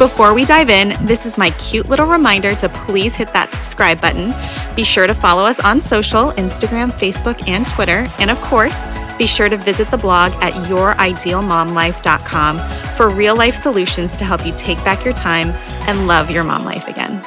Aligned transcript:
Before 0.00 0.32
we 0.32 0.46
dive 0.46 0.70
in, 0.70 0.96
this 1.06 1.26
is 1.26 1.36
my 1.36 1.50
cute 1.50 1.90
little 1.90 2.06
reminder 2.06 2.54
to 2.54 2.70
please 2.70 3.14
hit 3.14 3.34
that 3.34 3.52
subscribe 3.52 4.00
button. 4.00 4.32
Be 4.74 4.82
sure 4.82 5.06
to 5.06 5.12
follow 5.12 5.44
us 5.44 5.60
on 5.60 5.82
social 5.82 6.30
Instagram, 6.38 6.90
Facebook, 6.90 7.46
and 7.46 7.68
Twitter. 7.68 8.06
And 8.18 8.30
of 8.30 8.40
course, 8.40 8.82
be 9.18 9.26
sure 9.26 9.50
to 9.50 9.58
visit 9.58 9.90
the 9.90 9.98
blog 9.98 10.32
at 10.42 10.54
youridealmomlife.com 10.54 12.58
for 12.94 13.10
real 13.10 13.36
life 13.36 13.54
solutions 13.54 14.16
to 14.16 14.24
help 14.24 14.46
you 14.46 14.54
take 14.56 14.82
back 14.84 15.04
your 15.04 15.12
time 15.12 15.50
and 15.86 16.06
love 16.06 16.30
your 16.30 16.44
mom 16.44 16.64
life 16.64 16.88
again. 16.88 17.22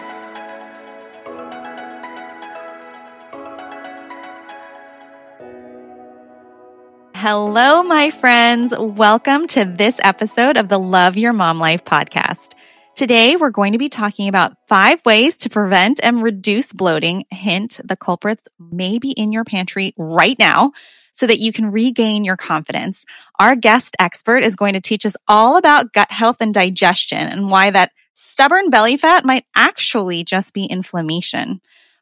Hello, 7.14 7.84
my 7.84 8.10
friends. 8.10 8.74
Welcome 8.76 9.46
to 9.50 9.64
this 9.64 10.00
episode 10.04 10.58
of 10.58 10.70
the 10.70 10.80
Love 10.80 11.16
Your 11.16 11.34
Mom 11.34 11.60
Life 11.60 11.86
podcast. 11.86 12.56
Today, 12.96 13.36
we're 13.36 13.50
going 13.50 13.72
to 13.72 13.80
be 13.80 13.90
talking 13.90 14.28
about 14.28 14.56
five 14.68 15.04
ways 15.04 15.38
to 15.38 15.50
prevent 15.50 16.00
and 16.04 16.22
reduce 16.22 16.72
bloating. 16.72 17.26
Hint, 17.32 17.80
the 17.84 17.96
culprits 17.96 18.44
may 18.60 19.00
be 19.00 19.10
in 19.10 19.32
your 19.32 19.44
pantry 19.44 19.96
right 19.98 20.38
now 20.38 20.74
so 21.12 21.26
that 21.26 21.40
you 21.40 21.52
can 21.52 21.72
regain 21.72 22.24
your 22.24 22.38
confidence. 22.38 23.04
Our 23.40 23.56
guest 23.56 23.96
expert 23.98 24.44
is 24.44 24.56
going 24.56 24.74
to 24.74 24.80
teach 24.80 25.08
us 25.08 25.16
all 25.28 25.58
about 25.58 25.92
gut 25.92 26.12
health 26.12 26.38
and 26.40 26.54
digestion 26.54 27.18
and 27.18 27.50
why 27.50 27.72
that 27.72 27.94
stubborn 28.14 28.70
belly 28.70 28.98
fat 28.98 29.26
might 29.26 29.46
actually 29.56 30.24
just 30.24 30.54
be 30.54 30.66
inflammation. 30.66 31.62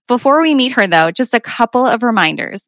Before 0.10 0.42
we 0.42 0.54
meet 0.54 0.74
her 0.74 0.88
though, 0.88 1.10
just 1.10 1.34
a 1.34 1.40
couple 1.40 1.88
of 1.88 2.04
reminders. 2.04 2.68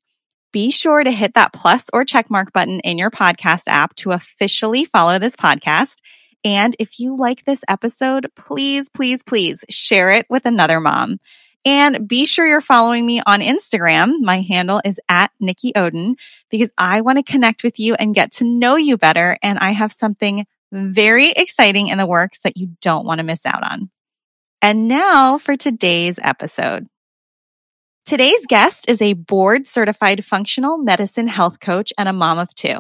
Be 0.54 0.72
sure 0.72 1.04
to 1.04 1.12
hit 1.12 1.34
that 1.34 1.52
plus 1.52 1.90
or 1.92 2.06
check 2.06 2.30
mark 2.30 2.54
button 2.54 2.80
in 2.82 2.98
your 2.98 3.12
podcast 3.12 3.64
app 3.68 3.96
to 3.98 4.12
officially 4.12 4.86
follow 4.86 5.20
this 5.20 5.36
podcast. 5.36 5.98
And 6.44 6.76
if 6.80 7.00
you 7.00 7.16
like 7.16 7.46
this 7.46 7.64
episode, 7.68 8.30
please, 8.36 8.90
please, 8.90 9.24
please 9.24 9.64
share 9.70 10.12
it 10.12 10.26
with 10.30 10.46
another 10.46 10.80
mom. 10.80 11.20
And 11.66 12.08
be 12.08 12.26
sure 12.26 12.46
you're 12.46 12.60
following 12.60 13.06
me 13.06 13.22
on 13.26 13.40
Instagram. 13.40 14.16
My 14.20 14.42
handle 14.42 14.82
is 14.84 15.00
at 15.08 15.32
Nikki 15.40 15.72
Odin 15.76 16.18
because 16.50 16.70
I 16.78 17.02
want 17.02 17.20
to 17.20 17.32
connect 17.32 17.64
with 17.64 17.80
you 17.80 17.96
and 17.96 18.14
get 18.14 18.32
to 18.34 18.44
know 18.44 18.76
you 18.76 18.98
better. 18.98 19.38
And 19.42 19.58
I 19.60 19.72
have 19.72 19.94
something 19.94 20.46
very 20.74 21.32
exciting 21.32 21.88
in 21.88 21.98
the 21.98 22.06
works 22.06 22.40
that 22.44 22.58
you 22.58 22.72
don't 22.82 23.06
want 23.06 23.20
to 23.20 23.24
miss 23.24 23.46
out 23.46 23.64
on. 23.64 23.90
And 24.62 24.88
now 24.88 25.38
for 25.38 25.56
today's 25.56 26.20
episode. 26.22 26.88
Today's 28.06 28.46
guest 28.48 28.90
is 28.90 29.02
a 29.02 29.14
board 29.14 29.66
certified 29.66 30.26
functional 30.26 30.78
medicine 30.78 31.28
health 31.28 31.62
coach 31.62 31.94
and 31.98 32.10
a 32.10 32.14
mom 32.14 32.40
of 32.40 32.54
two. 32.54 32.78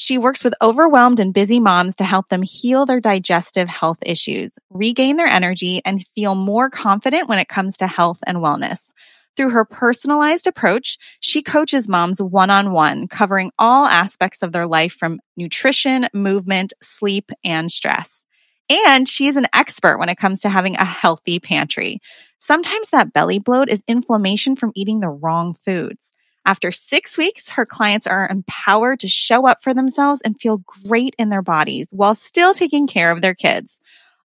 She 0.00 0.16
works 0.16 0.44
with 0.44 0.54
overwhelmed 0.62 1.18
and 1.18 1.34
busy 1.34 1.58
moms 1.58 1.96
to 1.96 2.04
help 2.04 2.28
them 2.28 2.42
heal 2.42 2.86
their 2.86 3.00
digestive 3.00 3.68
health 3.68 3.98
issues, 4.06 4.52
regain 4.70 5.16
their 5.16 5.26
energy, 5.26 5.82
and 5.84 6.06
feel 6.14 6.36
more 6.36 6.70
confident 6.70 7.28
when 7.28 7.40
it 7.40 7.48
comes 7.48 7.76
to 7.78 7.88
health 7.88 8.20
and 8.24 8.38
wellness. 8.38 8.92
Through 9.36 9.50
her 9.50 9.64
personalized 9.64 10.46
approach, 10.46 10.98
she 11.18 11.42
coaches 11.42 11.88
moms 11.88 12.22
one 12.22 12.48
on 12.48 12.70
one, 12.70 13.08
covering 13.08 13.50
all 13.58 13.86
aspects 13.86 14.40
of 14.44 14.52
their 14.52 14.68
life 14.68 14.92
from 14.92 15.18
nutrition, 15.36 16.06
movement, 16.14 16.72
sleep, 16.80 17.32
and 17.42 17.68
stress. 17.68 18.24
And 18.70 19.08
she 19.08 19.26
is 19.26 19.34
an 19.34 19.48
expert 19.52 19.98
when 19.98 20.08
it 20.08 20.18
comes 20.18 20.38
to 20.40 20.48
having 20.48 20.76
a 20.76 20.84
healthy 20.84 21.40
pantry. 21.40 21.98
Sometimes 22.38 22.90
that 22.90 23.12
belly 23.12 23.40
bloat 23.40 23.68
is 23.68 23.82
inflammation 23.88 24.54
from 24.54 24.70
eating 24.76 25.00
the 25.00 25.08
wrong 25.08 25.54
foods. 25.54 26.12
After 26.48 26.72
six 26.72 27.16
weeks, 27.18 27.50
her 27.50 27.66
clients 27.66 28.06
are 28.06 28.26
empowered 28.26 29.00
to 29.00 29.08
show 29.08 29.46
up 29.46 29.62
for 29.62 29.74
themselves 29.74 30.22
and 30.22 30.40
feel 30.40 30.62
great 30.86 31.14
in 31.18 31.28
their 31.28 31.42
bodies 31.42 31.88
while 31.90 32.14
still 32.14 32.54
taking 32.54 32.86
care 32.86 33.10
of 33.10 33.20
their 33.20 33.34
kids. 33.34 33.82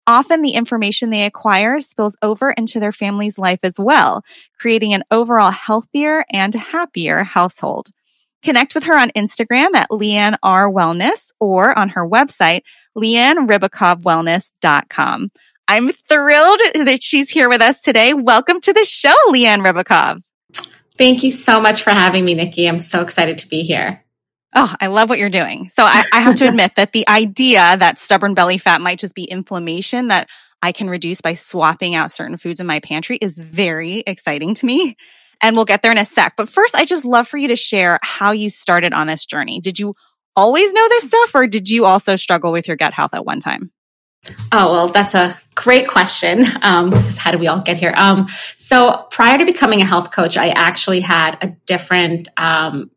Often 0.05 0.43
the 0.43 0.51
information 0.51 1.09
they 1.09 1.25
acquire 1.25 1.79
spills 1.79 2.15
over 2.21 2.51
into 2.51 2.79
their 2.79 2.91
family's 2.91 3.39
life 3.39 3.61
as 3.63 3.79
well, 3.79 4.23
creating 4.59 4.93
an 4.93 5.03
overall 5.09 5.49
healthier 5.49 6.23
and 6.31 6.53
happier 6.53 7.23
household. 7.23 7.89
Connect 8.43 8.75
with 8.75 8.83
her 8.83 8.95
on 8.95 9.09
Instagram 9.17 9.73
at 9.73 9.89
Leanne 9.89 10.37
R 10.43 10.69
Wellness 10.69 11.31
or 11.39 11.75
on 11.75 11.89
her 11.89 12.07
website, 12.07 12.61
leannerybakhovwellness.com. 12.95 15.31
I'm 15.67 15.89
thrilled 15.89 16.59
that 16.85 17.01
she's 17.01 17.31
here 17.31 17.49
with 17.49 17.63
us 17.63 17.81
today. 17.81 18.13
Welcome 18.13 18.61
to 18.61 18.73
the 18.73 18.85
show, 18.85 19.15
Leanne 19.29 19.65
Rybakov. 19.65 20.21
Thank 20.97 21.23
you 21.23 21.31
so 21.31 21.61
much 21.61 21.83
for 21.83 21.91
having 21.91 22.25
me, 22.25 22.33
Nikki. 22.33 22.67
I'm 22.67 22.79
so 22.79 23.01
excited 23.01 23.39
to 23.39 23.47
be 23.47 23.61
here. 23.61 24.03
Oh, 24.53 24.73
I 24.81 24.87
love 24.87 25.09
what 25.09 25.19
you're 25.19 25.29
doing. 25.29 25.69
So 25.69 25.83
I, 25.83 26.03
I 26.11 26.19
have 26.19 26.35
to 26.35 26.47
admit 26.47 26.73
that 26.75 26.91
the 26.91 27.07
idea 27.07 27.77
that 27.77 27.99
stubborn 27.99 28.33
belly 28.33 28.57
fat 28.57 28.81
might 28.81 28.99
just 28.99 29.15
be 29.15 29.23
inflammation 29.23 30.09
that 30.09 30.27
I 30.61 30.73
can 30.73 30.89
reduce 30.89 31.21
by 31.21 31.35
swapping 31.35 31.95
out 31.95 32.11
certain 32.11 32.37
foods 32.37 32.59
in 32.59 32.67
my 32.67 32.79
pantry 32.81 33.17
is 33.17 33.37
very 33.37 34.03
exciting 34.05 34.53
to 34.55 34.65
me. 34.65 34.97
And 35.41 35.55
we'll 35.55 35.65
get 35.65 35.81
there 35.81 35.91
in 35.91 35.97
a 35.97 36.05
sec. 36.05 36.33
But 36.37 36.49
first, 36.49 36.75
I 36.75 36.85
just 36.85 37.05
love 37.05 37.27
for 37.27 37.37
you 37.37 37.47
to 37.47 37.55
share 37.55 37.97
how 38.03 38.31
you 38.31 38.49
started 38.49 38.93
on 38.93 39.07
this 39.07 39.25
journey. 39.25 39.59
Did 39.59 39.79
you 39.79 39.95
always 40.35 40.71
know 40.71 40.87
this 40.89 41.07
stuff 41.07 41.33
or 41.33 41.47
did 41.47 41.69
you 41.69 41.85
also 41.85 42.15
struggle 42.15 42.51
with 42.51 42.67
your 42.67 42.77
gut 42.77 42.93
health 42.93 43.13
at 43.13 43.25
one 43.25 43.39
time? 43.39 43.71
Oh, 44.51 44.71
well, 44.71 44.87
that's 44.87 45.15
a 45.15 45.35
great 45.61 45.87
question. 45.87 46.43
Um, 46.63 46.91
just 46.91 47.19
how 47.19 47.31
do 47.31 47.37
we 47.37 47.47
all 47.47 47.61
get 47.61 47.77
here? 47.77 47.93
Um, 47.95 48.27
so 48.57 49.05
prior 49.11 49.37
to 49.37 49.45
becoming 49.45 49.81
a 49.81 49.85
health 49.85 50.11
coach, 50.11 50.35
I 50.35 50.49
actually 50.49 51.01
had 51.01 51.37
a 51.41 51.49
different 51.67 52.29
um, 52.35 52.89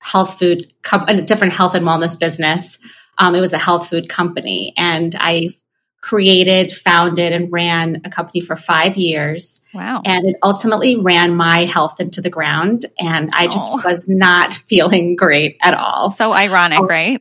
health 0.00 0.38
food, 0.38 0.72
com- 0.82 1.04
a 1.06 1.22
different 1.22 1.52
health 1.52 1.74
and 1.74 1.86
wellness 1.86 2.18
business. 2.18 2.78
Um, 3.18 3.34
it 3.36 3.40
was 3.40 3.52
a 3.52 3.58
health 3.58 3.88
food 3.88 4.08
company, 4.08 4.74
and 4.76 5.14
I 5.18 5.50
created, 6.00 6.72
founded, 6.72 7.32
and 7.32 7.52
ran 7.52 8.02
a 8.04 8.10
company 8.10 8.40
for 8.40 8.56
five 8.56 8.96
years. 8.96 9.64
Wow! 9.74 10.02
And 10.04 10.24
it 10.24 10.36
ultimately 10.42 10.96
ran 11.00 11.34
my 11.34 11.64
health 11.64 12.00
into 12.00 12.20
the 12.20 12.30
ground, 12.30 12.86
and 12.98 13.30
I 13.34 13.46
just 13.46 13.70
oh. 13.72 13.82
was 13.84 14.08
not 14.08 14.54
feeling 14.70 15.14
great 15.14 15.56
at 15.62 15.74
all. 15.74 16.10
So 16.10 16.32
ironic, 16.32 16.80
um, 16.80 16.86
right? 16.86 17.20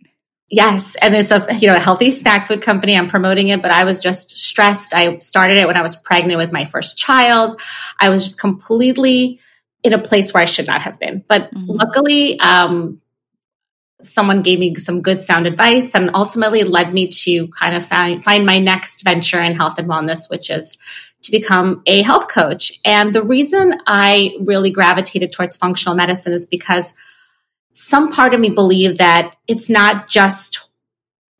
Yes, 0.49 0.95
and 1.01 1.13
it's 1.13 1.31
a 1.31 1.45
you 1.59 1.67
know 1.67 1.75
a 1.75 1.79
healthy 1.79 2.11
snack 2.11 2.47
food 2.47 2.61
company. 2.61 2.95
I'm 2.95 3.09
promoting 3.09 3.49
it, 3.49 3.61
but 3.61 3.71
I 3.71 3.83
was 3.83 3.99
just 3.99 4.37
stressed. 4.37 4.93
I 4.93 5.17
started 5.17 5.57
it 5.57 5.67
when 5.67 5.75
I 5.75 5.81
was 5.81 5.97
pregnant 5.97 6.37
with 6.37 6.53
my 6.53 6.63
first 6.63 6.97
child. 6.97 7.59
I 7.99 8.09
was 8.09 8.23
just 8.23 8.39
completely 8.39 9.39
in 9.83 9.93
a 9.93 9.99
place 9.99 10.33
where 10.33 10.41
I 10.41 10.45
should 10.45 10.67
not 10.67 10.81
have 10.81 10.99
been. 10.99 11.23
But 11.27 11.53
mm-hmm. 11.53 11.71
luckily, 11.71 12.39
um, 12.39 13.01
someone 14.01 14.41
gave 14.41 14.59
me 14.59 14.75
some 14.75 15.01
good 15.01 15.19
sound 15.19 15.47
advice, 15.47 15.93
and 15.93 16.11
ultimately 16.13 16.63
led 16.63 16.93
me 16.93 17.07
to 17.07 17.47
kind 17.49 17.75
of 17.75 17.85
find, 17.85 18.23
find 18.23 18.45
my 18.45 18.59
next 18.59 19.03
venture 19.03 19.41
in 19.41 19.53
health 19.53 19.77
and 19.77 19.89
wellness, 19.89 20.29
which 20.29 20.49
is 20.49 20.77
to 21.23 21.31
become 21.31 21.81
a 21.85 22.03
health 22.03 22.29
coach. 22.29 22.79
And 22.85 23.13
the 23.13 23.23
reason 23.23 23.81
I 23.85 24.31
really 24.45 24.71
gravitated 24.71 25.33
towards 25.33 25.57
functional 25.57 25.95
medicine 25.95 26.31
is 26.31 26.45
because 26.45 26.93
some 27.77 28.11
part 28.11 28.33
of 28.33 28.39
me 28.39 28.49
believe 28.49 28.97
that 28.97 29.35
it's 29.47 29.69
not 29.69 30.07
just 30.07 30.67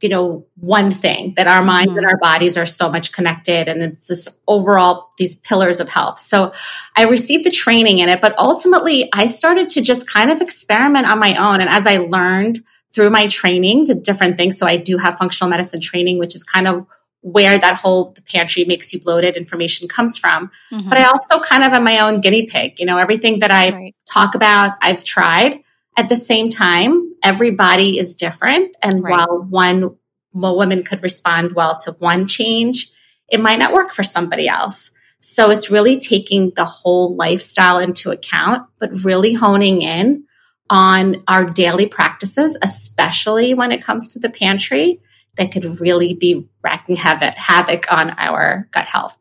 you 0.01 0.10
know 0.10 0.45
one 0.56 0.92
thing 0.92 1.34
that 1.36 1.48
our 1.48 1.63
minds 1.63 1.92
mm-hmm. 1.92 1.98
and 2.00 2.07
our 2.07 2.18
bodies 2.18 2.56
are 2.56 2.66
so 2.66 2.92
much 2.92 3.12
connected 3.12 3.68
and 3.68 3.81
it's 3.81 4.06
this 4.07 4.39
overall 4.48 5.10
these 5.18 5.36
pillars 5.36 5.80
of 5.80 5.89
health 5.89 6.19
so 6.19 6.54
i 6.95 7.04
received 7.04 7.44
the 7.44 7.50
training 7.50 7.98
in 8.00 8.07
it 8.07 8.22
but 8.22 8.38
ultimately 8.38 9.10
i 9.13 9.25
started 9.25 9.68
to 9.68 9.81
just 9.81 10.07
kind 10.07 10.30
of 10.30 10.39
experiment 10.39 11.10
on 11.10 11.19
my 11.19 11.36
own 11.36 11.60
and 11.60 11.69
as 11.69 11.88
i 11.88 11.98
learned 11.98 12.63
through 12.94 13.10
my 13.10 13.25
training 13.28 13.86
the 13.86 13.95
different 13.95 14.38
things 14.38 14.57
so 14.57 14.68
i 14.68 14.78
do 14.78 14.98
have 14.98 15.18
functional 15.18 15.50
medicine 15.50 15.81
training 15.81 16.19
which 16.19 16.36
is 16.36 16.44
kind 16.44 16.68
of 16.68 16.86
where 17.22 17.57
that 17.57 17.75
whole 17.75 18.12
the 18.12 18.22
pantry 18.22 18.63
makes 18.66 18.94
you 18.94 19.01
bloated 19.01 19.36
information 19.36 19.88
comes 19.88 20.18
from. 20.18 20.50
Mm-hmm. 20.72 20.88
But 20.88 21.00
I 21.00 21.06
also 21.06 21.39
kind 21.39 21.63
of 21.63 21.74
am 21.74 21.84
my 21.84 22.00
own 22.00 22.22
guinea 22.22 22.45
pig. 22.45 22.80
You 22.80 22.86
know, 22.86 22.98
everything 22.98 23.39
that 23.39 23.51
I 23.51 23.72
right. 23.72 23.95
talk 24.10 24.36
about, 24.36 24.78
I've 24.81 25.04
tried. 25.04 25.62
At 25.98 26.10
the 26.10 26.16
same 26.16 26.50
time, 26.50 27.16
everybody 27.24 27.98
is 27.98 28.16
different. 28.16 28.78
And 28.84 29.04
right. 29.04 29.12
while 29.12 29.42
one 29.42 29.98
woman 30.32 30.84
could 30.84 31.02
respond 31.02 31.54
well 31.54 31.76
to 31.84 31.92
one 31.94 32.28
change, 32.28 32.92
it 33.30 33.42
might 33.42 33.60
not 33.60 33.74
work 33.74 33.92
for 33.92 34.04
somebody 34.04 34.48
else. 34.48 34.92
So 35.20 35.50
it's 35.50 35.72
really 35.72 36.00
taking 36.00 36.52
the 36.56 36.66
whole 36.66 37.16
lifestyle 37.16 37.80
into 37.80 38.12
account, 38.12 38.68
but 38.80 39.04
really 39.04 39.34
honing 39.34 39.82
in 39.82 40.26
on 40.70 41.24
our 41.28 41.46
daily 41.46 41.88
practices, 41.88 42.58
especially 42.62 43.56
when 43.56 43.72
it 43.72 43.84
comes 43.84 44.14
to 44.14 44.20
the 44.20 44.30
pantry, 44.30 45.02
that 45.38 45.52
could 45.52 45.80
really 45.80 46.14
be 46.14 46.48
wreaking 46.64 46.96
havoc, 46.98 47.36
havoc 47.36 47.92
on 47.92 48.12
our 48.12 48.68
gut 48.72 48.86
health. 48.86 49.18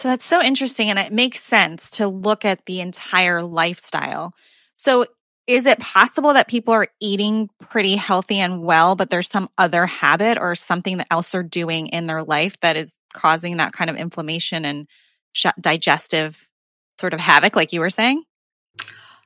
So 0.00 0.08
that's 0.08 0.24
so 0.24 0.42
interesting. 0.42 0.90
And 0.90 0.98
it 0.98 1.12
makes 1.12 1.40
sense 1.40 1.90
to 1.92 2.08
look 2.08 2.44
at 2.44 2.66
the 2.66 2.80
entire 2.80 3.42
lifestyle. 3.42 4.34
So 4.76 5.06
is 5.46 5.66
it 5.66 5.78
possible 5.78 6.32
that 6.34 6.48
people 6.48 6.72
are 6.72 6.88
eating 7.00 7.50
pretty 7.68 7.96
healthy 7.96 8.38
and 8.38 8.62
well, 8.62 8.96
but 8.96 9.10
there's 9.10 9.28
some 9.28 9.48
other 9.58 9.86
habit 9.86 10.38
or 10.38 10.54
something 10.54 10.98
that 10.98 11.06
else 11.10 11.28
they're 11.28 11.42
doing 11.42 11.88
in 11.88 12.06
their 12.06 12.22
life 12.22 12.58
that 12.60 12.76
is 12.76 12.94
causing 13.12 13.58
that 13.58 13.72
kind 13.72 13.90
of 13.90 13.96
inflammation 13.96 14.64
and 14.64 14.88
digestive 15.60 16.48
sort 16.98 17.12
of 17.12 17.20
havoc, 17.20 17.56
like 17.56 17.72
you 17.72 17.80
were 17.80 17.90
saying? 17.90 18.22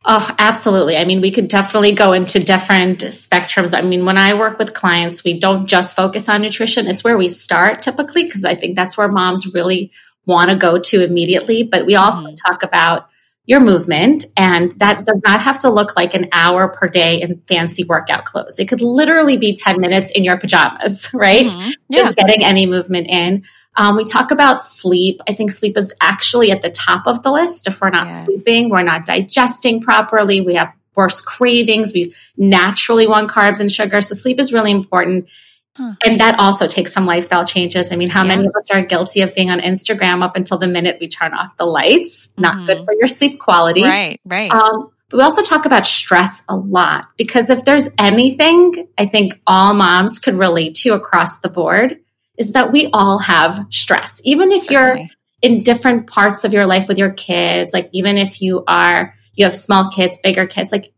Oh, 0.04 0.34
absolutely. 0.38 0.96
I 0.96 1.04
mean, 1.04 1.20
we 1.20 1.30
could 1.30 1.48
definitely 1.48 1.92
go 1.92 2.12
into 2.12 2.38
different 2.38 3.00
spectrums. 3.00 3.76
I 3.76 3.82
mean, 3.82 4.04
when 4.04 4.16
I 4.16 4.34
work 4.34 4.58
with 4.58 4.74
clients, 4.74 5.24
we 5.24 5.38
don't 5.38 5.66
just 5.66 5.96
focus 5.96 6.28
on 6.28 6.40
nutrition. 6.40 6.86
It's 6.86 7.04
where 7.04 7.18
we 7.18 7.28
start 7.28 7.82
typically, 7.82 8.24
because 8.24 8.44
I 8.44 8.54
think 8.54 8.76
that's 8.76 8.96
where 8.96 9.08
moms 9.08 9.54
really 9.54 9.90
want 10.24 10.50
to 10.50 10.56
go 10.56 10.78
to 10.78 11.04
immediately. 11.04 11.64
But 11.64 11.84
we 11.84 11.96
also 11.96 12.26
mm-hmm. 12.26 12.34
talk 12.46 12.62
about 12.62 13.08
your 13.48 13.60
movement, 13.60 14.26
and 14.36 14.72
that 14.72 15.06
does 15.06 15.22
not 15.24 15.40
have 15.40 15.58
to 15.60 15.70
look 15.70 15.96
like 15.96 16.12
an 16.12 16.28
hour 16.32 16.68
per 16.68 16.86
day 16.86 17.22
in 17.22 17.40
fancy 17.48 17.82
workout 17.82 18.26
clothes. 18.26 18.58
It 18.58 18.68
could 18.68 18.82
literally 18.82 19.38
be 19.38 19.54
10 19.54 19.80
minutes 19.80 20.10
in 20.10 20.22
your 20.22 20.36
pajamas, 20.36 21.08
right? 21.14 21.46
Mm-hmm. 21.46 21.70
Yeah. 21.88 22.02
Just 22.02 22.16
getting 22.16 22.44
any 22.44 22.66
movement 22.66 23.06
in. 23.08 23.44
Um, 23.74 23.96
we 23.96 24.04
talk 24.04 24.32
about 24.32 24.60
sleep. 24.60 25.22
I 25.26 25.32
think 25.32 25.50
sleep 25.50 25.78
is 25.78 25.94
actually 25.98 26.50
at 26.50 26.60
the 26.60 26.68
top 26.68 27.06
of 27.06 27.22
the 27.22 27.32
list. 27.32 27.66
If 27.66 27.80
we're 27.80 27.88
not 27.88 28.10
yes. 28.10 28.24
sleeping, 28.26 28.68
we're 28.68 28.82
not 28.82 29.06
digesting 29.06 29.80
properly, 29.80 30.42
we 30.42 30.56
have 30.56 30.74
worse 30.94 31.22
cravings, 31.22 31.92
we 31.94 32.12
naturally 32.36 33.06
want 33.06 33.30
carbs 33.30 33.60
and 33.60 33.72
sugar. 33.72 34.02
So 34.02 34.14
sleep 34.14 34.38
is 34.38 34.52
really 34.52 34.72
important. 34.72 35.30
Huh. 35.78 35.94
And 36.04 36.18
that 36.18 36.40
also 36.40 36.66
takes 36.66 36.92
some 36.92 37.06
lifestyle 37.06 37.46
changes. 37.46 37.92
I 37.92 37.96
mean, 37.96 38.10
how 38.10 38.22
yeah. 38.22 38.34
many 38.34 38.48
of 38.48 38.54
us 38.56 38.68
are 38.72 38.82
guilty 38.82 39.20
of 39.20 39.32
being 39.32 39.48
on 39.48 39.60
Instagram 39.60 40.24
up 40.24 40.34
until 40.34 40.58
the 40.58 40.66
minute 40.66 40.98
we 41.00 41.06
turn 41.06 41.32
off 41.32 41.56
the 41.56 41.64
lights? 41.64 42.36
Not 42.36 42.56
mm-hmm. 42.56 42.66
good 42.66 42.78
for 42.84 42.92
your 42.94 43.06
sleep 43.06 43.38
quality. 43.38 43.84
Right, 43.84 44.20
right. 44.24 44.50
Um, 44.50 44.90
but 45.08 45.18
we 45.18 45.22
also 45.22 45.42
talk 45.42 45.66
about 45.66 45.86
stress 45.86 46.44
a 46.48 46.56
lot 46.56 47.06
because 47.16 47.48
if 47.48 47.64
there's 47.64 47.88
anything 47.96 48.88
I 48.98 49.06
think 49.06 49.40
all 49.46 49.72
moms 49.72 50.18
could 50.18 50.34
relate 50.34 50.74
to 50.76 50.94
across 50.94 51.38
the 51.38 51.48
board, 51.48 52.00
is 52.36 52.52
that 52.52 52.72
we 52.72 52.90
all 52.92 53.18
have 53.18 53.66
stress. 53.70 54.20
Even 54.24 54.50
if 54.50 54.64
Certainly. 54.64 55.00
you're 55.00 55.08
in 55.42 55.62
different 55.62 56.08
parts 56.08 56.44
of 56.44 56.52
your 56.52 56.66
life 56.66 56.88
with 56.88 56.98
your 56.98 57.12
kids, 57.12 57.72
like 57.72 57.88
even 57.92 58.16
if 58.16 58.42
you 58.42 58.64
are, 58.66 59.14
you 59.34 59.44
have 59.44 59.56
small 59.56 59.90
kids, 59.90 60.18
bigger 60.22 60.46
kids, 60.46 60.72
like 60.72 60.92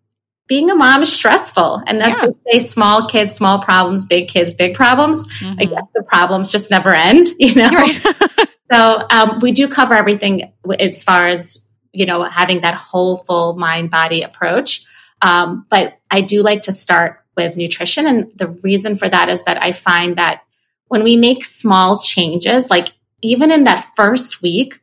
being 0.50 0.68
a 0.68 0.74
mom 0.74 1.00
is 1.00 1.12
stressful. 1.12 1.80
And 1.86 2.00
that's 2.00 2.20
yeah. 2.20 2.26
they 2.26 2.58
say 2.58 2.66
small 2.66 3.06
kids, 3.06 3.36
small 3.36 3.60
problems, 3.62 4.04
big 4.04 4.26
kids, 4.26 4.52
big 4.52 4.74
problems. 4.74 5.24
Mm-hmm. 5.38 5.60
I 5.60 5.64
guess 5.66 5.88
the 5.94 6.02
problems 6.02 6.50
just 6.50 6.72
never 6.72 6.92
end, 6.92 7.28
you 7.38 7.54
know? 7.54 7.70
Right. 7.70 8.04
so 8.72 9.06
um, 9.10 9.38
we 9.40 9.52
do 9.52 9.68
cover 9.68 9.94
everything 9.94 10.52
as 10.80 11.04
far 11.04 11.28
as, 11.28 11.70
you 11.92 12.04
know, 12.04 12.24
having 12.24 12.62
that 12.62 12.74
whole 12.74 13.18
full 13.18 13.56
mind 13.58 13.90
body 13.90 14.22
approach. 14.22 14.84
Um, 15.22 15.66
but 15.70 16.00
I 16.10 16.20
do 16.20 16.42
like 16.42 16.62
to 16.62 16.72
start 16.72 17.24
with 17.36 17.56
nutrition. 17.56 18.08
And 18.08 18.28
the 18.34 18.48
reason 18.64 18.96
for 18.96 19.08
that 19.08 19.28
is 19.28 19.44
that 19.44 19.62
I 19.62 19.70
find 19.70 20.16
that 20.16 20.42
when 20.88 21.04
we 21.04 21.16
make 21.16 21.44
small 21.44 22.00
changes, 22.00 22.70
like 22.70 22.88
even 23.22 23.52
in 23.52 23.64
that 23.64 23.88
first 23.94 24.42
week, 24.42 24.80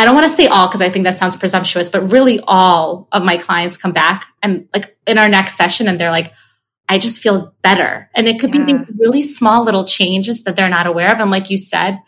I 0.00 0.06
don't 0.06 0.14
want 0.14 0.26
to 0.28 0.32
say 0.32 0.46
all 0.46 0.66
because 0.66 0.80
I 0.80 0.88
think 0.88 1.04
that 1.04 1.14
sounds 1.14 1.36
presumptuous, 1.36 1.90
but 1.90 2.10
really 2.10 2.40
all 2.44 3.06
of 3.12 3.22
my 3.22 3.36
clients 3.36 3.76
come 3.76 3.92
back 3.92 4.24
and 4.42 4.66
like 4.72 4.96
in 5.06 5.18
our 5.18 5.28
next 5.28 5.56
session 5.56 5.88
and 5.88 6.00
they're 6.00 6.10
like, 6.10 6.32
I 6.88 6.96
just 6.96 7.22
feel 7.22 7.54
better. 7.60 8.08
And 8.14 8.26
it 8.26 8.40
could 8.40 8.54
yeah. 8.54 8.64
be 8.64 8.72
these 8.72 8.90
really 8.98 9.20
small 9.20 9.62
little 9.62 9.84
changes 9.84 10.44
that 10.44 10.56
they're 10.56 10.70
not 10.70 10.86
aware 10.86 11.12
of. 11.12 11.20
And 11.20 11.30
like 11.30 11.50
you 11.50 11.58
said, 11.58 11.98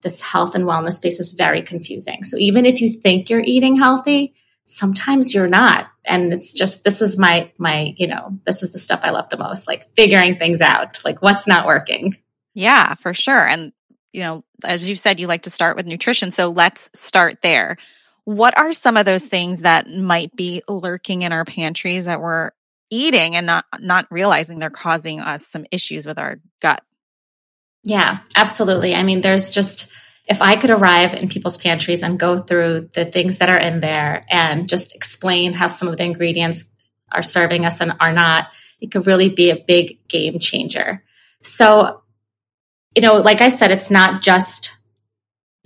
this 0.00 0.22
health 0.22 0.54
and 0.54 0.64
wellness 0.64 0.94
space 0.94 1.20
is 1.20 1.34
very 1.34 1.60
confusing. 1.60 2.24
So 2.24 2.38
even 2.38 2.64
if 2.64 2.80
you 2.80 2.90
think 2.90 3.28
you're 3.28 3.44
eating 3.44 3.76
healthy, 3.76 4.34
sometimes 4.64 5.34
you're 5.34 5.46
not. 5.46 5.86
And 6.06 6.32
it's 6.32 6.54
just 6.54 6.82
this 6.82 7.02
is 7.02 7.18
my 7.18 7.52
my, 7.58 7.92
you 7.98 8.06
know, 8.06 8.38
this 8.46 8.62
is 8.62 8.72
the 8.72 8.78
stuff 8.78 9.00
I 9.02 9.10
love 9.10 9.28
the 9.28 9.36
most, 9.36 9.68
like 9.68 9.84
figuring 9.94 10.36
things 10.36 10.62
out, 10.62 11.04
like 11.04 11.20
what's 11.20 11.46
not 11.46 11.66
working. 11.66 12.16
Yeah, 12.54 12.94
for 12.94 13.12
sure. 13.12 13.46
And 13.46 13.72
you 14.14 14.22
know, 14.22 14.44
as 14.64 14.88
you 14.88 14.96
said 14.96 15.20
you 15.20 15.26
like 15.26 15.42
to 15.42 15.50
start 15.50 15.76
with 15.76 15.86
nutrition, 15.86 16.30
so 16.30 16.50
let's 16.50 16.90
start 16.92 17.42
there. 17.42 17.76
What 18.24 18.56
are 18.56 18.72
some 18.72 18.96
of 18.96 19.04
those 19.04 19.26
things 19.26 19.60
that 19.60 19.88
might 19.88 20.34
be 20.34 20.62
lurking 20.68 21.22
in 21.22 21.32
our 21.32 21.44
pantries 21.44 22.06
that 22.06 22.20
we're 22.20 22.50
eating 22.90 23.36
and 23.36 23.46
not 23.46 23.64
not 23.80 24.06
realizing 24.10 24.58
they're 24.58 24.70
causing 24.70 25.20
us 25.20 25.46
some 25.46 25.66
issues 25.70 26.06
with 26.06 26.18
our 26.18 26.38
gut? 26.60 26.82
Yeah, 27.82 28.20
absolutely. 28.34 28.94
I 28.94 29.02
mean, 29.02 29.20
there's 29.20 29.50
just 29.50 29.92
if 30.26 30.40
I 30.40 30.56
could 30.56 30.70
arrive 30.70 31.14
in 31.14 31.28
people's 31.28 31.58
pantries 31.58 32.02
and 32.02 32.18
go 32.18 32.40
through 32.40 32.88
the 32.94 33.04
things 33.04 33.38
that 33.38 33.50
are 33.50 33.58
in 33.58 33.80
there 33.80 34.24
and 34.30 34.68
just 34.68 34.94
explain 34.94 35.52
how 35.52 35.66
some 35.66 35.88
of 35.88 35.96
the 35.98 36.04
ingredients 36.04 36.70
are 37.12 37.22
serving 37.22 37.66
us 37.66 37.80
and 37.80 37.92
are 38.00 38.12
not, 38.12 38.48
it 38.80 38.90
could 38.90 39.06
really 39.06 39.28
be 39.28 39.50
a 39.50 39.64
big 39.66 40.06
game 40.08 40.38
changer. 40.38 41.04
So, 41.42 42.02
you 42.94 43.02
know, 43.02 43.14
like 43.14 43.40
I 43.40 43.48
said, 43.48 43.70
it's 43.70 43.90
not 43.90 44.22
just 44.22 44.72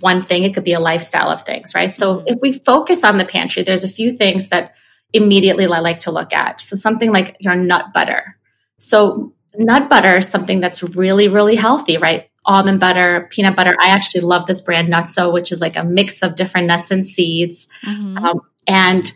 one 0.01 0.23
thing, 0.23 0.45
it 0.45 0.55
could 0.55 0.65
be 0.65 0.73
a 0.73 0.81
lifestyle 0.81 1.31
of 1.31 1.43
things, 1.43 1.75
right? 1.75 1.95
So, 1.95 2.17
mm-hmm. 2.17 2.27
if 2.29 2.39
we 2.41 2.53
focus 2.53 3.05
on 3.05 3.19
the 3.19 3.25
pantry, 3.25 3.63
there's 3.63 3.85
a 3.85 3.89
few 3.89 4.13
things 4.13 4.49
that 4.49 4.75
immediately 5.13 5.67
I 5.67 5.81
like 5.81 6.01
to 6.01 6.11
look 6.11 6.33
at. 6.33 6.61
So, 6.61 6.77
something 6.77 7.13
like 7.13 7.37
your 7.41 7.57
nut 7.57 7.93
butter. 7.93 8.37
So, 8.79 9.35
nut 9.55 9.89
butter 9.89 10.19
is 10.19 10.29
something 10.29 10.61
that's 10.61 10.83
really, 10.97 11.29
really 11.29 11.57
healthy, 11.57 11.99
right? 11.99 12.29
almond 12.49 12.81
butter, 12.81 13.29
peanut 13.31 13.55
butter. 13.55 13.75
I 13.79 13.91
actually 13.91 14.23
love 14.23 14.47
this 14.47 14.63
brand 14.63 14.89
NuttZo, 14.89 15.33
which 15.33 15.53
is 15.53 15.61
like 15.61 15.77
a 15.77 15.85
mix 15.85 16.23
of 16.23 16.35
different 16.35 16.67
nuts 16.67 16.91
and 16.91 17.07
seeds. 17.07 17.69
Mm-hmm. 17.85 18.19
Um, 18.19 18.41
and 18.67 19.13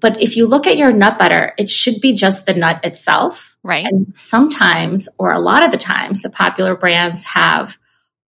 but 0.00 0.20
if 0.20 0.36
you 0.36 0.46
look 0.46 0.66
at 0.66 0.76
your 0.76 0.92
nut 0.92 1.18
butter, 1.18 1.54
it 1.58 1.70
should 1.70 2.00
be 2.00 2.12
just 2.12 2.46
the 2.46 2.54
nut 2.54 2.84
itself. 2.84 3.53
Right. 3.64 3.86
And 3.86 4.14
sometimes, 4.14 5.08
or 5.18 5.32
a 5.32 5.40
lot 5.40 5.62
of 5.64 5.70
the 5.70 5.78
times, 5.78 6.22
the 6.22 6.30
popular 6.30 6.76
brands 6.76 7.24
have 7.24 7.78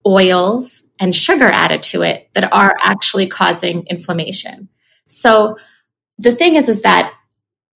oils 0.07 0.89
and 0.97 1.13
sugar 1.13 1.45
added 1.45 1.83
to 1.83 2.03
it 2.03 2.29
that 2.33 2.51
are 2.53 2.75
actually 2.81 3.27
causing 3.27 3.85
inflammation. 3.87 4.69
So 5.07 5.57
the 6.17 6.31
thing 6.31 6.55
is, 6.55 6.69
is 6.69 6.83
that 6.83 7.13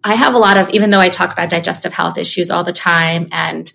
I 0.04 0.16
have 0.16 0.34
a 0.34 0.38
lot 0.40 0.56
of, 0.58 0.70
even 0.70 0.90
though 0.90 1.02
I 1.02 1.10
talk 1.10 1.34
about 1.34 1.50
digestive 1.50 1.94
health 1.94 2.18
issues 2.18 2.50
all 2.50 2.64
the 2.64 2.74
time 2.74 3.28
and 3.32 3.72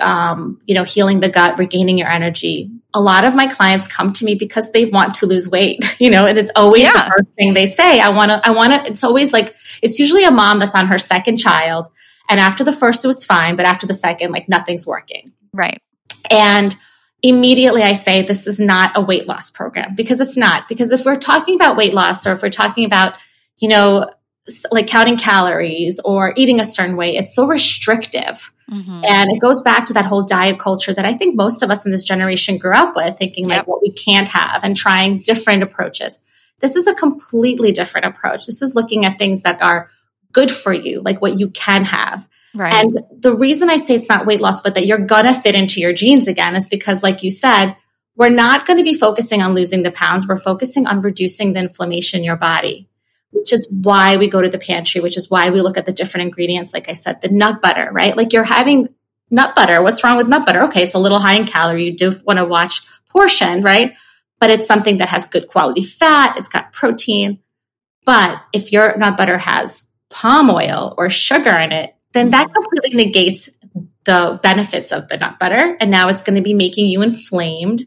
um, 0.00 0.60
you 0.66 0.74
know, 0.74 0.84
healing 0.84 1.20
the 1.20 1.28
gut, 1.28 1.58
regaining 1.58 1.98
your 1.98 2.08
energy. 2.08 2.70
A 2.92 3.00
lot 3.00 3.24
of 3.24 3.34
my 3.34 3.46
clients 3.46 3.86
come 3.86 4.12
to 4.14 4.24
me 4.24 4.34
because 4.34 4.72
they 4.72 4.84
want 4.86 5.14
to 5.16 5.26
lose 5.26 5.48
weight, 5.48 5.78
you 5.98 6.10
know, 6.10 6.26
and 6.26 6.38
it's 6.38 6.50
always 6.56 6.82
yeah. 6.82 6.92
the 6.92 7.12
first 7.16 7.34
thing 7.36 7.54
they 7.54 7.66
say. 7.66 8.00
I 8.00 8.10
want 8.10 8.30
to, 8.30 8.40
I 8.46 8.50
want 8.50 8.72
to, 8.72 8.90
it's 8.90 9.04
always 9.04 9.32
like, 9.32 9.54
it's 9.82 9.98
usually 9.98 10.24
a 10.24 10.30
mom 10.30 10.58
that's 10.58 10.74
on 10.74 10.86
her 10.88 10.98
second 10.98 11.38
child. 11.38 11.86
And 12.30 12.40
after 12.40 12.64
the 12.64 12.72
first, 12.72 13.04
it 13.04 13.08
was 13.08 13.24
fine. 13.24 13.56
But 13.56 13.66
after 13.66 13.86
the 13.86 13.94
second, 13.94 14.32
like 14.32 14.48
nothing's 14.48 14.86
working. 14.86 15.32
Right. 15.52 15.82
And 16.30 16.74
immediately 17.22 17.82
I 17.82 17.92
say, 17.92 18.22
this 18.22 18.46
is 18.46 18.58
not 18.60 18.92
a 18.94 19.02
weight 19.02 19.26
loss 19.26 19.50
program 19.50 19.94
because 19.94 20.20
it's 20.20 20.36
not. 20.36 20.68
Because 20.68 20.92
if 20.92 21.04
we're 21.04 21.16
talking 21.16 21.56
about 21.56 21.76
weight 21.76 21.92
loss 21.92 22.26
or 22.26 22.32
if 22.32 22.42
we're 22.42 22.48
talking 22.48 22.86
about, 22.86 23.14
you 23.58 23.68
know, 23.68 24.08
like 24.70 24.86
counting 24.86 25.18
calories 25.18 26.00
or 26.02 26.32
eating 26.36 26.60
a 26.60 26.64
certain 26.64 26.96
way, 26.96 27.16
it's 27.16 27.34
so 27.34 27.46
restrictive 27.46 28.50
Mm-hmm. 28.70 29.04
And 29.04 29.32
it 29.32 29.40
goes 29.40 29.60
back 29.62 29.86
to 29.86 29.94
that 29.94 30.06
whole 30.06 30.24
diet 30.24 30.58
culture 30.58 30.94
that 30.94 31.04
I 31.04 31.14
think 31.14 31.34
most 31.34 31.62
of 31.62 31.70
us 31.70 31.84
in 31.84 31.92
this 31.92 32.04
generation 32.04 32.56
grew 32.56 32.74
up 32.74 32.94
with, 32.94 33.18
thinking 33.18 33.48
yep. 33.48 33.58
like 33.58 33.66
what 33.66 33.82
we 33.82 33.90
can't 33.90 34.28
have 34.28 34.62
and 34.62 34.76
trying 34.76 35.18
different 35.18 35.62
approaches. 35.62 36.20
This 36.60 36.76
is 36.76 36.86
a 36.86 36.94
completely 36.94 37.72
different 37.72 38.06
approach. 38.06 38.46
This 38.46 38.62
is 38.62 38.74
looking 38.74 39.04
at 39.04 39.18
things 39.18 39.42
that 39.42 39.60
are 39.60 39.90
good 40.32 40.50
for 40.50 40.72
you, 40.72 41.00
like 41.00 41.20
what 41.20 41.38
you 41.38 41.50
can 41.50 41.84
have. 41.84 42.28
Right. 42.54 42.74
And 42.74 42.98
the 43.16 43.34
reason 43.34 43.70
I 43.70 43.76
say 43.76 43.94
it's 43.94 44.08
not 44.08 44.26
weight 44.26 44.40
loss, 44.40 44.60
but 44.60 44.74
that 44.74 44.86
you're 44.86 44.98
gonna 44.98 45.34
fit 45.34 45.54
into 45.54 45.80
your 45.80 45.92
jeans 45.92 46.28
again 46.28 46.56
is 46.56 46.68
because, 46.68 47.02
like 47.02 47.22
you 47.22 47.30
said, 47.30 47.76
we're 48.16 48.28
not 48.28 48.66
going 48.66 48.76
to 48.76 48.82
be 48.84 48.92
focusing 48.92 49.40
on 49.40 49.54
losing 49.54 49.82
the 49.82 49.92
pounds. 49.92 50.26
We're 50.28 50.36
focusing 50.36 50.86
on 50.86 51.00
reducing 51.00 51.54
the 51.54 51.60
inflammation 51.60 52.18
in 52.18 52.24
your 52.24 52.36
body 52.36 52.90
which 53.30 53.52
is 53.52 53.68
why 53.82 54.16
we 54.16 54.28
go 54.28 54.42
to 54.42 54.48
the 54.48 54.58
pantry, 54.58 55.00
which 55.00 55.16
is 55.16 55.30
why 55.30 55.50
we 55.50 55.60
look 55.60 55.78
at 55.78 55.86
the 55.86 55.92
different 55.92 56.26
ingredients. 56.26 56.74
Like 56.74 56.88
I 56.88 56.94
said, 56.94 57.20
the 57.20 57.28
nut 57.28 57.62
butter, 57.62 57.88
right? 57.92 58.16
Like 58.16 58.32
you're 58.32 58.44
having 58.44 58.88
nut 59.30 59.54
butter. 59.54 59.82
What's 59.82 60.02
wrong 60.02 60.16
with 60.16 60.28
nut 60.28 60.44
butter? 60.44 60.62
Okay, 60.62 60.82
it's 60.82 60.94
a 60.94 60.98
little 60.98 61.20
high 61.20 61.34
in 61.34 61.46
calorie. 61.46 61.86
You 61.86 61.96
do 61.96 62.12
want 62.24 62.38
to 62.38 62.44
watch 62.44 62.82
portion, 63.08 63.62
right? 63.62 63.96
But 64.40 64.50
it's 64.50 64.66
something 64.66 64.98
that 64.98 65.08
has 65.08 65.26
good 65.26 65.48
quality 65.48 65.84
fat. 65.84 66.36
It's 66.36 66.48
got 66.48 66.72
protein. 66.72 67.38
But 68.04 68.42
if 68.52 68.72
your 68.72 68.96
nut 68.96 69.16
butter 69.16 69.38
has 69.38 69.86
palm 70.10 70.50
oil 70.50 70.94
or 70.98 71.08
sugar 71.08 71.56
in 71.56 71.72
it, 71.72 71.94
then 72.12 72.30
that 72.30 72.46
mm-hmm. 72.46 72.54
completely 72.54 73.04
negates 73.04 73.48
the 74.04 74.38
benefits 74.42 74.92
of 74.92 75.08
the 75.08 75.16
nut 75.16 75.38
butter. 75.38 75.76
And 75.80 75.90
now 75.90 76.08
it's 76.08 76.22
going 76.22 76.36
to 76.36 76.42
be 76.42 76.54
making 76.54 76.86
you 76.86 77.02
inflamed. 77.02 77.84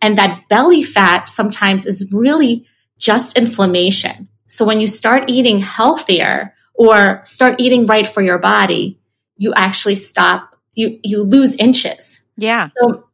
And 0.00 0.18
that 0.18 0.48
belly 0.48 0.82
fat 0.82 1.28
sometimes 1.28 1.86
is 1.86 2.12
really 2.12 2.66
just 2.98 3.38
inflammation. 3.38 4.28
So 4.46 4.64
when 4.64 4.80
you 4.80 4.86
start 4.86 5.30
eating 5.30 5.60
healthier 5.60 6.54
or 6.74 7.22
start 7.24 7.60
eating 7.60 7.86
right 7.86 8.08
for 8.08 8.20
your 8.20 8.38
body, 8.38 9.00
you 9.36 9.54
actually 9.54 9.94
stop, 9.94 10.56
you, 10.74 11.00
you 11.02 11.22
lose 11.22 11.54
inches. 11.56 12.28
Yeah. 12.36 12.68
So 12.76 13.08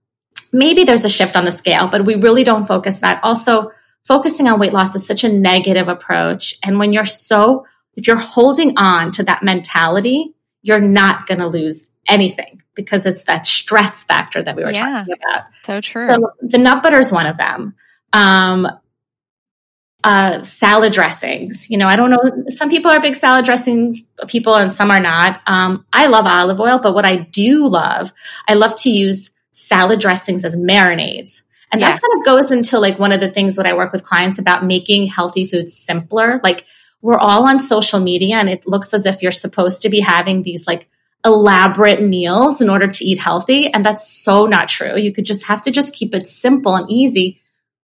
maybe 0.53 0.85
there's 0.85 1.05
a 1.05 1.09
shift 1.09 1.37
on 1.37 1.45
the 1.45 1.53
scale, 1.53 1.89
but 1.89 2.05
we 2.05 2.17
really 2.17 2.45
don't 2.45 2.67
focus 2.67 2.99
that. 3.01 3.23
Also, 3.23 3.71
focusing 4.05 4.49
on 4.49 4.59
weight 4.59 4.73
loss 4.73 4.95
is 4.95 5.07
such 5.07 5.23
a 5.23 5.33
negative 5.33 5.87
approach. 5.87 6.57
And 6.65 6.79
when 6.79 6.93
you're 6.93 7.05
so, 7.05 7.67
if 7.99 8.07
you're 8.07 8.17
holding 8.17 8.79
on 8.79 9.11
to 9.11 9.25
that 9.25 9.43
mentality, 9.43 10.33
you're 10.63 10.81
not 10.81 11.27
going 11.27 11.41
to 11.41 11.49
lose 11.49 11.91
anything 12.09 12.63
because 12.75 13.05
it's 13.07 13.25
that 13.25 13.45
stress 13.45 14.05
factor 14.05 14.41
that 14.41 14.55
we 14.55 14.63
were 14.63 14.71
yeah, 14.71 15.01
talking 15.01 15.15
about. 15.15 15.45
So 15.65 15.81
true. 15.81 16.09
So 16.09 16.31
the 16.41 16.59
nut 16.59 16.81
butter 16.81 17.01
is 17.01 17.11
one 17.11 17.27
of 17.27 17.37
them. 17.37 17.75
Um, 18.13 18.69
uh, 20.05 20.45
salad 20.45 20.93
dressings. 20.93 21.69
You 21.69 21.77
know, 21.77 21.89
I 21.89 21.97
don't 21.97 22.11
know. 22.11 22.45
Some 22.51 22.71
people 22.71 22.89
are 22.89 23.01
big 23.01 23.17
salad 23.17 23.45
dressings 23.45 24.09
people 24.29 24.55
and 24.55 24.73
some 24.73 24.93
are 24.93 25.01
not. 25.01 25.41
Um, 25.49 25.85
I 25.93 26.07
love 26.07 26.25
olive 26.25 26.61
oil, 26.61 26.79
but 26.79 26.95
what 26.95 27.05
I 27.05 27.17
do 27.17 27.67
love, 27.67 28.13
I 28.47 28.55
love 28.55 28.77
to 28.83 28.91
use 28.91 29.33
salad 29.51 29.99
dressings 29.99 30.45
as 30.45 30.55
marinades. 30.55 31.43
And 31.73 31.81
yes. 31.81 32.01
that 32.01 32.07
kind 32.07 32.21
of 32.21 32.25
goes 32.25 32.53
into 32.53 32.79
like 32.79 33.01
one 33.01 33.11
of 33.11 33.21
the 33.21 33.31
things 33.31 33.57
that 33.57 33.67
I 33.67 33.75
work 33.75 33.93
with 33.93 34.05
clients 34.05 34.39
about 34.39 34.65
making 34.65 35.09
healthy 35.09 35.47
foods 35.47 35.77
simpler. 35.77 36.41
Like 36.45 36.65
we're 37.01 37.19
all 37.19 37.47
on 37.47 37.59
social 37.59 38.01
media 38.01 38.37
and 38.37 38.49
it 38.49 38.67
looks 38.67 38.93
as 38.93 39.07
if 39.07 39.23
you're 39.23 39.33
supposed 39.33 39.83
to 39.83 39.89
be 39.89 40.01
having 40.01 40.43
these 40.43 40.67
like 40.67 40.89
elaborate 41.25 42.03
meals 42.03 42.61
in 42.61 42.71
order 42.71 42.89
to 42.89 43.05
eat 43.05 43.19
healthy. 43.19 43.73
And 43.73 43.85
that's 43.85 44.11
so 44.11 44.47
not 44.47 44.69
true. 44.69 44.97
You 44.97 45.13
could 45.13 45.25
just 45.25 45.47
have 45.47 45.63
to 45.63 45.71
just 45.71 45.95
keep 45.95 46.15
it 46.15 46.27
simple 46.27 46.75
and 46.75 46.91
easy 46.91 47.41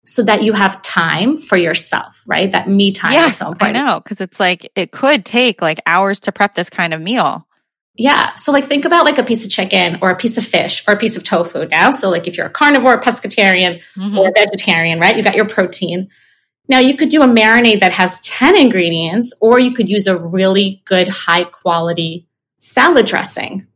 so 0.06 0.24
that 0.24 0.44
you 0.44 0.54
have 0.54 0.82
time 0.82 1.38
for 1.38 1.58
yourself, 1.58 2.24
right? 2.26 2.52
That 2.52 2.68
me 2.68 2.92
time 2.92 3.14
yes, 3.14 3.34
is 3.34 3.38
so 3.38 3.50
important. 3.50 3.78
I 3.78 3.80
know, 3.80 4.00
because 4.00 4.20
it's 4.20 4.40
like 4.40 4.70
it 4.76 4.92
could 4.92 5.26
take 5.26 5.62
like 5.62 5.80
hours 5.86 6.22
to 6.22 6.32
prep 6.32 6.56
this 6.56 6.70
kind 6.70 6.94
of 6.94 7.02
meal. 7.02 7.48
Yeah. 7.96 8.36
So 8.36 8.52
like 8.52 8.64
think 8.66 8.86
about 8.86 9.06
like 9.06 9.18
a 9.18 9.24
piece 9.24 9.46
of 9.46 9.52
chicken 9.52 10.00
or 10.02 10.10
a 10.10 10.16
piece 10.16 10.38
of 10.38 10.46
fish 10.46 10.84
or 10.88 10.96
a 10.96 10.98
piece 10.98 11.18
of 11.18 11.24
tofu 11.24 11.68
now. 11.68 11.92
So 11.92 12.10
like 12.10 12.28
if 12.28 12.36
you're 12.36 12.48
a 12.48 12.52
carnivore, 12.52 13.00
pescatarian, 13.00 13.84
mm-hmm. 13.96 14.18
or 14.18 14.32
vegetarian, 14.34 15.00
right? 15.00 15.16
You 15.16 15.24
got 15.24 15.36
your 15.36 15.48
protein. 15.48 16.10
Now 16.72 16.80
you 16.80 16.96
could 16.96 17.10
do 17.10 17.22
a 17.22 17.28
marinade 17.28 17.82
that 17.82 17.92
has 17.92 18.18
10 18.22 18.56
ingredients, 18.56 19.36
or 19.42 19.60
you 19.60 19.74
could 19.74 19.90
use 19.90 20.08
a 20.08 20.18
really 20.18 20.82
good 20.86 21.10
high 21.10 21.44
quality 21.44 22.30
salad 22.60 23.08
dressing 23.08 23.68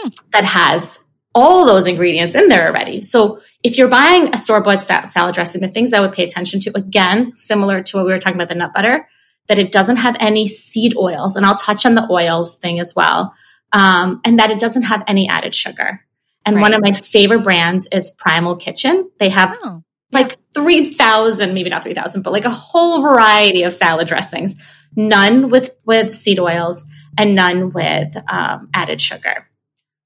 hmm. 0.00 0.08
that 0.30 0.44
has 0.44 1.04
all 1.34 1.66
those 1.66 1.86
ingredients 1.86 2.34
in 2.34 2.48
there 2.48 2.68
already. 2.68 3.02
So 3.02 3.40
if 3.62 3.76
you're 3.76 3.88
buying 3.88 4.32
a 4.32 4.38
store 4.38 4.62
bought 4.62 4.82
salad 4.82 5.34
dressing, 5.34 5.60
the 5.60 5.68
things 5.68 5.92
I 5.92 6.00
would 6.00 6.14
pay 6.14 6.24
attention 6.24 6.58
to, 6.60 6.72
again, 6.74 7.36
similar 7.36 7.82
to 7.82 7.96
what 7.98 8.06
we 8.06 8.12
were 8.12 8.18
talking 8.18 8.38
about 8.38 8.48
the 8.48 8.54
nut 8.54 8.72
butter, 8.72 9.06
that 9.48 9.58
it 9.58 9.70
doesn't 9.70 9.96
have 9.96 10.16
any 10.18 10.46
seed 10.46 10.96
oils. 10.96 11.36
And 11.36 11.44
I'll 11.44 11.54
touch 11.54 11.84
on 11.84 11.96
the 11.96 12.10
oils 12.10 12.56
thing 12.56 12.80
as 12.80 12.94
well. 12.96 13.34
Um, 13.74 14.22
and 14.24 14.38
that 14.38 14.50
it 14.50 14.58
doesn't 14.58 14.84
have 14.84 15.04
any 15.06 15.28
added 15.28 15.54
sugar. 15.54 16.00
And 16.46 16.56
right. 16.56 16.62
one 16.62 16.72
of 16.72 16.80
my 16.80 16.92
favorite 16.92 17.44
brands 17.44 17.88
is 17.92 18.10
Primal 18.10 18.56
Kitchen. 18.56 19.10
They 19.18 19.28
have 19.28 19.58
oh. 19.62 19.82
Like 20.12 20.36
3,000, 20.54 21.54
maybe 21.54 21.70
not 21.70 21.82
3,000, 21.82 22.22
but 22.22 22.32
like 22.32 22.44
a 22.44 22.50
whole 22.50 23.02
variety 23.02 23.62
of 23.62 23.72
salad 23.72 24.08
dressings, 24.08 24.54
none 24.94 25.48
with, 25.48 25.74
with 25.84 26.14
seed 26.14 26.38
oils 26.38 26.84
and 27.18 27.34
none 27.34 27.72
with 27.72 28.14
um, 28.30 28.68
added 28.74 29.00
sugar. 29.00 29.48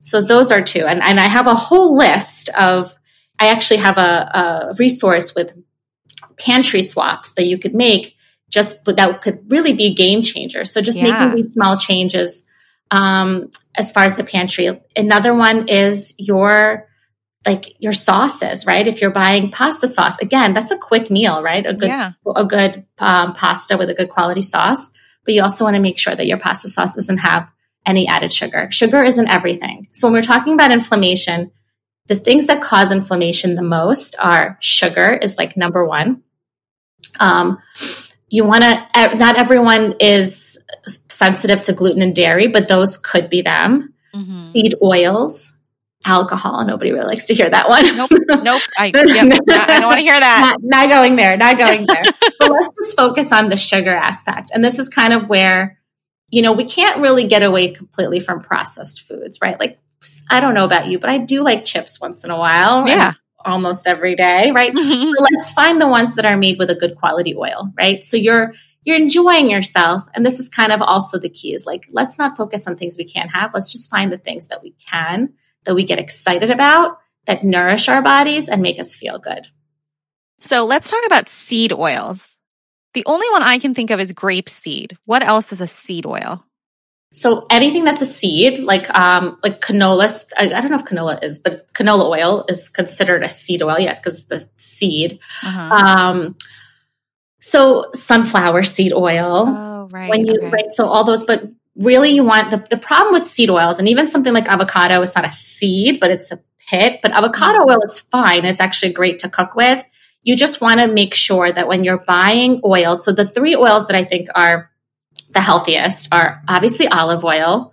So 0.01 0.23
those 0.23 0.53
are 0.53 0.63
two. 0.63 0.87
And, 0.87 1.03
and 1.03 1.19
I 1.19 1.27
have 1.27 1.47
a 1.47 1.55
whole 1.55 1.97
list 1.97 2.49
of, 2.51 2.97
I 3.39 3.49
actually 3.49 3.79
have 3.79 3.99
a, 3.99 4.71
a 4.71 4.75
resource 4.79 5.35
with 5.35 5.57
pantry 6.39 6.83
swaps 6.83 7.33
that 7.33 7.47
you 7.47 7.59
could 7.59 7.75
make 7.75 8.15
just 8.49 8.85
that 8.85 9.23
could 9.23 9.51
really 9.51 9.73
be 9.73 9.95
game 9.95 10.23
changers. 10.23 10.71
So 10.71 10.81
just 10.81 10.99
yeah. 10.99 11.19
making 11.19 11.35
these 11.35 11.53
small 11.53 11.77
changes 11.77 12.47
um, 12.91 13.51
as 13.75 13.91
far 13.91 14.05
as 14.05 14.17
the 14.17 14.25
pantry. 14.25 14.81
Another 14.95 15.35
one 15.35 15.69
is 15.69 16.15
your 16.19 16.89
like 17.47 17.81
your 17.81 17.93
sauces, 17.93 18.67
right? 18.67 18.87
If 18.87 19.01
you're 19.01 19.11
buying 19.11 19.51
pasta 19.51 19.87
sauce, 19.87 20.19
again, 20.19 20.53
that's 20.53 20.71
a 20.71 20.79
quick 20.79 21.11
meal, 21.11 21.43
right? 21.43 21.65
A 21.65 21.73
good 21.73 21.89
yeah. 21.89 22.13
a 22.35 22.45
good 22.45 22.85
um, 22.99 23.33
pasta 23.35 23.77
with 23.77 23.89
a 23.89 23.95
good 23.95 24.11
quality 24.11 24.43
sauce. 24.43 24.91
But 25.25 25.35
you 25.35 25.43
also 25.43 25.65
want 25.65 25.77
to 25.77 25.83
make 25.83 25.99
sure 25.99 26.15
that 26.15 26.27
your 26.27 26.39
pasta 26.39 26.69
sauce 26.69 26.95
doesn't 26.95 27.19
have 27.19 27.49
any 27.85 28.09
added 28.09 28.33
sugar. 28.33 28.69
Sugar 28.71 29.05
isn't 29.05 29.29
everything. 29.29 29.89
So 29.93 30.07
when 30.07 30.15
we're 30.15 30.23
talking 30.23 30.55
about 30.55 30.73
inflammation, 30.73 31.53
the 32.07 32.17
things 32.17 32.47
that 32.47 32.63
cause 32.63 32.93
inflammation 32.93 33.55
the 33.55 33.63
most 33.63 34.17
are 34.21 34.59
sugar 34.61 35.15
is 35.15 35.39
like 35.39 35.57
number 35.57 35.85
one. 35.85 36.23
Um, 37.19 37.59
you 38.29 38.45
want 38.45 38.65
to, 38.65 39.17
not 39.17 39.37
everyone 39.37 39.95
is 40.01 40.59
sensitive 40.85 41.63
to 41.63 41.73
gluten 41.73 42.03
and 42.03 42.15
dairy, 42.15 42.49
but 42.49 42.69
those 42.69 42.97
could 42.97 43.31
be 43.31 43.43
them. 43.43 43.95
Mm-hmm. 44.15 44.39
Seed 44.39 44.75
oils, 44.83 45.56
alcohol. 46.07 46.65
Nobody 46.65 46.93
really 46.93 47.07
likes 47.07 47.27
to 47.27 47.35
hear 47.35 47.51
that 47.51 47.69
one. 47.69 47.85
Nope. 47.97 48.11
Nope. 48.43 48.63
I, 48.79 48.87
yep, 48.95 49.41
I 49.49 49.81
don't 49.81 49.89
want 49.89 49.99
to 49.99 50.05
hear 50.05 50.19
that. 50.19 50.59
Not, 50.61 50.61
not 50.63 50.89
going 50.89 51.17
there. 51.17 51.37
Not 51.37 51.59
going 51.65 51.87
there. 51.87 52.05
but 52.39 52.51
let's 52.51 52.69
just 52.81 52.97
focus 52.97 53.33
on 53.33 53.49
the 53.49 53.57
sugar 53.57 53.95
aspect. 53.95 54.51
And 54.55 54.65
this 54.65 54.79
is 54.79 54.89
kind 54.89 55.13
of 55.13 55.29
where 55.29 55.79
you 56.31 56.43
know, 56.43 56.53
we 56.53 56.65
can't 56.65 57.01
really 57.01 57.27
get 57.27 57.43
away 57.43 57.73
completely 57.73 58.21
from 58.21 58.41
processed 58.41 59.03
foods, 59.03 59.39
right? 59.41 59.59
Like, 59.59 59.79
I 60.31 60.41
don't 60.41 60.55
know 60.55 60.65
about 60.65 60.87
you, 60.87 60.99
but 60.99 61.11
I 61.11 61.19
do 61.19 61.43
like 61.43 61.65
chips 61.65 62.01
once 62.01 62.25
in 62.25 62.31
a 62.31 62.39
while. 62.39 62.87
Yeah. 62.89 63.15
Almost 63.45 63.87
every 63.87 64.17
day, 64.17 64.51
right? 64.51 64.75
Mm-hmm. 64.75 65.13
let's 65.21 65.51
find 65.53 65.81
the 65.81 65.87
ones 65.87 66.17
that 66.17 66.25
are 66.25 66.37
made 66.37 66.59
with 66.59 66.69
a 66.69 66.75
good 66.75 66.97
quality 66.97 67.35
oil, 67.37 67.71
right? 67.79 68.03
So 68.03 68.17
you're 68.17 68.53
you're 68.83 68.97
enjoying 68.97 69.51
yourself. 69.51 70.03
And 70.15 70.27
this 70.27 70.41
is 70.41 70.49
kind 70.49 70.73
of 70.73 70.83
also 70.83 71.19
the 71.19 71.29
key 71.29 71.55
is 71.55 71.67
like, 71.67 71.87
let's 71.91 72.19
not 72.19 72.37
focus 72.37 72.67
on 72.67 72.77
things 72.77 72.97
we 72.97 73.05
can't 73.05 73.31
have. 73.31 73.55
Let's 73.55 73.71
just 73.71 73.91
find 73.91 74.13
the 74.13 74.19
things 74.19 74.49
that 74.49 74.63
we 74.63 74.73
can, 74.73 75.35
that 75.67 75.75
we 75.75 75.85
get 75.85 75.99
excited 75.99 76.51
about, 76.51 76.99
that 77.27 77.45
nourish 77.45 77.89
our 77.89 78.03
bodies 78.03 78.49
and 78.49 78.63
make 78.63 78.81
us 78.81 78.95
feel 78.95 79.19
good. 79.19 79.47
So 80.41 80.65
let's 80.65 80.91
talk 80.91 81.05
about 81.07 81.29
seed 81.29 81.73
oils. 81.73 82.37
The 82.95 83.05
only 83.07 83.29
one 83.31 83.43
I 83.43 83.59
can 83.59 83.75
think 83.75 83.91
of 83.91 84.01
is 84.01 84.13
grape 84.13 84.49
seed. 84.49 84.97
What 85.05 85.23
else 85.23 85.53
is 85.53 85.61
a 85.61 85.67
seed 85.67 86.07
oil? 86.07 86.45
So 87.13 87.47
anything 87.51 87.85
that's 87.85 88.03
a 88.03 88.07
seed, 88.07 88.59
like 88.59 88.91
um, 88.95 89.39
like 89.43 89.61
canola, 89.61 90.25
I, 90.37 90.53
I, 90.53 90.61
don't 90.61 90.71
know 90.71 90.77
if 90.77 90.85
canola 90.85 91.23
is, 91.23 91.39
but 91.39 91.73
canola 91.73 92.11
oil 92.11 92.45
is 92.49 92.69
considered 92.69 93.23
a 93.23 93.29
seed 93.29 93.63
oil, 93.63 93.79
yes, 93.79 93.99
because 93.99 94.19
it's 94.19 94.27
the 94.27 94.49
seed. 94.57 95.21
Uh-huh. 95.43 95.61
Um, 95.61 96.37
so 97.41 97.85
sunflower 97.95 98.65
seed 98.65 98.93
oil. 98.93 99.47
Oh, 99.49 99.89
right. 99.91 100.11
When 100.11 100.27
you 100.27 100.35
okay. 100.37 100.51
right, 100.51 100.71
so 100.71 100.87
all 100.87 101.05
those, 101.05 101.25
but 101.25 101.45
really 101.77 102.11
you 102.11 102.25
want 102.25 102.51
the, 102.51 102.65
the 102.71 102.77
problem 102.77 103.13
with 103.13 103.25
seed 103.25 103.51
oils, 103.51 103.79
and 103.79 103.89
even 103.89 104.07
something 104.07 104.33
like 104.33 104.49
avocado, 104.49 105.01
it's 105.03 105.15
not 105.15 105.27
a 105.27 105.33
seed, 105.33 106.01
but 106.01 106.11
it's 106.11 106.33
a 106.33 106.39
pit. 106.69 107.01
But 107.03 107.13
avocado 107.13 107.61
oil 107.69 107.81
is 107.83 107.99
fine. 107.99 108.45
It's 108.45 108.61
actually 108.61 108.93
great 108.93 109.19
to 109.21 109.29
cook 109.29 109.55
with 109.55 109.85
you 110.27 110.35
just 110.35 110.61
want 110.61 110.81
to 110.81 110.89
make 110.89 111.15
sure 111.15 111.53
that 111.53 111.69
when 111.69 111.85
you're 111.85 112.03
buying 112.05 112.61
oils, 112.65 113.05
so 113.05 113.13
the 113.13 113.25
three 113.25 113.55
oils 113.55 113.87
that 113.87 113.95
I 113.97 114.03
think 114.03 114.29
are 114.35 114.69
the 115.31 115.41
healthiest 115.41 116.13
are 116.13 116.43
obviously 116.49 116.89
olive 116.89 117.25
oil. 117.25 117.73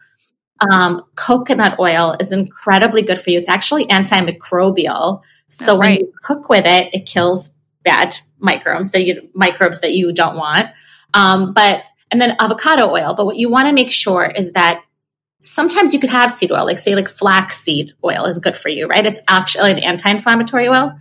Um, 0.72 1.02
coconut 1.16 1.80
oil 1.80 2.16
is 2.20 2.32
incredibly 2.32 3.02
good 3.02 3.18
for 3.18 3.32
you. 3.32 3.40
It's 3.40 3.50
actually 3.50 3.88
antimicrobial. 3.88 5.24
So 5.50 5.80
when 5.80 5.96
you 5.96 6.14
cook 6.22 6.48
with 6.48 6.68
it, 6.68 6.94
it 6.94 7.08
kills 7.08 7.56
bad 7.82 8.16
microbes 8.38 8.92
that 8.92 9.04
you 9.04 9.28
microbes 9.34 9.82
that 9.82 9.94
you 9.94 10.14
don't 10.14 10.38
want. 10.38 10.68
Um, 11.16 11.54
but 11.54 11.82
and 12.14 12.22
then 12.22 12.38
avocado 12.40 12.90
oil. 12.90 13.14
But 13.18 13.26
what 13.26 13.36
you 13.36 13.50
want 13.50 13.68
to 13.68 13.74
make 13.74 13.92
sure 13.92 14.26
is 14.26 14.54
that 14.54 14.84
sometimes 15.42 15.94
you 15.94 16.00
could 16.00 16.12
have 16.12 16.32
seed 16.32 16.52
oil, 16.52 16.66
like 16.66 16.80
say 16.80 16.96
like 16.96 17.10
flaxseed 17.10 17.92
oil 18.06 18.26
is 18.26 18.40
good 18.40 18.56
for 18.56 18.70
you, 18.70 18.88
right? 18.88 19.06
It's 19.06 19.20
actually 19.28 19.72
an 19.72 19.80
anti-inflammatory 19.80 20.70
oil 20.70 20.96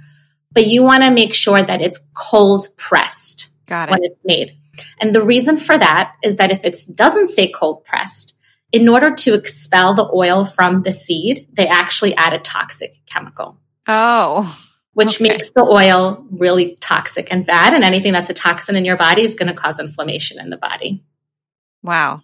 but 0.54 0.66
you 0.66 0.82
want 0.82 1.02
to 1.02 1.10
make 1.10 1.34
sure 1.34 1.62
that 1.62 1.80
it's 1.80 1.98
cold 2.14 2.68
pressed 2.76 3.52
it. 3.66 3.92
when 3.92 4.04
it's 4.04 4.20
made. 4.24 4.56
And 5.00 5.14
the 5.14 5.22
reason 5.22 5.56
for 5.56 5.76
that 5.76 6.14
is 6.22 6.36
that 6.36 6.50
if 6.50 6.64
it 6.64 6.76
doesn't 6.94 7.28
say 7.28 7.50
cold 7.50 7.84
pressed, 7.84 8.38
in 8.72 8.88
order 8.88 9.14
to 9.14 9.34
expel 9.34 9.94
the 9.94 10.10
oil 10.14 10.44
from 10.44 10.82
the 10.82 10.92
seed, 10.92 11.46
they 11.52 11.66
actually 11.66 12.14
add 12.14 12.32
a 12.32 12.38
toxic 12.38 12.94
chemical. 13.06 13.58
Oh. 13.86 14.58
Which 14.94 15.16
okay. 15.20 15.28
makes 15.28 15.50
the 15.50 15.62
oil 15.62 16.26
really 16.30 16.76
toxic 16.80 17.32
and 17.32 17.46
bad. 17.46 17.72
And 17.74 17.82
anything 17.82 18.12
that's 18.12 18.28
a 18.30 18.34
toxin 18.34 18.76
in 18.76 18.84
your 18.84 18.96
body 18.96 19.22
is 19.22 19.34
going 19.34 19.48
to 19.48 19.54
cause 19.54 19.78
inflammation 19.80 20.38
in 20.38 20.50
the 20.50 20.58
body. 20.58 21.02
Wow. 21.82 22.22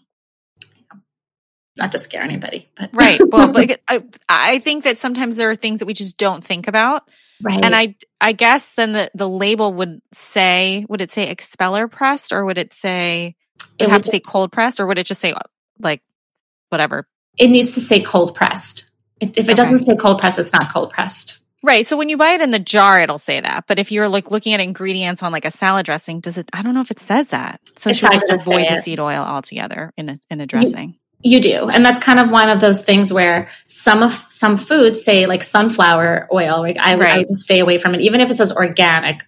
not 1.76 1.92
to 1.92 1.98
scare 1.98 2.22
anybody, 2.22 2.68
but 2.76 2.90
right. 2.94 3.20
Well, 3.26 3.52
but 3.52 3.80
I, 3.88 4.02
I 4.28 4.58
think 4.58 4.84
that 4.84 4.98
sometimes 4.98 5.36
there 5.36 5.50
are 5.50 5.54
things 5.54 5.78
that 5.80 5.86
we 5.86 5.94
just 5.94 6.16
don't 6.18 6.44
think 6.44 6.68
about. 6.68 7.08
right. 7.42 7.64
And 7.64 7.74
I, 7.74 7.94
I 8.20 8.32
guess 8.32 8.74
then 8.74 8.92
the, 8.92 9.10
the 9.14 9.28
label 9.28 9.72
would 9.72 10.02
say, 10.12 10.84
would 10.88 11.00
it 11.00 11.10
say 11.10 11.28
expeller 11.30 11.88
pressed 11.88 12.32
or 12.32 12.44
would 12.44 12.58
it 12.58 12.72
say, 12.72 13.36
it 13.78 13.84
would 13.84 13.90
have 13.92 14.02
to 14.02 14.10
say 14.10 14.20
cold 14.20 14.52
pressed 14.52 14.80
or 14.80 14.86
would 14.86 14.98
it 14.98 15.06
just 15.06 15.20
say 15.20 15.34
like 15.80 16.02
whatever? 16.70 17.06
it 17.38 17.48
needs 17.48 17.74
to 17.74 17.80
say 17.80 18.00
cold 18.02 18.34
pressed. 18.34 18.90
If 19.20 19.30
if 19.30 19.38
it 19.38 19.42
Okay. 19.42 19.54
doesn't 19.54 19.78
say 19.80 19.94
cold 19.96 20.18
pressed, 20.20 20.38
it's 20.40 20.52
not 20.52 20.72
cold 20.72 20.90
pressed. 20.90 21.38
Right. 21.62 21.84
So 21.86 21.96
when 21.96 22.08
you 22.08 22.16
buy 22.16 22.32
it 22.32 22.40
in 22.40 22.52
the 22.52 22.58
jar, 22.60 23.00
it'll 23.00 23.18
say 23.18 23.40
that. 23.40 23.64
But 23.66 23.78
if 23.78 23.90
you're 23.90 24.08
like 24.08 24.30
looking 24.30 24.52
at 24.54 24.60
ingredients 24.60 25.22
on 25.22 25.32
like 25.32 25.44
a 25.44 25.50
salad 25.50 25.86
dressing, 25.86 26.20
does 26.20 26.38
it? 26.38 26.48
I 26.52 26.62
don't 26.62 26.74
know 26.74 26.80
if 26.80 26.90
it 26.90 27.00
says 27.00 27.28
that. 27.28 27.60
So 27.76 27.90
It's 27.90 27.98
should 27.98 28.12
just 28.12 28.30
avoid 28.30 28.60
the 28.76 28.82
seed 28.82 29.00
oil 29.00 29.22
altogether 29.22 29.92
in 29.96 30.08
a 30.08 30.20
in 30.30 30.40
a 30.40 30.46
dressing? 30.46 30.96
You 31.20 31.40
do. 31.40 31.68
And 31.68 31.84
that's 31.84 31.98
kind 31.98 32.20
of 32.20 32.30
one 32.30 32.48
of 32.48 32.60
those 32.60 32.82
things 32.82 33.12
where 33.12 33.48
some 33.66 34.04
of 34.04 34.12
some 34.12 34.56
foods 34.56 35.04
say 35.04 35.26
like 35.26 35.42
sunflower 35.42 36.28
oil. 36.32 36.60
Like 36.60 36.76
I, 36.78 36.94
would- 36.94 37.06
I 37.06 37.18
would 37.18 37.36
stay 37.36 37.58
away 37.58 37.78
from 37.78 37.94
it, 37.94 38.02
even 38.02 38.20
if 38.20 38.30
it 38.30 38.36
says 38.36 38.52
organic. 38.52 39.22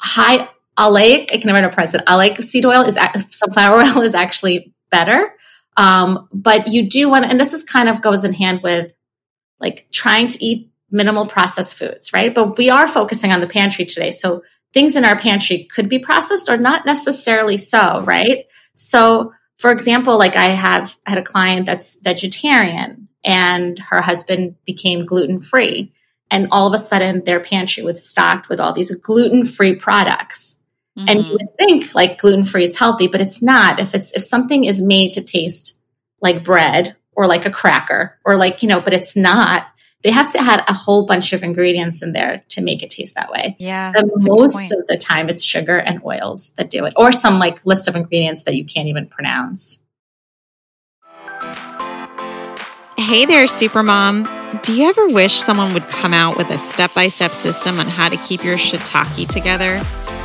High 0.00 0.48
oleic, 0.78 1.30
I 1.32 1.38
can 1.38 1.52
never 1.52 1.68
pronounce 1.68 1.94
it. 1.94 2.04
Oleic 2.06 2.42
seed 2.42 2.64
oil 2.64 2.82
is 2.82 2.98
sunflower 3.30 3.80
oil 3.82 4.00
is 4.00 4.14
actually 4.14 4.74
better. 4.90 5.34
Um, 5.76 6.28
but 6.32 6.68
you 6.68 6.88
do 6.88 7.08
want, 7.10 7.26
and 7.26 7.38
this 7.38 7.52
is 7.52 7.64
kind 7.64 7.88
of 7.88 8.00
goes 8.00 8.24
in 8.24 8.32
hand 8.32 8.62
with 8.62 8.92
like 9.60 9.86
trying 9.92 10.28
to 10.28 10.42
eat 10.44 10.70
minimal 10.90 11.26
processed 11.26 11.74
foods, 11.76 12.12
right? 12.12 12.34
But 12.34 12.56
we 12.58 12.70
are 12.70 12.86
focusing 12.86 13.32
on 13.32 13.40
the 13.40 13.46
pantry 13.46 13.84
today. 13.84 14.10
So 14.10 14.42
things 14.72 14.96
in 14.96 15.04
our 15.04 15.18
pantry 15.18 15.64
could 15.64 15.88
be 15.88 15.98
processed 15.98 16.48
or 16.48 16.56
not 16.56 16.86
necessarily 16.86 17.56
so, 17.56 18.02
right? 18.02 18.46
So 18.74 19.32
for 19.58 19.70
example, 19.70 20.18
like 20.18 20.36
I 20.36 20.50
have 20.50 20.96
I 21.06 21.10
had 21.10 21.18
a 21.18 21.22
client 21.22 21.66
that's 21.66 22.00
vegetarian 22.02 23.08
and 23.24 23.78
her 23.78 24.02
husband 24.02 24.56
became 24.66 25.06
gluten 25.06 25.40
free. 25.40 25.92
And 26.30 26.48
all 26.50 26.66
of 26.66 26.74
a 26.74 26.82
sudden 26.82 27.22
their 27.24 27.40
pantry 27.40 27.82
was 27.82 28.08
stocked 28.08 28.48
with 28.48 28.60
all 28.60 28.72
these 28.72 28.94
gluten 28.96 29.44
free 29.44 29.76
products. 29.76 30.62
And 30.96 31.08
Mhm. 31.20 31.26
you 31.26 31.32
would 31.32 31.56
think 31.58 31.94
like 31.94 32.18
gluten 32.18 32.44
free 32.44 32.64
is 32.64 32.78
healthy, 32.78 33.06
but 33.08 33.20
it's 33.20 33.42
not. 33.42 33.80
If 33.80 33.94
it's 33.94 34.12
if 34.14 34.22
something 34.22 34.64
is 34.64 34.80
made 34.82 35.14
to 35.14 35.22
taste 35.22 35.78
like 36.20 36.44
bread 36.44 36.96
or 37.16 37.26
like 37.26 37.46
a 37.46 37.50
cracker 37.50 38.18
or 38.24 38.36
like, 38.36 38.62
you 38.62 38.68
know, 38.68 38.80
but 38.80 38.92
it's 38.94 39.16
not, 39.16 39.66
they 40.04 40.10
have 40.10 40.30
to 40.30 40.38
add 40.38 40.62
a 40.68 40.74
whole 40.74 41.06
bunch 41.06 41.32
of 41.32 41.42
ingredients 41.42 42.02
in 42.02 42.12
there 42.12 42.44
to 42.50 42.60
make 42.60 42.82
it 42.82 42.90
taste 42.90 43.14
that 43.14 43.30
way. 43.30 43.56
yeah. 43.58 43.90
And 43.96 44.10
that's 44.10 44.26
a 44.26 44.28
good 44.28 44.38
most 44.38 44.70
of 44.70 44.86
the 44.86 44.98
time 44.98 45.30
it's 45.30 45.42
sugar 45.42 45.78
and 45.78 46.00
oils 46.04 46.50
that 46.56 46.70
do 46.70 46.84
it, 46.84 46.92
or 46.96 47.10
some 47.10 47.38
like 47.38 47.64
list 47.64 47.88
of 47.88 47.96
ingredients 47.96 48.42
that 48.42 48.54
you 48.54 48.66
can't 48.66 48.86
even 48.86 49.06
pronounce. 49.08 49.86
Hey 52.98 53.24
there, 53.24 53.46
Supermom. 53.46 54.62
Do 54.62 54.74
you 54.74 54.88
ever 54.88 55.08
wish 55.08 55.40
someone 55.40 55.72
would 55.72 55.88
come 55.88 56.14
out 56.14 56.36
with 56.36 56.50
a 56.50 56.58
step 56.58 56.92
by 56.94 57.08
step 57.08 57.34
system 57.34 57.80
on 57.80 57.86
how 57.86 58.08
to 58.08 58.16
keep 58.18 58.44
your 58.44 58.56
shiitake 58.56 59.28
together? 59.28 59.82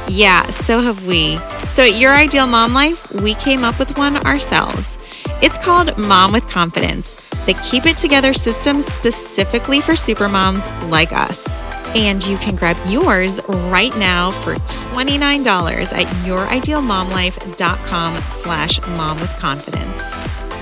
Yeah, 0.08 0.50
so 0.50 0.82
have 0.82 1.06
we. 1.06 1.38
So 1.68 1.84
at 1.84 1.98
Your 1.98 2.12
Ideal 2.12 2.48
Mom 2.48 2.74
Life, 2.74 3.14
we 3.14 3.34
came 3.36 3.64
up 3.64 3.80
with 3.80 3.98
one 3.98 4.18
ourselves. 4.26 4.98
It's 5.42 5.58
called 5.58 5.98
Mom 5.98 6.32
with 6.34 6.48
Confidence, 6.48 7.29
the 7.46 7.54
Keep 7.70 7.86
It 7.86 7.98
Together 7.98 8.34
system 8.34 8.82
specifically 8.82 9.82
for 9.82 9.94
supermoms 9.94 10.90
like 10.90 11.12
us. 11.12 11.48
And 11.96 12.26
you 12.26 12.38
can 12.38 12.56
grab 12.56 12.78
yours 12.88 13.40
right 13.48 13.96
now 13.98 14.32
for 14.32 14.56
$29 14.56 15.46
at 15.92 16.08
youridealmomlife.com 16.26 18.16
slash 18.16 18.80
mom 18.90 19.20
with 19.20 19.32
confidence. 19.38 20.02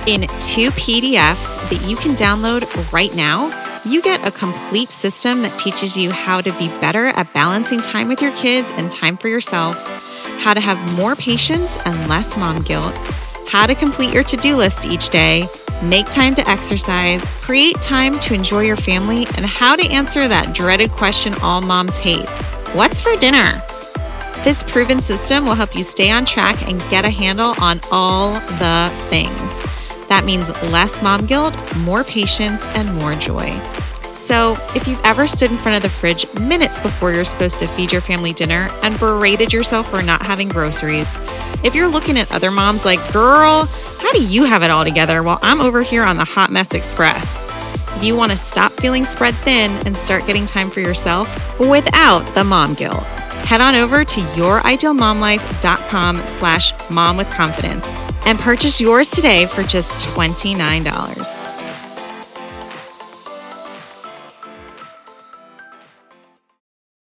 In 0.06 0.22
two 0.40 0.70
PDFs 0.70 1.68
that 1.68 1.82
you 1.86 1.96
can 1.96 2.12
download 2.12 2.92
right 2.92 3.14
now, 3.14 3.52
you 3.84 4.00
get 4.00 4.26
a 4.26 4.30
complete 4.30 4.88
system 4.88 5.42
that 5.42 5.58
teaches 5.58 5.96
you 5.96 6.10
how 6.10 6.40
to 6.40 6.50
be 6.58 6.68
better 6.80 7.08
at 7.08 7.32
balancing 7.34 7.80
time 7.80 8.08
with 8.08 8.22
your 8.22 8.32
kids 8.32 8.72
and 8.72 8.90
time 8.90 9.18
for 9.18 9.28
yourself, 9.28 9.76
how 10.38 10.54
to 10.54 10.60
have 10.60 10.78
more 10.96 11.14
patience 11.14 11.76
and 11.84 12.08
less 12.08 12.36
mom 12.36 12.62
guilt, 12.62 12.94
how 13.48 13.66
to 13.66 13.74
complete 13.74 14.12
your 14.12 14.24
to 14.24 14.36
do 14.36 14.56
list 14.56 14.86
each 14.86 15.10
day, 15.10 15.46
make 15.82 16.06
time 16.10 16.34
to 16.34 16.48
exercise, 16.48 17.24
create 17.42 17.80
time 17.80 18.18
to 18.20 18.34
enjoy 18.34 18.62
your 18.62 18.76
family, 18.76 19.26
and 19.36 19.46
how 19.46 19.76
to 19.76 19.88
answer 19.90 20.28
that 20.28 20.54
dreaded 20.54 20.90
question 20.92 21.34
all 21.42 21.60
moms 21.60 21.98
hate 21.98 22.28
What's 22.74 23.00
for 23.00 23.16
dinner? 23.16 23.62
This 24.44 24.62
proven 24.62 25.00
system 25.00 25.46
will 25.46 25.54
help 25.54 25.74
you 25.74 25.82
stay 25.82 26.10
on 26.10 26.26
track 26.26 26.68
and 26.68 26.78
get 26.90 27.04
a 27.04 27.10
handle 27.10 27.54
on 27.60 27.80
all 27.90 28.34
the 28.34 28.92
things. 29.08 29.60
That 30.08 30.24
means 30.24 30.50
less 30.64 31.00
mom 31.00 31.24
guilt, 31.24 31.54
more 31.78 32.04
patience, 32.04 32.62
and 32.74 32.94
more 32.96 33.14
joy. 33.14 33.50
So, 34.12 34.56
if 34.74 34.86
you've 34.86 35.00
ever 35.02 35.26
stood 35.26 35.50
in 35.50 35.56
front 35.56 35.76
of 35.76 35.82
the 35.82 35.88
fridge 35.88 36.26
minutes 36.40 36.78
before 36.78 37.12
you're 37.12 37.24
supposed 37.24 37.58
to 37.60 37.66
feed 37.66 37.90
your 37.90 38.02
family 38.02 38.34
dinner 38.34 38.68
and 38.82 38.98
berated 38.98 39.52
yourself 39.52 39.88
for 39.88 40.02
not 40.02 40.20
having 40.20 40.48
groceries, 40.48 41.16
if 41.64 41.74
you're 41.74 41.88
looking 41.88 42.18
at 42.18 42.30
other 42.32 42.50
moms 42.50 42.84
like, 42.84 43.00
girl, 43.12 43.64
how 44.00 44.12
do 44.12 44.22
you 44.22 44.44
have 44.44 44.62
it 44.62 44.70
all 44.70 44.84
together 44.84 45.22
while 45.22 45.38
I'm 45.42 45.60
over 45.60 45.82
here 45.82 46.02
on 46.04 46.16
the 46.16 46.24
Hot 46.24 46.50
Mess 46.50 46.72
Express? 46.74 47.42
If 47.96 48.04
you 48.04 48.16
want 48.16 48.32
to 48.32 48.38
stop 48.38 48.72
feeling 48.72 49.04
spread 49.04 49.34
thin 49.36 49.72
and 49.86 49.96
start 49.96 50.26
getting 50.26 50.46
time 50.46 50.70
for 50.70 50.80
yourself 50.80 51.28
without 51.58 52.20
the 52.34 52.44
mom 52.44 52.74
guilt, 52.74 53.02
head 53.44 53.60
on 53.60 53.74
over 53.74 54.04
to 54.04 54.20
youridealmomlife.com 54.20 56.26
slash 56.26 56.72
mom 56.90 57.16
with 57.16 57.28
confidence 57.30 57.88
and 58.26 58.38
purchase 58.38 58.80
yours 58.80 59.08
today 59.08 59.46
for 59.46 59.62
just 59.64 59.94
$29. 60.14 60.84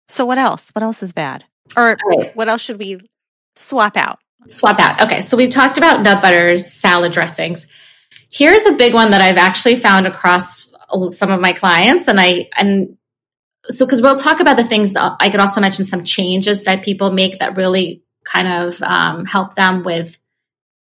So 0.09 0.24
what 0.24 0.38
else? 0.38 0.70
What 0.74 0.83
else 0.83 1.02
is 1.02 1.12
bad? 1.12 1.44
Or 1.76 1.96
All 2.05 2.18
right. 2.18 2.37
what 2.37 2.48
else 2.48 2.62
should 2.62 2.78
we 2.78 3.00
swap 3.57 3.96
out? 3.96 4.18
Swap 4.46 4.78
out. 4.78 5.00
Okay, 5.02 5.20
so 5.20 5.37
we've 5.37 5.50
talked 5.50 5.78
about 5.78 6.02
nut 6.02 6.22
butters, 6.22 6.72
salad 6.72 7.12
dressings. 7.12 7.66
Here's 8.31 8.66
a 8.66 8.72
big 8.72 8.94
one 8.94 9.11
that 9.11 9.20
I've 9.20 9.37
actually 9.37 9.76
found 9.76 10.07
across 10.07 10.74
some 11.11 11.31
of 11.31 11.40
my 11.40 11.52
clients, 11.52 12.09
and 12.09 12.20
I 12.20 12.48
and 12.57 12.96
so 13.64 13.87
because 13.87 14.02
we'll 14.02 14.16
talk 14.16 14.40
about 14.40 14.57
the 14.57 14.64
things 14.64 14.94
that 14.94 15.16
I 15.20 15.31
could 15.31 15.40
also 15.40 15.61
mention 15.61 15.85
some 15.85 16.05
changes 16.05 16.64
that 16.64 16.83
people 16.83 17.12
make 17.12 17.38
that 17.38 17.57
really 17.57 18.02
kind 18.24 18.48
of 18.48 18.83
um, 18.83 19.24
help 19.24 19.55
them 19.55 19.85
with 19.85 20.18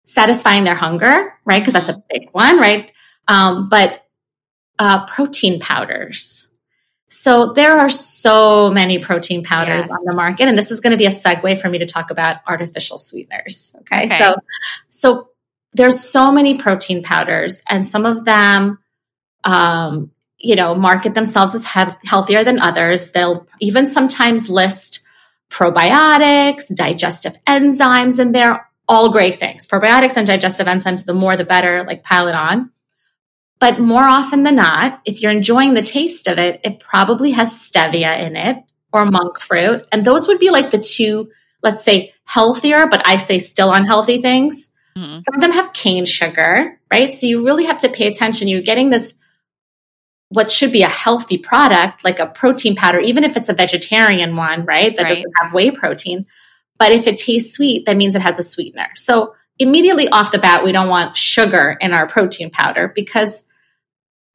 satisfying 0.05 0.63
their 0.63 0.75
hunger, 0.75 1.33
right? 1.45 1.59
Because 1.59 1.73
that's 1.73 1.89
a 1.89 2.03
big 2.09 2.29
one, 2.31 2.59
right? 2.59 2.91
Um, 3.27 3.69
but 3.69 4.03
uh, 4.79 5.05
protein 5.07 5.59
powders. 5.59 6.47
So 7.07 7.53
there 7.53 7.77
are 7.77 7.89
so 7.89 8.69
many 8.71 8.97
protein 8.99 9.43
powders 9.43 9.87
Yes. 9.87 9.89
on 9.91 9.99
the 10.05 10.13
market, 10.13 10.47
and 10.47 10.57
this 10.57 10.71
is 10.71 10.79
going 10.79 10.91
to 10.91 10.97
be 10.97 11.05
a 11.05 11.09
segue 11.11 11.59
for 11.61 11.69
me 11.69 11.77
to 11.77 11.85
talk 11.85 12.09
about 12.11 12.37
artificial 12.47 12.97
sweeteners. 12.97 13.75
Okay, 13.81 14.05
Okay. 14.05 14.17
so 14.17 14.35
so 14.89 15.29
there's 15.73 15.99
so 15.99 16.31
many 16.31 16.57
protein 16.57 17.03
powders, 17.03 17.61
and 17.69 17.85
some 17.85 18.05
of 18.05 18.25
them, 18.25 18.79
um, 19.43 20.09
you 20.39 20.55
know, 20.55 20.73
market 20.73 21.13
themselves 21.13 21.53
as 21.53 21.63
health- 21.65 21.97
healthier 22.05 22.43
than 22.43 22.59
others. 22.59 23.11
They'll 23.11 23.45
even 23.59 23.85
sometimes 23.85 24.49
list 24.49 25.01
probiotics, 25.51 26.75
digestive 26.75 27.37
enzymes 27.45 28.19
in 28.19 28.31
there. 28.31 28.67
All 28.87 29.11
great 29.11 29.35
things. 29.35 29.65
Probiotics 29.67 30.15
and 30.17 30.27
digestive 30.27 30.67
enzymes, 30.67 31.05
the 31.05 31.13
more 31.13 31.35
the 31.35 31.45
better. 31.45 31.83
Like 31.87 32.03
pile 32.03 32.27
it 32.27 32.35
on. 32.35 32.71
But 33.65 33.79
more 33.79 34.03
often 34.03 34.43
than 34.43 34.57
not, 34.57 35.01
if 35.05 35.23
you're 35.23 35.31
enjoying 35.31 35.73
the 35.73 35.81
taste 35.81 36.27
of 36.27 36.37
it, 36.37 36.61
it 36.63 36.79
probably 36.79 37.31
has 37.31 37.51
stevia 37.51 38.19
in 38.19 38.35
it 38.35 38.57
or 38.93 39.05
monk 39.05 39.39
fruit. 39.39 39.87
And 39.91 40.05
those 40.05 40.27
would 40.27 40.37
be 40.37 40.51
like 40.51 40.69
the 40.69 40.77
two, 40.77 41.31
let's 41.63 41.83
say, 41.83 42.13
healthier, 42.27 42.85
but 42.85 43.01
I 43.07 43.17
say 43.17 43.39
still 43.39 43.73
unhealthy 43.73 44.21
things. 44.21 44.71
Mhm. 44.95 45.23
Some 45.25 45.33
of 45.33 45.41
them 45.41 45.51
have 45.51 45.73
cane 45.73 46.05
sugar, 46.05 46.79
right? 46.91 47.11
So 47.11 47.25
you 47.25 47.43
really 47.43 47.65
have 47.65 47.79
to 47.79 47.89
pay 47.89 48.05
attention. 48.05 48.47
You're 48.47 48.61
getting 48.61 48.91
this, 48.91 49.15
what 50.29 50.51
should 50.51 50.71
be 50.71 50.83
a 50.83 50.87
healthy 50.87 51.39
product, 51.39 52.03
like 52.05 52.19
a 52.19 52.27
protein 52.27 52.75
powder, 52.75 52.99
even 52.99 53.23
if 53.23 53.35
it's 53.35 53.49
a 53.49 53.53
vegetarian 53.53 54.35
one, 54.35 54.63
right? 54.65 54.95
That 54.95 55.05
Right. 55.05 55.09
doesn't 55.09 55.33
have 55.41 55.53
whey 55.53 55.71
protein. 55.71 56.27
But 56.77 56.91
if 56.91 57.07
it 57.07 57.17
tastes 57.17 57.55
sweet, 57.55 57.87
that 57.87 57.97
means 57.97 58.13
it 58.13 58.21
has 58.21 58.37
a 58.37 58.43
sweetener. 58.43 58.89
So 58.95 59.33
immediately 59.57 60.07
off 60.09 60.31
the 60.31 60.37
bat, 60.37 60.63
we 60.63 60.71
don't 60.71 60.87
want 60.87 61.17
sugar 61.17 61.75
in 61.81 61.93
our 61.93 62.05
protein 62.05 62.51
powder 62.51 62.93
because 62.95 63.47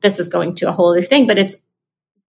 this 0.02 0.18
is 0.18 0.28
going 0.28 0.54
to 0.56 0.68
a 0.68 0.72
whole 0.72 0.90
other 0.90 1.02
thing, 1.02 1.26
but 1.26 1.38
it's 1.38 1.66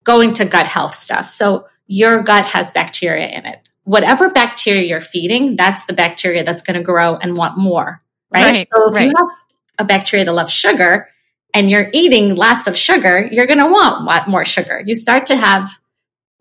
going 0.03 0.33
to 0.35 0.45
gut 0.45 0.67
health 0.67 0.95
stuff. 0.95 1.29
So 1.29 1.67
your 1.87 2.23
gut 2.23 2.45
has 2.45 2.71
bacteria 2.71 3.27
in 3.27 3.45
it. 3.45 3.59
Whatever 3.83 4.29
bacteria 4.29 4.83
you're 4.83 5.01
feeding, 5.01 5.55
that's 5.55 5.85
the 5.85 5.93
bacteria 5.93 6.43
that's 6.43 6.61
going 6.61 6.77
to 6.77 6.83
grow 6.83 7.15
and 7.15 7.35
want 7.35 7.57
more, 7.57 8.01
right? 8.31 8.51
Right, 8.51 8.67
so 8.73 8.93
if 8.93 9.01
you 9.01 9.07
have 9.07 9.31
a 9.79 9.85
bacteria 9.85 10.25
that 10.25 10.33
loves 10.33 10.51
sugar 10.51 11.09
and 11.53 11.69
you're 11.69 11.89
eating 11.93 12.35
lots 12.35 12.67
of 12.67 12.77
sugar, 12.77 13.27
you're 13.31 13.47
going 13.47 13.59
to 13.59 13.65
want 13.65 14.01
a 14.01 14.03
lot 14.03 14.27
more 14.27 14.45
sugar. 14.45 14.81
You 14.85 14.93
start 14.93 15.25
to 15.27 15.35
have 15.35 15.67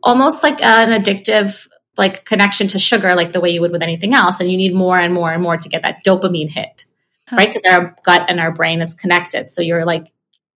almost 0.03 0.43
like 0.43 0.63
an 0.63 1.01
addictive 1.01 1.67
like 1.97 2.25
connection 2.25 2.69
to 2.69 2.79
sugar 2.79 3.15
like 3.15 3.33
the 3.33 3.41
way 3.41 3.51
you 3.51 3.61
would 3.61 3.73
with 3.73 3.83
anything 3.83 4.15
else 4.15 4.39
and 4.39 4.51
you 4.51 4.57
need 4.57 4.75
more 4.75 4.97
and 4.97 5.13
more 5.13 5.33
and 5.33 5.43
more 5.43 5.57
to 5.57 5.69
get 5.69 5.83
that 5.83 6.05
dopamine 6.05 6.49
hit. 6.49 6.85
huh. 7.27 7.37
right? 7.37 7.49
Because 7.49 7.65
our 7.65 7.97
gut 8.05 8.27
and 8.29 8.39
our 8.39 8.53
brain 8.53 8.81
is 8.81 8.95
connected. 8.95 9.49
So 9.49 9.63
you're 9.63 9.85
like 9.85 10.07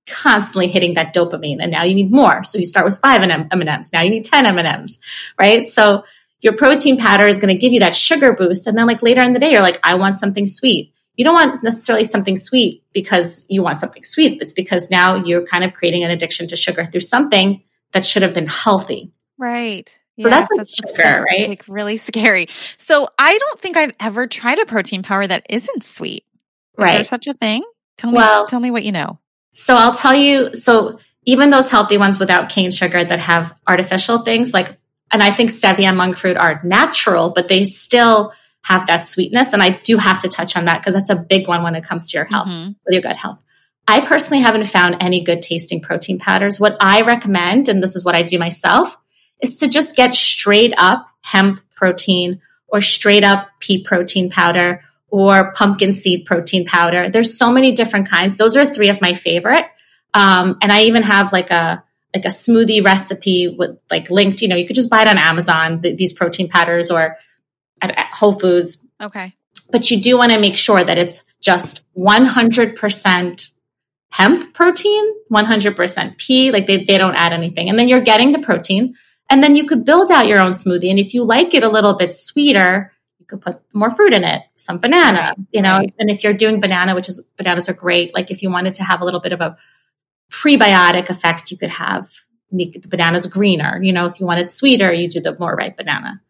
constantly 0.09 0.69
hitting 0.69 0.95
that 0.95 1.15
dopamine 1.15 1.59
and 1.61 1.71
now 1.71 1.85
you 1.85 1.95
need 1.95 2.11
more. 2.11 2.45
So 2.45 2.59
you 2.59 2.67
start 2.67 2.85
with 2.85 2.99
five 3.01 3.23
M&Ms. 3.23 3.93
Now 3.93 4.03
you 4.03 4.11
need 4.11 4.25
10 4.25 4.47
M&Ms, 4.47 4.99
right? 5.39 5.65
So 5.65 6.05
your 6.41 6.55
protein 6.55 6.99
powder 6.99 7.27
is 7.27 7.39
going 7.39 7.55
to 7.55 7.59
give 7.59 7.73
you 7.73 7.81
that 7.81 7.95
sugar 7.95 8.35
boost. 8.35 8.67
And 8.67 8.77
then 8.77 8.87
like 8.87 9.03
later 9.03 9.23
in 9.23 9.33
the 9.33 9.39
day, 9.39 9.53
you're 9.53 9.63
like, 9.63 9.81
I 9.85 9.95
want 9.95 10.17
something 10.17 10.47
sweet. 10.47 10.93
You 11.17 11.25
don't 11.25 11.35
want 11.35 11.63
necessarily 11.63 12.05
something 12.05 12.37
sweet 12.37 12.83
because 12.93 13.47
you 13.49 13.63
want 13.63 13.79
something 13.79 14.03
sweet. 14.03 14.39
But 14.39 14.45
it's 14.45 14.53
because 14.53 14.91
now 14.91 15.15
you're 15.15 15.47
kind 15.47 15.63
of 15.63 15.73
creating 15.73 16.03
an 16.05 16.11
addiction 16.11 16.49
to 16.49 16.57
sugar 16.57 16.85
through 16.85 17.03
something 17.03 17.63
that 17.93 18.05
should 18.05 18.23
have 18.23 18.35
been 18.35 18.49
healthy. 18.49 19.13
Right. 19.39 19.89
So 20.19 20.29
yes, 20.29 20.49
that's 20.49 20.51
like 20.51 20.59
that's, 20.59 20.75
sugar, 20.75 21.03
that's 21.03 21.25
right? 21.25 21.49
Like 21.49 21.65
really 21.69 21.97
scary. 21.97 22.49
So 22.77 23.09
I 23.19 23.39
don't 23.39 23.61
think 23.61 23.77
I've 23.77 23.95
ever 24.01 24.27
tried 24.27 24.59
a 24.59 24.67
protein 24.67 25.03
powder 25.03 25.27
that 25.27 25.47
isn't 25.49 25.85
sweet. 25.85 26.25
Right. 26.77 26.85
Is 26.85 26.87
right. 26.87 26.95
there 26.97 27.05
such 27.05 27.27
a 27.29 27.35
thing? 27.35 27.63
Tell 27.99 28.11
me 28.11 28.17
well, 28.17 28.47
tell 28.47 28.61
me 28.61 28.71
what 28.71 28.83
you 28.83 28.93
know. 28.93 29.19
So 29.53 29.77
I'll 29.77 29.95
tell 29.95 30.15
you 30.15 30.55
so 30.57 30.99
even 31.25 31.51
those 31.51 31.71
healthy 31.71 31.99
ones 31.99 32.19
without 32.19 32.49
cane 32.49 32.71
sugar 32.71 33.05
that 33.05 33.21
have 33.21 33.55
artificial 33.67 34.19
things 34.19 34.53
like 34.53 34.79
and 35.13 35.23
I 35.23 35.31
think 35.31 35.51
stevia 35.51 35.85
and 35.85 35.97
monk 35.97 36.17
fruit 36.17 36.39
are 36.39 36.61
natural, 36.65 37.31
but 37.31 37.47
they 37.47 37.65
still 37.65 38.33
have 38.63 38.87
that 38.87 39.05
sweetness. 39.05 39.53
And 39.53 39.63
I 39.63 39.71
do 39.71 39.99
have 39.99 40.21
to 40.21 40.29
touch 40.29 40.57
on 40.57 40.65
that 40.65 40.79
because 40.81 40.95
that's 40.95 41.11
a 41.11 41.17
big 41.17 41.47
one 41.47 41.63
when 41.63 41.75
it 41.75 41.85
comes 41.85 42.11
to 42.11 42.17
your 42.17 42.25
health, 42.25 42.49
mm-hmm. 42.49 42.73
with 42.87 42.93
your 42.93 43.03
gut 43.03 43.17
health. 43.17 43.39
I 43.87 44.01
personally 44.01 44.43
haven't 44.43 44.69
found 44.69 44.97
any 45.01 45.23
good 45.23 45.43
tasting 45.43 45.81
protein 45.81 46.19
powders. 46.19 46.59
What 46.59 46.77
I 46.81 47.03
recommend, 47.03 47.69
and 47.69 47.83
this 47.83 47.95
is 47.95 48.05
what 48.05 48.15
I 48.15 48.23
do 48.23 48.39
myself, 48.39 48.97
is 49.43 49.59
to 49.59 49.69
just 49.69 49.97
get 49.97 50.15
straight 50.15 50.73
up 50.79 51.07
hemp 51.21 51.61
protein 51.75 52.41
or 52.69 52.81
straight 52.81 53.25
up 53.25 53.49
pea 53.61 53.83
protein 53.83 54.31
powder 54.31 54.83
or 55.13 55.53
pumpkin 55.53 55.93
seed 55.93 56.25
protein 56.25 56.65
powder. 56.65 57.11
There's 57.11 57.37
so 57.37 57.53
many 57.53 57.73
different 57.73 58.09
kinds. 58.09 58.39
Those 58.39 58.57
are 58.57 58.65
three 58.65 58.89
of 58.89 59.03
my 59.03 59.13
favorite. 59.13 59.67
Um, 60.15 60.57
and 60.63 60.73
I 60.73 60.85
even 60.85 61.03
have 61.03 61.33
like 61.33 61.51
a 61.51 61.85
like 62.15 62.25
a 62.25 62.29
smoothie 62.29 62.85
recipe 62.85 63.55
with 63.57 63.79
like 63.91 64.11
linked. 64.11 64.41
You 64.43 64.49
know, 64.49 64.57
you 64.57 64.67
could 64.67 64.77
just 64.77 64.91
buy 64.91 65.03
it 65.03 65.09
on 65.09 65.19
Amazon. 65.19 65.83
Th- 65.83 65.97
these 65.97 66.15
protein 66.15 66.49
powders 66.49 66.91
or 66.91 67.19
at, 67.81 67.91
at 67.91 68.09
Whole 68.13 68.33
Foods. 68.33 68.89
Okay. 69.01 69.35
But 69.71 69.91
you 69.91 70.01
do 70.01 70.17
want 70.17 70.33
to 70.33 70.41
make 70.41 70.57
sure 70.57 70.83
that 70.83 70.99
it's 70.99 71.25
just 71.41 71.87
100% 71.95 73.49
hemp 74.11 74.55
protein, 74.55 75.15
100% 75.31 76.19
pea, 76.19 76.53
like 76.53 76.67
they, 76.67 76.85
they 76.85 76.99
don't 76.99 77.17
add 77.17 77.33
anything. 77.33 77.71
And 77.71 77.79
then 77.79 77.89
you're 77.89 78.03
getting 78.03 78.33
the 78.33 78.39
protein. 78.39 78.95
And 79.31 79.43
then 79.43 79.57
you 79.57 79.67
could 79.67 79.85
build 79.87 80.11
out 80.11 80.27
your 80.27 80.41
own 80.41 80.53
smoothie. 80.53 80.91
And 80.91 80.99
if 80.99 81.15
you 81.15 81.25
like 81.25 81.55
it 81.55 81.63
a 81.63 81.71
little 81.71 81.97
bit 81.97 82.13
sweeter, 82.13 82.93
could 83.33 83.41
put 83.41 83.61
more 83.73 83.91
fruit 83.91 84.13
in 84.13 84.25
it, 84.25 84.43
some 84.55 84.79
banana, 84.79 85.35
you 85.51 85.63
know. 85.63 85.79
Right. 85.79 85.95
And 85.99 86.11
if 86.11 86.23
you're 86.23 86.35
doing 86.35 86.61
banana, 86.61 86.95
which 86.95 87.09
is 87.09 87.31
bananas 87.37 87.69
are 87.69 87.75
great, 87.75 88.15
like 88.15 88.31
if 88.31 88.43
you 88.43 88.51
wanted 88.51 88.75
to 88.75 88.85
have 88.85 89.01
a 89.01 89.05
little 89.05 89.21
bit 89.21 89.33
of 89.33 89.41
a 89.41 89.57
prebiotic 90.31 91.11
effect, 91.11 91.51
you 91.51 91.57
could 91.57 91.71
have 91.71 92.09
make 92.51 92.81
the 92.81 92.89
bananas 92.89 93.27
greener. 93.27 93.81
You 93.83 93.93
know, 93.93 94.07
if 94.07 94.21
you 94.21 94.27
wanted 94.27 94.49
sweeter, 94.49 94.93
you 94.93 95.09
do 95.09 95.21
the 95.21 95.37
more 95.39 95.55
ripe 95.55 95.79
banana. 95.79 96.21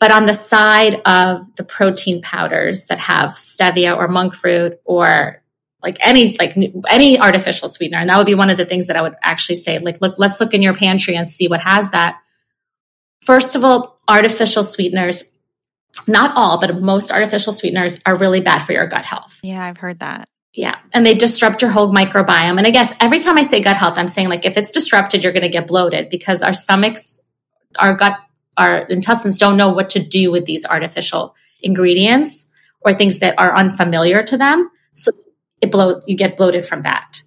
But 0.00 0.10
on 0.10 0.26
the 0.26 0.34
side 0.34 1.00
of 1.04 1.54
the 1.56 1.64
protein 1.64 2.22
powders 2.22 2.86
that 2.86 2.98
have 2.98 3.32
stevia 3.32 3.96
or 3.96 4.08
monk 4.08 4.34
fruit 4.34 4.80
or 4.84 5.42
like 5.82 5.98
any 6.00 6.36
like 6.38 6.56
any 6.88 7.18
artificial 7.18 7.68
sweetener, 7.68 7.98
and 7.98 8.08
that 8.08 8.16
would 8.16 8.26
be 8.26 8.36
one 8.36 8.50
of 8.50 8.56
the 8.56 8.66
things 8.66 8.86
that 8.86 8.96
I 8.96 9.02
would 9.02 9.14
actually 9.22 9.56
say, 9.56 9.78
like, 9.78 10.00
look, 10.00 10.14
let's 10.18 10.40
look 10.40 10.54
in 10.54 10.62
your 10.62 10.74
pantry 10.74 11.16
and 11.16 11.28
see 11.28 11.48
what 11.48 11.60
has 11.60 11.90
that. 11.90 12.20
First 13.20 13.54
of 13.54 13.64
all, 13.64 14.00
artificial 14.08 14.64
sweeteners, 14.64 15.32
not 16.06 16.36
all, 16.36 16.60
but 16.60 16.80
most 16.80 17.10
artificial 17.10 17.52
sweeteners 17.52 18.00
are 18.06 18.16
really 18.16 18.40
bad 18.40 18.60
for 18.60 18.72
your 18.72 18.86
gut 18.86 19.04
health. 19.04 19.40
Yeah, 19.42 19.64
I've 19.64 19.76
heard 19.78 20.00
that. 20.00 20.28
Yeah. 20.54 20.78
And 20.92 21.06
they 21.06 21.14
disrupt 21.14 21.62
your 21.62 21.70
whole 21.70 21.92
microbiome. 21.92 22.58
And 22.58 22.66
I 22.66 22.70
guess 22.70 22.92
every 23.00 23.20
time 23.20 23.38
I 23.38 23.42
say 23.42 23.62
gut 23.62 23.76
health, 23.76 23.96
I'm 23.96 24.08
saying 24.08 24.28
like 24.28 24.44
if 24.44 24.56
it's 24.56 24.70
disrupted, 24.70 25.22
you're 25.22 25.32
going 25.32 25.42
to 25.42 25.48
get 25.48 25.66
bloated 25.66 26.10
because 26.10 26.42
our 26.42 26.52
stomachs, 26.52 27.20
our 27.78 27.94
gut 27.94 28.18
our 28.56 28.80
intestines 28.82 29.38
don't 29.38 29.56
know 29.56 29.70
what 29.70 29.90
to 29.90 29.98
do 29.98 30.30
with 30.30 30.44
these 30.44 30.66
artificial 30.66 31.34
ingredients 31.62 32.50
or 32.82 32.92
things 32.92 33.20
that 33.20 33.38
are 33.38 33.54
unfamiliar 33.54 34.22
to 34.24 34.36
them. 34.36 34.70
So 34.94 35.12
it 35.60 35.70
blow, 35.70 36.00
you 36.06 36.16
get 36.16 36.36
bloated 36.36 36.66
from 36.66 36.82
that. 36.82 37.22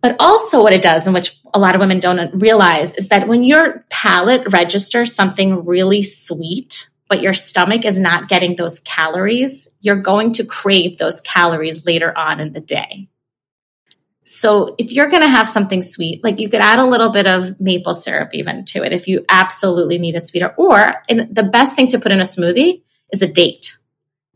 But 0.00 0.16
also 0.20 0.62
what 0.62 0.72
it 0.72 0.82
does, 0.82 1.06
and 1.06 1.14
which 1.14 1.40
a 1.52 1.58
lot 1.58 1.74
of 1.74 1.80
women 1.80 1.98
don't 1.98 2.40
realize, 2.40 2.94
is 2.94 3.08
that 3.08 3.26
when 3.26 3.42
your 3.42 3.84
palate 3.90 4.52
registers 4.52 5.12
something 5.12 5.66
really 5.66 6.02
sweet, 6.02 6.88
but 7.08 7.22
your 7.22 7.34
stomach 7.34 7.84
is 7.84 7.98
not 7.98 8.28
getting 8.28 8.56
those 8.56 8.80
calories, 8.80 9.74
you're 9.80 10.00
going 10.00 10.34
to 10.34 10.44
crave 10.44 10.98
those 10.98 11.20
calories 11.20 11.86
later 11.86 12.16
on 12.16 12.40
in 12.40 12.52
the 12.52 12.60
day. 12.60 13.08
So 14.22 14.74
if 14.76 14.92
you're 14.92 15.08
going 15.08 15.22
to 15.22 15.28
have 15.28 15.48
something 15.48 15.80
sweet, 15.80 16.22
like 16.22 16.38
you 16.38 16.50
could 16.50 16.60
add 16.60 16.78
a 16.78 16.84
little 16.84 17.10
bit 17.10 17.26
of 17.26 17.58
maple 17.60 17.94
syrup 17.94 18.30
even 18.34 18.66
to 18.66 18.82
it 18.82 18.92
if 18.92 19.08
you 19.08 19.24
absolutely 19.28 19.98
need 19.98 20.16
it 20.16 20.26
sweeter. 20.26 20.54
Or 20.58 20.92
the 21.08 21.48
best 21.50 21.74
thing 21.74 21.86
to 21.88 21.98
put 21.98 22.12
in 22.12 22.20
a 22.20 22.24
smoothie 22.24 22.82
is 23.10 23.22
a 23.22 23.32
date. 23.32 23.78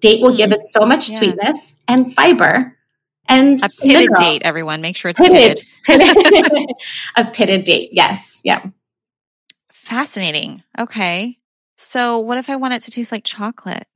Date 0.00 0.22
will 0.22 0.32
mm. 0.32 0.38
give 0.38 0.52
it 0.52 0.62
so 0.62 0.86
much 0.86 1.10
yeah. 1.10 1.18
sweetness 1.18 1.78
and 1.86 2.12
fiber. 2.12 2.76
And 3.28 3.62
a 3.62 3.68
pitted 3.68 4.10
minerals. 4.10 4.18
date, 4.18 4.42
everyone. 4.44 4.80
Make 4.80 4.96
sure 4.96 5.10
it's 5.10 5.20
pitted. 5.20 5.64
pitted. 5.84 6.70
a 7.16 7.26
pitted 7.26 7.64
date. 7.64 7.90
Yes. 7.92 8.40
Yeah. 8.44 8.64
Fascinating. 9.72 10.62
Okay. 10.78 11.38
So 11.82 12.18
what 12.18 12.38
if 12.38 12.48
I 12.48 12.56
want 12.56 12.74
it 12.74 12.82
to 12.82 12.90
taste 12.90 13.12
like 13.12 13.24
chocolate? 13.24 13.86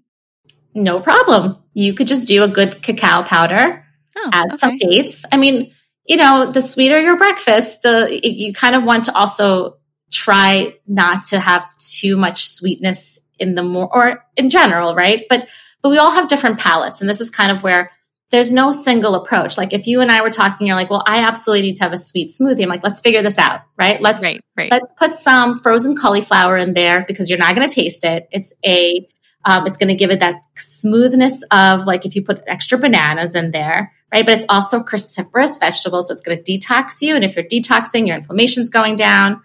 No 0.75 1.01
problem. 1.01 1.57
You 1.72 1.94
could 1.94 2.07
just 2.07 2.27
do 2.27 2.42
a 2.42 2.49
good 2.49 2.83
cacao 2.83 3.22
powder, 3.22 3.85
oh, 4.16 4.31
add 4.33 4.49
okay. 4.49 4.57
some 4.57 4.77
dates. 4.77 5.25
I 5.33 5.37
mean, 5.37 5.72
you 6.05 6.16
know, 6.16 6.53
the 6.53 6.61
sweeter 6.61 7.01
your 7.01 7.16
breakfast, 7.16 7.83
the 7.83 8.20
you 8.22 8.53
kind 8.53 8.77
of 8.77 8.85
want 8.85 9.07
to 9.07 9.16
also 9.16 9.79
try 10.11 10.77
not 10.87 11.25
to 11.25 11.40
have 11.40 11.64
too 11.79 12.16
much 12.16 12.49
sweetness 12.49 13.18
in 13.38 13.55
the 13.55 13.62
more 13.62 13.88
or 13.92 14.25
in 14.37 14.51
general, 14.51 14.94
right? 14.94 15.25
But 15.29 15.49
but 15.83 15.90
we 15.90 15.99
all 15.99 16.11
have 16.11 16.29
different 16.29 16.59
palates, 16.59 17.01
and 17.01 17.09
this 17.09 17.20
is 17.20 17.31
kind 17.31 17.51
of 17.51 17.62
where 17.62 17.90
there's 18.30 18.52
no 18.52 18.70
single 18.70 19.14
approach. 19.14 19.56
Like 19.56 19.72
if 19.72 19.86
you 19.86 20.00
and 20.00 20.10
I 20.10 20.20
were 20.20 20.30
talking, 20.30 20.66
you're 20.66 20.76
like, 20.76 20.90
well, 20.90 21.04
I 21.06 21.18
absolutely 21.18 21.62
need 21.62 21.76
to 21.76 21.84
have 21.84 21.92
a 21.92 21.98
sweet 21.98 22.30
smoothie. 22.30 22.62
I'm 22.62 22.68
like, 22.68 22.82
let's 22.82 23.00
figure 23.00 23.22
this 23.22 23.38
out, 23.38 23.60
right? 23.78 24.00
Let's 24.00 24.22
right, 24.22 24.40
right. 24.56 24.70
let's 24.70 24.92
put 24.98 25.12
some 25.12 25.58
frozen 25.60 25.96
cauliflower 25.96 26.56
in 26.56 26.74
there 26.74 27.04
because 27.06 27.30
you're 27.30 27.38
not 27.38 27.54
going 27.54 27.68
to 27.68 27.74
taste 27.74 28.04
it. 28.04 28.28
It's 28.32 28.52
a 28.64 29.08
um, 29.44 29.64
it's 29.64 29.76
going 29.76 29.88
to 29.90 29.94
give 29.94 30.10
it 30.10 30.20
that 30.20 30.42
smoothness 30.56 31.44
of 31.52 31.84
like 31.84 32.04
if 32.04 32.16
you 32.16 32.24
put 32.24 32.42
extra 32.48 32.78
bananas 32.78 33.36
in 33.36 33.52
there, 33.52 33.92
right? 34.12 34.26
But 34.26 34.34
it's 34.34 34.46
also 34.48 34.80
cruciferous 34.80 35.60
vegetable, 35.60 36.02
so 36.02 36.12
it's 36.12 36.20
going 36.20 36.42
to 36.42 36.58
detox 36.58 37.00
you. 37.00 37.14
And 37.14 37.24
if 37.24 37.36
you're 37.36 37.44
detoxing, 37.44 38.08
your 38.08 38.16
inflammation's 38.16 38.68
going 38.68 38.96
down. 38.96 39.40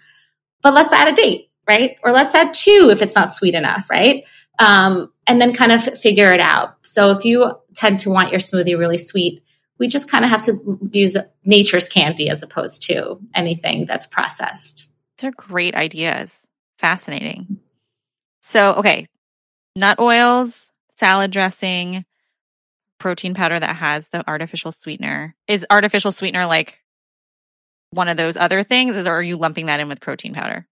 But 0.64 0.74
let's 0.74 0.92
add 0.92 1.08
a 1.08 1.14
date, 1.14 1.52
right? 1.68 1.98
Or 2.04 2.12
let's 2.12 2.34
add 2.34 2.56
two 2.56 2.90
if 2.92 3.04
it's 3.04 3.14
not 3.14 3.32
sweet 3.32 3.54
enough, 3.54 3.92
right? 3.92 4.28
Um, 4.62 5.12
and 5.28 5.42
then 5.42 5.54
kind 5.54 5.72
of 5.72 5.82
figure 5.98 6.34
it 6.34 6.40
out. 6.40 6.76
So 6.86 7.12
if 7.12 7.26
you 7.26 7.52
tend 7.76 8.00
to 8.02 8.10
want 8.10 8.32
your 8.32 8.40
smoothie 8.40 8.78
really 8.78 8.98
sweet, 8.98 9.44
we 9.80 9.88
just 9.88 10.10
kind 10.10 10.24
of 10.24 10.30
have 10.30 10.44
to 10.44 10.78
use 10.94 11.18
nature's 11.44 11.88
candy 11.88 12.30
as 12.30 12.44
opposed 12.44 12.84
to 12.84 13.20
anything 13.34 13.86
that's 13.86 14.06
processed. 14.06 14.92
They're 15.18 15.32
great 15.32 15.74
ideas. 15.74 16.46
Fascinating. 16.78 17.60
So, 18.44 18.74
okay, 18.74 19.08
nut 19.76 20.00
oils, 20.00 20.70
salad 20.96 21.32
dressing, 21.32 22.06
protein 23.00 23.34
powder 23.34 23.60
that 23.60 23.76
has 23.78 24.08
the 24.10 24.24
artificial 24.30 24.72
sweetener. 24.72 25.36
Is 25.48 25.66
artificial 25.70 26.12
sweetener 26.12 26.46
like 26.46 26.80
one 27.90 28.08
of 28.08 28.18
those 28.18 28.38
other 28.38 28.64
things, 28.64 28.96
or 28.98 29.12
are 29.12 29.24
you 29.24 29.38
lumping 29.38 29.66
that 29.66 29.80
in 29.80 29.88
with 29.88 30.00
protein 30.00 30.34
powder? 30.34 30.68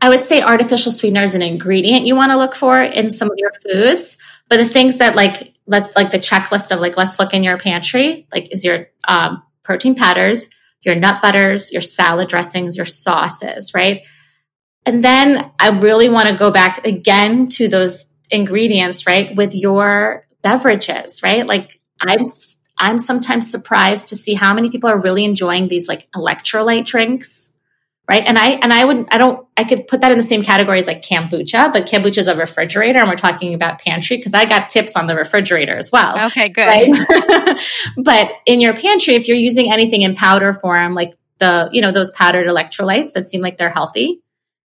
I 0.00 0.08
would 0.08 0.20
say 0.20 0.42
artificial 0.42 0.92
sweetener 0.92 1.22
is 1.22 1.34
an 1.34 1.42
ingredient 1.42 2.06
you 2.06 2.14
want 2.14 2.30
to 2.32 2.36
look 2.36 2.54
for 2.54 2.80
in 2.80 3.10
some 3.10 3.30
of 3.30 3.38
your 3.38 3.52
foods. 3.62 4.16
But 4.48 4.58
the 4.58 4.68
things 4.68 4.98
that 4.98 5.16
like 5.16 5.54
let's 5.66 5.94
like 5.96 6.10
the 6.10 6.18
checklist 6.18 6.70
of 6.70 6.80
like 6.80 6.96
let's 6.96 7.18
look 7.18 7.32
in 7.32 7.42
your 7.42 7.58
pantry, 7.58 8.26
like 8.32 8.52
is 8.52 8.64
your 8.64 8.88
um, 9.08 9.42
protein 9.62 9.94
powders, 9.94 10.50
your 10.82 10.94
nut 10.94 11.22
butters, 11.22 11.72
your 11.72 11.82
salad 11.82 12.28
dressings, 12.28 12.76
your 12.76 12.86
sauces, 12.86 13.72
right? 13.74 14.06
And 14.86 15.00
then 15.00 15.50
I 15.58 15.70
really 15.70 16.10
want 16.10 16.28
to 16.28 16.36
go 16.36 16.50
back 16.50 16.86
again 16.86 17.48
to 17.50 17.68
those 17.68 18.12
ingredients, 18.30 19.06
right? 19.06 19.34
With 19.34 19.54
your 19.54 20.26
beverages, 20.42 21.22
right? 21.22 21.46
Like 21.46 21.80
I'm 22.00 22.24
I'm 22.76 22.98
sometimes 22.98 23.50
surprised 23.50 24.08
to 24.08 24.16
see 24.16 24.34
how 24.34 24.52
many 24.52 24.68
people 24.70 24.90
are 24.90 24.98
really 24.98 25.24
enjoying 25.24 25.68
these 25.68 25.88
like 25.88 26.10
electrolyte 26.12 26.84
drinks, 26.84 27.53
right? 28.08 28.22
And 28.24 28.38
I 28.38 28.50
and 28.50 28.72
I 28.72 28.84
would 28.84 29.06
I 29.10 29.18
don't 29.18 29.46
I 29.56 29.64
could 29.64 29.86
put 29.86 30.00
that 30.00 30.12
in 30.12 30.18
the 30.18 30.24
same 30.24 30.42
category 30.42 30.78
as 30.78 30.86
like 30.86 31.02
kombucha, 31.02 31.72
but 31.72 31.86
kombucha 31.86 32.18
is 32.18 32.26
a 32.26 32.36
refrigerator, 32.36 32.98
and 32.98 33.08
we're 33.08 33.16
talking 33.16 33.54
about 33.54 33.80
pantry 33.80 34.16
because 34.16 34.34
I 34.34 34.44
got 34.44 34.68
tips 34.68 34.96
on 34.96 35.06
the 35.06 35.16
refrigerator 35.16 35.76
as 35.76 35.90
well. 35.92 36.26
Okay, 36.26 36.48
good. 36.48 36.66
Right? 36.66 37.58
but 37.96 38.32
in 38.46 38.60
your 38.60 38.74
pantry, 38.74 39.14
if 39.14 39.28
you're 39.28 39.36
using 39.36 39.72
anything 39.72 40.02
in 40.02 40.14
powder 40.14 40.54
form, 40.54 40.94
like 40.94 41.14
the 41.38 41.68
you 41.72 41.80
know 41.80 41.92
those 41.92 42.12
powdered 42.12 42.46
electrolytes 42.46 43.12
that 43.12 43.24
seem 43.24 43.40
like 43.40 43.56
they're 43.56 43.70
healthy, 43.70 44.20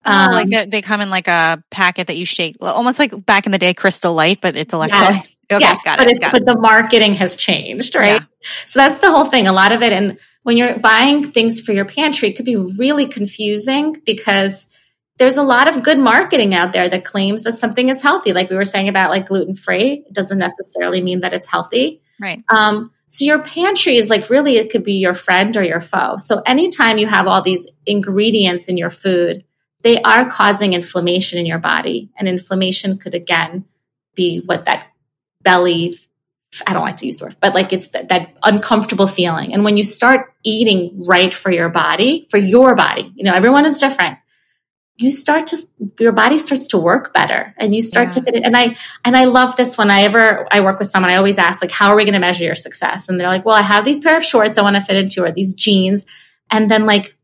Oh, 0.03 0.11
um, 0.11 0.31
like 0.31 0.49
they, 0.49 0.65
they, 0.65 0.81
come 0.81 0.99
in 0.99 1.11
like 1.11 1.27
a 1.27 1.63
packet 1.69 2.07
that 2.07 2.17
you 2.17 2.25
shake, 2.25 2.57
almost 2.59 2.97
like 2.97 3.23
back 3.23 3.45
in 3.45 3.51
the 3.51 3.59
day, 3.59 3.75
Crystal 3.75 4.15
Light, 4.15 4.39
but 4.41 4.55
it's 4.55 4.73
electrolytes. 4.73 4.89
Yes. 4.89 5.27
Okay, 5.51 5.63
yes, 5.63 5.83
got 5.83 5.97
but 5.97 6.07
it. 6.07 6.11
it's, 6.11 6.19
got 6.19 6.31
but 6.31 6.41
it. 6.41 6.45
the 6.45 6.57
marketing 6.57 7.13
has 7.15 7.35
changed, 7.35 7.95
right? 7.95 8.21
Yeah. 8.21 8.49
So 8.65 8.79
that's 8.79 8.99
the 9.01 9.11
whole 9.11 9.25
thing. 9.25 9.47
A 9.47 9.53
lot 9.53 9.71
of 9.71 9.81
it, 9.81 9.93
and 9.93 10.19
when 10.43 10.57
you're 10.57 10.79
buying 10.79 11.23
things 11.23 11.59
for 11.59 11.71
your 11.73 11.85
pantry, 11.85 12.29
it 12.29 12.35
could 12.35 12.45
be 12.45 12.55
really 12.55 13.07
confusing 13.07 14.01
because 14.05 14.75
there's 15.17 15.37
a 15.37 15.43
lot 15.43 15.67
of 15.67 15.83
good 15.83 15.99
marketing 15.99 16.55
out 16.55 16.73
there 16.73 16.89
that 16.89 17.05
claims 17.05 17.43
that 17.43 17.53
something 17.53 17.89
is 17.89 18.01
healthy. 18.01 18.33
Like 18.33 18.49
we 18.49 18.55
were 18.55 18.65
saying 18.65 18.89
about 18.89 19.11
like 19.11 19.27
gluten 19.27 19.53
free, 19.53 20.03
it 20.07 20.13
doesn't 20.13 20.39
necessarily 20.39 21.01
mean 21.01 21.19
that 21.19 21.33
it's 21.33 21.45
healthy. 21.45 22.01
Right. 22.19 22.43
Um, 22.49 22.91
so 23.07 23.25
your 23.25 23.43
pantry 23.43 23.97
is 23.97 24.09
like 24.09 24.29
really 24.29 24.57
it 24.57 24.71
could 24.71 24.83
be 24.83 24.93
your 24.93 25.13
friend 25.13 25.55
or 25.57 25.63
your 25.63 25.81
foe. 25.81 26.15
So 26.17 26.41
anytime 26.45 26.97
you 26.97 27.07
have 27.07 27.27
all 27.27 27.41
these 27.41 27.67
ingredients 27.85 28.69
in 28.69 28.77
your 28.77 28.89
food, 28.89 29.43
they 29.81 30.01
are 30.01 30.29
causing 30.29 30.73
inflammation 30.73 31.39
in 31.39 31.45
your 31.45 31.59
body, 31.59 32.11
and 32.17 32.27
inflammation 32.27 32.97
could 32.97 33.15
again 33.15 33.65
be 34.15 34.41
what 34.45 34.65
that 34.65 34.87
belly. 35.43 35.97
I 36.67 36.73
don't 36.73 36.83
like 36.83 36.97
to 36.97 37.05
use 37.05 37.17
the 37.17 37.25
word, 37.25 37.37
but 37.39 37.53
like 37.53 37.71
it's 37.71 37.89
that, 37.89 38.09
that 38.09 38.35
uncomfortable 38.43 39.07
feeling. 39.07 39.53
And 39.53 39.63
when 39.63 39.77
you 39.77 39.83
start 39.83 40.33
eating 40.43 41.01
right 41.07 41.33
for 41.33 41.49
your 41.51 41.69
body, 41.69 42.27
for 42.29 42.37
your 42.37 42.75
body, 42.75 43.11
you 43.15 43.23
know, 43.23 43.33
everyone 43.33 43.65
is 43.65 43.79
different 43.79 44.17
you 44.97 45.09
start 45.09 45.47
to 45.47 45.57
your 45.99 46.11
body 46.11 46.37
starts 46.37 46.67
to 46.67 46.77
work 46.77 47.13
better 47.13 47.55
and 47.57 47.73
you 47.73 47.81
start 47.81 48.07
Yeah. 48.07 48.11
to 48.11 48.21
fit 48.23 48.35
it 48.35 48.43
and 48.43 48.55
i 48.55 48.75
and 49.03 49.17
i 49.17 49.23
love 49.23 49.55
this 49.55 49.77
when 49.77 49.89
i 49.89 50.01
ever 50.03 50.47
i 50.51 50.59
work 50.59 50.77
with 50.79 50.89
someone 50.89 51.11
i 51.11 51.15
always 51.15 51.37
ask 51.39 51.61
like 51.61 51.71
how 51.71 51.89
are 51.89 51.95
we 51.95 52.03
going 52.03 52.13
to 52.13 52.19
measure 52.19 52.43
your 52.43 52.55
success 52.55 53.09
and 53.09 53.19
they're 53.19 53.27
like 53.29 53.45
well 53.45 53.55
i 53.55 53.61
have 53.61 53.83
these 53.83 53.99
pair 53.99 54.15
of 54.17 54.23
shorts 54.23 54.57
i 54.57 54.61
want 54.61 54.75
to 54.75 54.81
fit 54.81 54.97
into 54.97 55.23
or 55.23 55.31
these 55.31 55.53
jeans 55.53 56.05
and 56.51 56.69
then 56.69 56.85
like 56.85 57.17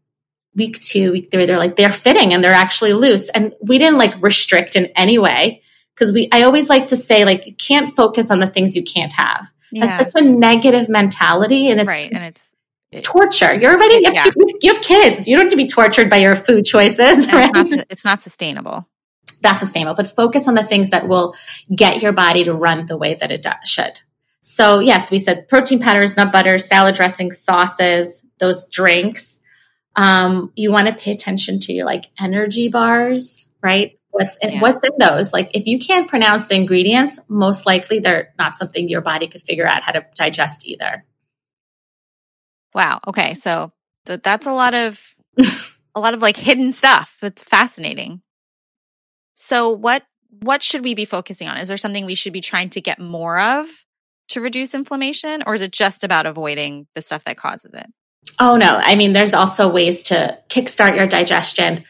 week 0.55 0.79
two 0.79 1.11
week 1.11 1.29
three 1.29 1.45
they're 1.45 1.59
like 1.59 1.75
they're 1.75 1.91
fitting 1.91 2.33
and 2.33 2.43
they're 2.43 2.53
actually 2.53 2.93
loose 2.93 3.29
and 3.29 3.53
we 3.61 3.77
didn't 3.77 3.97
like 3.99 4.19
restrict 4.23 4.75
in 4.75 4.85
any 4.95 5.19
way 5.19 5.61
because 5.97 6.13
we 6.13 6.29
i 6.31 6.43
always 6.43 6.69
like 6.69 6.85
to 6.85 6.95
say 6.95 7.25
like 7.25 7.45
you 7.47 7.55
can't 7.55 7.89
focus 7.95 8.29
on 8.29 8.39
the 8.39 8.47
things 8.47 8.75
you 8.75 8.83
can't 8.83 9.13
have 9.13 9.49
Yeah. 9.71 9.85
that's 9.87 10.11
such 10.13 10.21
a 10.21 10.25
negative 10.25 10.89
mentality 10.89 11.69
and 11.69 11.81
it's 11.81 11.87
right. 11.87 12.11
And 12.11 12.23
it's, 12.25 12.47
it's 12.91 13.01
torture 13.01 13.53
you're 13.53 13.73
already 13.73 13.95
you 13.95 14.03
have, 14.05 14.13
Yeah. 14.13 14.23
to- 14.23 14.57
you 14.61 14.73
have 14.73 14.81
kids 14.83 15.27
you 15.27 15.35
don't 15.35 15.45
have 15.45 15.51
to 15.51 15.57
be 15.57 15.67
tortured 15.67 16.09
by 16.09 16.17
your 16.17 16.35
food 16.35 16.65
choices 16.65 17.31
right? 17.33 17.49
it's, 17.55 17.71
not, 17.71 17.87
it's 17.89 18.05
not 18.05 18.19
sustainable. 18.21 18.87
not 19.43 19.59
sustainable, 19.59 19.95
but 19.95 20.07
focus 20.15 20.47
on 20.47 20.55
the 20.55 20.63
things 20.63 20.89
that 20.91 21.07
will 21.07 21.35
get 21.75 22.01
your 22.01 22.11
body 22.13 22.43
to 22.45 22.53
run 22.53 22.85
the 22.85 22.97
way 22.97 23.15
that 23.15 23.31
it 23.31 23.45
should. 23.65 24.01
So, 24.41 24.79
yes, 24.79 25.11
we 25.11 25.19
said 25.19 25.47
protein 25.49 25.79
powders, 25.79 26.15
nut 26.15 26.31
butter, 26.31 26.57
salad 26.57 26.95
dressing, 26.95 27.31
sauces, 27.31 28.25
those 28.39 28.69
drinks. 28.69 29.41
Um, 29.95 30.51
you 30.55 30.71
want 30.71 30.87
to 30.87 30.93
pay 30.95 31.11
attention 31.11 31.59
to 31.61 31.73
your 31.73 31.85
like 31.85 32.05
energy 32.19 32.69
bars, 32.69 33.51
right? 33.61 33.96
What's 34.17 34.37
in, 34.37 34.53
Yeah. 34.53 34.61
what's 34.61 34.81
in 34.83 34.91
those? 34.99 35.31
Like, 35.31 35.51
if 35.55 35.67
you 35.67 35.77
can't 35.79 36.07
pronounce 36.07 36.47
the 36.47 36.55
ingredients, 36.55 37.19
most 37.29 37.65
likely 37.67 37.99
they're 37.99 38.33
not 38.39 38.57
something 38.57 38.89
your 38.89 39.01
body 39.01 39.27
could 39.27 39.43
figure 39.43 39.67
out 39.67 39.83
how 39.83 39.91
to 39.91 40.05
digest 40.15 40.67
either. 40.67 41.05
Wow. 42.73 42.99
Okay. 43.07 43.35
So 43.35 43.71
th- 44.05 44.21
that's 44.23 44.47
a 44.47 44.51
lot 44.53 44.73
of 44.73 44.99
a 45.95 45.99
lot 45.99 46.13
of 46.13 46.21
like 46.21 46.37
hidden 46.37 46.71
stuff. 46.71 47.15
That's 47.21 47.43
fascinating. 47.43 48.21
So 49.35 49.69
what 49.69 50.03
what 50.41 50.61
should 50.63 50.83
we 50.83 50.93
be 50.95 51.05
focusing 51.05 51.47
on? 51.47 51.57
Is 51.57 51.67
there 51.67 51.77
something 51.77 52.05
we 52.05 52.15
should 52.15 52.33
be 52.33 52.41
trying 52.41 52.69
to 52.71 52.81
get 52.81 52.99
more 52.99 53.39
of 53.39 53.67
to 54.29 54.41
reduce 54.41 54.73
inflammation 54.73 55.43
or 55.45 55.53
is 55.53 55.61
it 55.61 55.71
just 55.71 56.03
about 56.03 56.25
avoiding 56.25 56.87
the 56.95 57.01
stuff 57.01 57.23
that 57.25 57.37
causes 57.37 57.71
it? 57.73 57.85
Oh 58.39 58.57
no! 58.57 58.75
I 58.81 58.95
mean, 58.95 59.13
there's 59.13 59.33
also 59.33 59.71
ways 59.71 60.03
to 60.03 60.37
kickstart 60.49 60.97
your 60.97 61.07
digestion. 61.07 61.85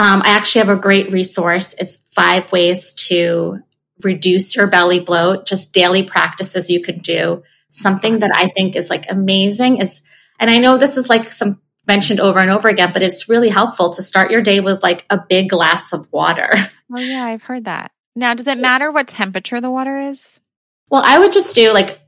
Um, 0.00 0.22
I 0.24 0.30
actually 0.30 0.60
have 0.60 0.70
a 0.70 0.80
great 0.80 1.12
resource. 1.12 1.74
It's 1.78 2.08
five 2.12 2.50
ways 2.52 2.92
to 3.08 3.58
reduce 4.02 4.56
your 4.56 4.66
belly 4.66 5.00
bloat. 5.00 5.44
Just 5.44 5.74
daily 5.74 6.04
practices 6.04 6.70
you 6.70 6.80
can 6.80 7.00
do. 7.00 7.42
Something 7.68 8.20
that 8.20 8.30
I 8.34 8.48
think 8.48 8.76
is 8.76 8.88
like 8.88 9.04
amazing 9.10 9.76
is, 9.76 10.00
and 10.38 10.50
I 10.50 10.56
know 10.56 10.78
this 10.78 10.96
is 10.96 11.10
like 11.10 11.30
some 11.30 11.60
mentioned 11.86 12.18
over 12.18 12.38
and 12.38 12.50
over 12.50 12.66
again, 12.66 12.94
but 12.94 13.02
it's 13.02 13.28
really 13.28 13.50
helpful 13.50 13.92
to 13.92 14.00
start 14.00 14.30
your 14.30 14.40
day 14.40 14.60
with 14.60 14.82
like 14.82 15.04
a 15.10 15.18
big 15.28 15.50
glass 15.50 15.92
of 15.92 16.10
water. 16.10 16.50
Oh 16.92 16.98
yeah, 16.98 17.24
I've 17.24 17.44
heard 17.44 17.66
that. 17.66 17.92
Now, 18.16 18.34
does 18.34 18.48
it 18.48 18.58
matter 18.58 18.90
what 18.90 19.06
temperature 19.06 19.60
the 19.60 19.70
water 19.70 20.00
is? 20.00 20.40
Well, 20.88 21.04
I 21.04 21.20
would 21.20 21.32
just 21.32 21.54
do 21.54 21.72
like 21.72 22.00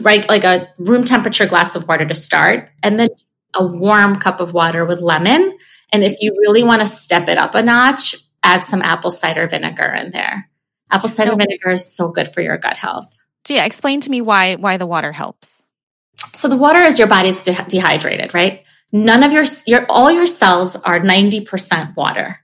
right 0.00 0.28
like 0.28 0.44
a 0.44 0.68
room 0.76 1.04
temperature 1.04 1.46
glass 1.46 1.74
of 1.74 1.88
water 1.88 2.04
to 2.04 2.14
start, 2.14 2.68
and 2.82 3.00
then 3.00 3.08
a 3.54 3.66
warm 3.66 4.20
cup 4.20 4.40
of 4.40 4.52
water 4.52 4.84
with 4.84 5.00
lemon. 5.00 5.56
And 5.92 6.02
if 6.02 6.16
you 6.20 6.32
really 6.38 6.64
want 6.64 6.82
to 6.82 6.86
step 6.86 7.28
it 7.28 7.38
up 7.38 7.54
a 7.54 7.62
notch, 7.62 8.16
add 8.42 8.64
some 8.64 8.82
apple 8.82 9.10
cider 9.10 9.46
vinegar 9.46 9.92
in 9.94 10.10
there. 10.10 10.48
Apple 10.90 11.08
cider 11.08 11.36
vinegar 11.36 11.72
is 11.72 11.90
so 11.90 12.12
good 12.12 12.28
for 12.28 12.40
your 12.40 12.58
gut 12.58 12.76
health. 12.76 13.12
So 13.46 13.54
yeah, 13.54 13.64
explain 13.64 14.00
to 14.02 14.10
me 14.10 14.20
why 14.20 14.56
why 14.56 14.76
the 14.76 14.86
water 14.86 15.12
helps. 15.12 15.62
So 16.32 16.48
the 16.48 16.56
water 16.56 16.80
is 16.80 16.98
your 16.98 17.08
body's 17.08 17.42
de- 17.42 17.64
dehydrated, 17.68 18.34
right? 18.34 18.64
None 18.92 19.22
of 19.22 19.32
your 19.32 19.44
your 19.66 19.86
all 19.88 20.10
your 20.10 20.26
cells 20.26 20.76
are 20.76 21.00
90% 21.00 21.96
water. 21.96 22.40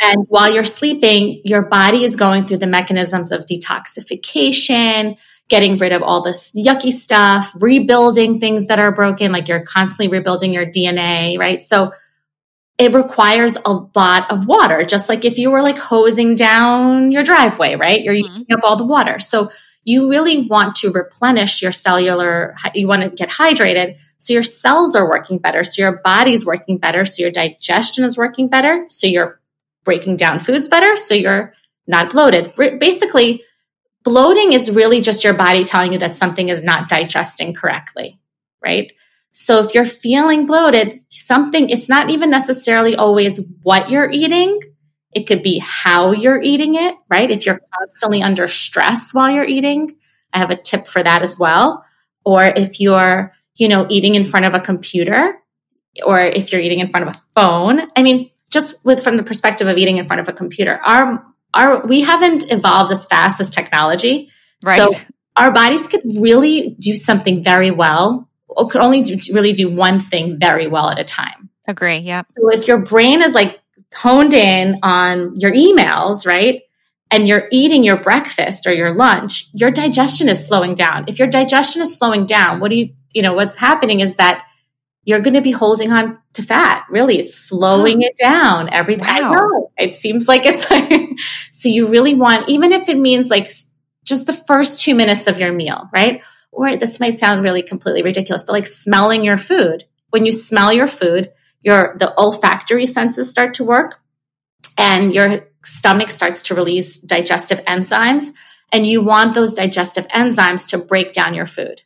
And 0.00 0.24
while 0.28 0.52
you're 0.52 0.64
sleeping, 0.64 1.42
your 1.44 1.62
body 1.62 2.04
is 2.04 2.16
going 2.16 2.46
through 2.46 2.58
the 2.58 2.66
mechanisms 2.66 3.32
of 3.32 3.44
detoxification, 3.44 5.18
getting 5.48 5.76
rid 5.76 5.92
of 5.92 6.02
all 6.02 6.22
this 6.22 6.56
yucky 6.56 6.90
stuff, 6.90 7.52
rebuilding 7.60 8.40
things 8.40 8.68
that 8.68 8.78
are 8.78 8.92
broken, 8.92 9.30
like 9.30 9.48
you're 9.48 9.64
constantly 9.64 10.08
rebuilding 10.08 10.54
your 10.54 10.64
DNA, 10.64 11.38
right? 11.38 11.60
So 11.60 11.92
it 12.80 12.94
requires 12.94 13.58
a 13.66 13.72
lot 13.94 14.30
of 14.32 14.46
water, 14.46 14.82
just 14.84 15.10
like 15.10 15.26
if 15.26 15.36
you 15.36 15.50
were 15.50 15.60
like 15.60 15.76
hosing 15.78 16.34
down 16.34 17.12
your 17.12 17.22
driveway, 17.22 17.74
right? 17.76 18.02
You're 18.02 18.14
Mhm. 18.14 18.26
using 18.26 18.46
up 18.52 18.64
all 18.64 18.76
the 18.76 18.86
water. 18.86 19.18
So 19.18 19.50
you 19.84 20.08
really 20.08 20.46
want 20.46 20.76
to 20.76 20.90
replenish 20.90 21.60
your 21.60 21.72
cellular, 21.72 22.56
you 22.74 22.88
want 22.88 23.02
to 23.02 23.10
get 23.10 23.28
hydrated. 23.28 23.96
So 24.16 24.32
your 24.32 24.42
cells 24.42 24.96
are 24.96 25.08
working 25.08 25.36
better. 25.38 25.62
So 25.62 25.82
your 25.82 26.00
body's 26.02 26.46
working 26.46 26.78
better. 26.78 27.04
So 27.04 27.22
your 27.22 27.30
digestion 27.30 28.02
is 28.04 28.16
working 28.16 28.48
better. 28.48 28.86
So 28.88 29.06
you're 29.06 29.40
breaking 29.84 30.16
down 30.16 30.38
foods 30.38 30.66
better. 30.66 30.96
So 30.96 31.14
you're 31.14 31.52
not 31.86 32.10
bloated. 32.10 32.52
Basically, 32.78 33.42
bloating 34.04 34.54
is 34.54 34.70
really 34.70 35.02
just 35.02 35.22
your 35.22 35.34
body 35.34 35.64
telling 35.64 35.92
you 35.92 35.98
that 35.98 36.14
something 36.14 36.48
is 36.48 36.62
not 36.62 36.88
digesting 36.88 37.52
correctly, 37.52 38.18
right? 38.64 38.90
So 39.32 39.64
if 39.64 39.74
you're 39.74 39.84
feeling 39.84 40.46
bloated, 40.46 41.04
something, 41.08 41.70
it's 41.70 41.88
not 41.88 42.10
even 42.10 42.30
necessarily 42.30 42.96
always 42.96 43.40
what 43.62 43.90
you're 43.90 44.10
eating. 44.10 44.60
It 45.12 45.26
could 45.26 45.42
be 45.42 45.58
how 45.58 46.12
you're 46.12 46.40
eating 46.40 46.74
it, 46.74 46.94
right? 47.08 47.30
If 47.30 47.46
you're 47.46 47.60
constantly 47.78 48.22
under 48.22 48.46
stress 48.46 49.12
while 49.14 49.30
you're 49.30 49.44
eating, 49.44 49.96
I 50.32 50.38
have 50.38 50.50
a 50.50 50.56
tip 50.56 50.86
for 50.86 51.02
that 51.02 51.22
as 51.22 51.38
well. 51.38 51.84
Or 52.24 52.44
if 52.44 52.80
you're, 52.80 53.32
you 53.56 53.68
know, 53.68 53.86
eating 53.88 54.14
in 54.14 54.24
front 54.24 54.46
of 54.46 54.54
a 54.54 54.60
computer, 54.60 55.40
or 56.04 56.20
if 56.20 56.52
you're 56.52 56.60
eating 56.60 56.80
in 56.80 56.88
front 56.88 57.08
of 57.08 57.16
a 57.16 57.18
phone. 57.34 57.80
I 57.96 58.02
mean, 58.02 58.30
just 58.50 58.84
with 58.84 59.02
from 59.02 59.16
the 59.16 59.22
perspective 59.22 59.68
of 59.68 59.76
eating 59.76 59.98
in 59.98 60.06
front 60.06 60.20
of 60.20 60.28
a 60.28 60.32
computer, 60.32 60.80
our 60.84 61.24
our 61.54 61.86
we 61.86 62.02
haven't 62.02 62.50
evolved 62.50 62.92
as 62.92 63.06
fast 63.06 63.40
as 63.40 63.50
technology. 63.50 64.30
Right. 64.64 64.78
So 64.78 64.94
our 65.36 65.52
bodies 65.52 65.88
could 65.88 66.02
really 66.04 66.76
do 66.78 66.94
something 66.94 67.42
very 67.42 67.70
well, 67.70 68.28
could 68.70 68.80
only 68.80 69.02
do, 69.02 69.18
really 69.32 69.52
do 69.52 69.68
one 69.70 70.00
thing 70.00 70.38
very 70.38 70.66
well 70.66 70.90
at 70.90 70.98
a 70.98 71.04
time. 71.04 71.50
Agree. 71.66 71.98
Yeah. 71.98 72.22
So 72.32 72.48
if 72.50 72.66
your 72.66 72.78
brain 72.78 73.22
is 73.22 73.34
like 73.34 73.60
honed 73.94 74.34
in 74.34 74.78
on 74.82 75.34
your 75.36 75.52
emails, 75.52 76.26
right? 76.26 76.62
And 77.10 77.26
you're 77.26 77.48
eating 77.50 77.82
your 77.82 77.96
breakfast 77.96 78.66
or 78.66 78.72
your 78.72 78.94
lunch, 78.94 79.48
your 79.52 79.70
digestion 79.70 80.28
is 80.28 80.46
slowing 80.46 80.74
down. 80.74 81.06
If 81.08 81.18
your 81.18 81.28
digestion 81.28 81.82
is 81.82 81.94
slowing 81.94 82.24
down, 82.26 82.60
what 82.60 82.70
do 82.70 82.76
you, 82.76 82.90
you 83.12 83.22
know, 83.22 83.34
what's 83.34 83.56
happening 83.56 84.00
is 84.00 84.16
that 84.16 84.44
you're 85.04 85.20
going 85.20 85.34
to 85.34 85.40
be 85.40 85.50
holding 85.50 85.90
on 85.92 86.18
to 86.34 86.42
fat. 86.42 86.84
Really, 86.90 87.18
it's 87.18 87.34
slowing 87.34 88.02
it 88.02 88.14
down. 88.16 88.68
Everything. 88.72 89.06
I 89.08 89.22
Wow. 89.22 89.32
know. 89.32 89.72
It 89.78 89.96
seems 89.96 90.28
like 90.28 90.42
it's 90.44 90.70
like, 90.70 91.08
so 91.50 91.68
you 91.68 91.88
really 91.88 92.14
want, 92.14 92.48
even 92.48 92.70
if 92.72 92.88
it 92.88 92.98
means 92.98 93.28
like 93.28 93.50
just 94.04 94.26
the 94.26 94.32
first 94.32 94.82
two 94.82 94.94
minutes 94.94 95.26
of 95.26 95.38
your 95.40 95.52
meal, 95.52 95.88
right? 95.92 96.22
Or 96.52 96.76
this 96.76 97.00
might 97.00 97.18
sound 97.18 97.44
really 97.44 97.62
completely 97.62 98.02
ridiculous, 98.02 98.44
but 98.44 98.52
like 98.52 98.66
smelling 98.66 99.24
your 99.24 99.38
food. 99.38 99.84
When 100.10 100.26
you 100.26 100.32
smell 100.32 100.72
your 100.72 100.88
food, 100.88 101.30
your 101.62 101.96
the 101.98 102.12
olfactory 102.16 102.86
senses 102.86 103.30
start 103.30 103.54
to 103.54 103.64
work 103.64 104.00
and 104.76 105.14
your 105.14 105.48
stomach 105.62 106.10
starts 106.10 106.42
to 106.44 106.54
release 106.54 106.98
digestive 106.98 107.62
enzymes 107.64 108.30
and 108.72 108.86
you 108.86 109.02
want 109.02 109.34
those 109.34 109.54
digestive 109.54 110.08
enzymes 110.08 110.66
to 110.68 110.78
break 110.78 111.12
down 111.12 111.34
your 111.34 111.46
food. 111.46 111.82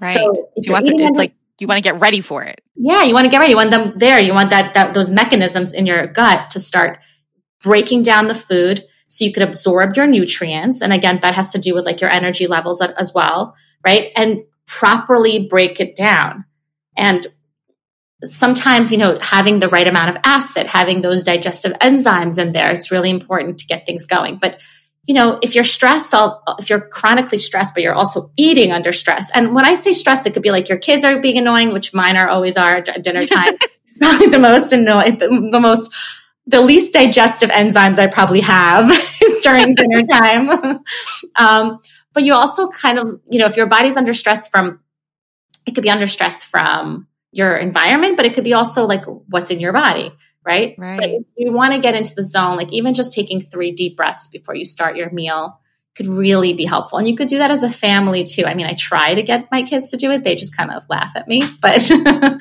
Right. 0.00 0.14
So 0.14 0.50
you 0.56 0.72
want 0.72 0.86
to, 0.86 0.92
under- 0.92 1.18
like 1.18 1.34
you 1.58 1.66
want 1.66 1.78
to 1.78 1.82
get 1.82 2.00
ready 2.00 2.20
for 2.20 2.42
it. 2.42 2.60
yeah, 2.74 3.02
you 3.04 3.14
want 3.14 3.24
to 3.24 3.30
get 3.30 3.38
ready. 3.38 3.52
You 3.52 3.56
want 3.56 3.70
them 3.70 3.94
there. 3.96 4.20
You 4.20 4.34
want 4.34 4.50
that, 4.50 4.74
that 4.74 4.94
those 4.94 5.10
mechanisms 5.10 5.72
in 5.72 5.86
your 5.86 6.06
gut 6.06 6.50
to 6.50 6.60
start 6.60 6.98
breaking 7.62 8.02
down 8.02 8.28
the 8.28 8.34
food 8.34 8.84
so 9.08 9.24
you 9.24 9.32
could 9.32 9.42
absorb 9.42 9.96
your 9.96 10.06
nutrients. 10.06 10.82
And 10.82 10.92
again, 10.92 11.20
that 11.22 11.34
has 11.34 11.50
to 11.50 11.58
do 11.58 11.74
with 11.74 11.86
like 11.86 12.00
your 12.00 12.10
energy 12.10 12.46
levels 12.46 12.80
as 12.82 13.12
well, 13.14 13.54
right? 13.86 14.12
And 14.16 14.44
properly 14.66 15.46
break 15.48 15.80
it 15.80 15.94
down. 15.94 16.44
And 16.96 17.26
sometimes, 18.24 18.90
you 18.90 18.98
know, 18.98 19.18
having 19.20 19.60
the 19.60 19.68
right 19.68 19.86
amount 19.86 20.10
of 20.10 20.22
acid, 20.24 20.66
having 20.66 21.02
those 21.02 21.22
digestive 21.22 21.72
enzymes 21.74 22.38
in 22.38 22.52
there, 22.52 22.72
it's 22.72 22.90
really 22.90 23.10
important 23.10 23.58
to 23.58 23.66
get 23.66 23.86
things 23.86 24.04
going. 24.04 24.36
But 24.36 24.60
you 25.04 25.14
know, 25.14 25.38
if 25.40 25.54
you're 25.54 25.62
stressed, 25.62 26.12
I'll, 26.12 26.42
if 26.58 26.68
you're 26.68 26.80
chronically 26.80 27.38
stressed, 27.38 27.74
but 27.74 27.84
you're 27.84 27.94
also 27.94 28.30
eating 28.36 28.72
under 28.72 28.92
stress. 28.92 29.30
And 29.30 29.54
when 29.54 29.64
I 29.64 29.74
say 29.74 29.92
stress, 29.92 30.26
it 30.26 30.32
could 30.32 30.42
be 30.42 30.50
like 30.50 30.68
your 30.68 30.78
kids 30.78 31.04
are 31.04 31.20
being 31.20 31.38
annoying, 31.38 31.72
which 31.72 31.94
mine 31.94 32.16
are 32.16 32.28
always 32.28 32.56
are 32.56 32.78
at 32.78 33.04
dinner 33.04 33.24
time. 33.26 33.56
probably 34.00 34.26
the 34.26 34.40
most 34.40 34.72
annoying, 34.72 35.18
the, 35.18 35.28
the, 35.52 35.60
most, 35.60 35.94
the 36.46 36.60
least 36.60 36.92
digestive 36.92 37.50
enzymes 37.50 38.00
I 38.00 38.08
probably 38.08 38.40
have 38.40 38.90
during 39.42 39.76
dinner 39.76 40.04
time. 40.04 40.50
um, 41.36 41.80
but 42.16 42.24
you 42.24 42.34
also 42.34 42.68
kind 42.70 42.98
of, 42.98 43.20
you 43.30 43.38
know, 43.38 43.46
if 43.46 43.56
your 43.56 43.66
body's 43.66 43.96
under 43.96 44.12
stress 44.12 44.48
from, 44.48 44.80
it 45.66 45.74
could 45.74 45.82
be 45.82 45.90
under 45.90 46.06
stress 46.06 46.42
from 46.42 47.06
your 47.30 47.56
environment, 47.56 48.16
but 48.16 48.24
it 48.24 48.34
could 48.34 48.44
be 48.44 48.54
also 48.54 48.86
like 48.86 49.04
what's 49.28 49.50
in 49.50 49.60
your 49.60 49.72
body 49.72 50.10
right? 50.46 50.76
Right. 50.78 50.96
But 50.96 51.10
if 51.10 51.24
you 51.36 51.52
want 51.52 51.74
to 51.74 51.80
get 51.80 51.94
into 51.94 52.14
the 52.14 52.22
zone, 52.22 52.56
like 52.56 52.72
even 52.72 52.94
just 52.94 53.12
taking 53.12 53.40
three 53.40 53.72
deep 53.72 53.96
breaths 53.96 54.28
before 54.28 54.54
you 54.54 54.64
start 54.64 54.96
your 54.96 55.10
meal 55.10 55.60
could 55.96 56.06
really 56.06 56.52
be 56.52 56.64
helpful. 56.64 56.98
And 56.98 57.08
you 57.08 57.16
could 57.16 57.28
do 57.28 57.38
that 57.38 57.50
as 57.50 57.62
a 57.62 57.70
family 57.70 58.22
too. 58.24 58.44
I 58.44 58.54
mean, 58.54 58.66
I 58.66 58.74
try 58.74 59.14
to 59.14 59.22
get 59.22 59.50
my 59.50 59.62
kids 59.62 59.90
to 59.90 59.96
do 59.96 60.10
it. 60.10 60.24
They 60.24 60.36
just 60.36 60.56
kind 60.56 60.70
of 60.70 60.84
laugh 60.88 61.12
at 61.16 61.26
me, 61.26 61.42
but 61.60 61.90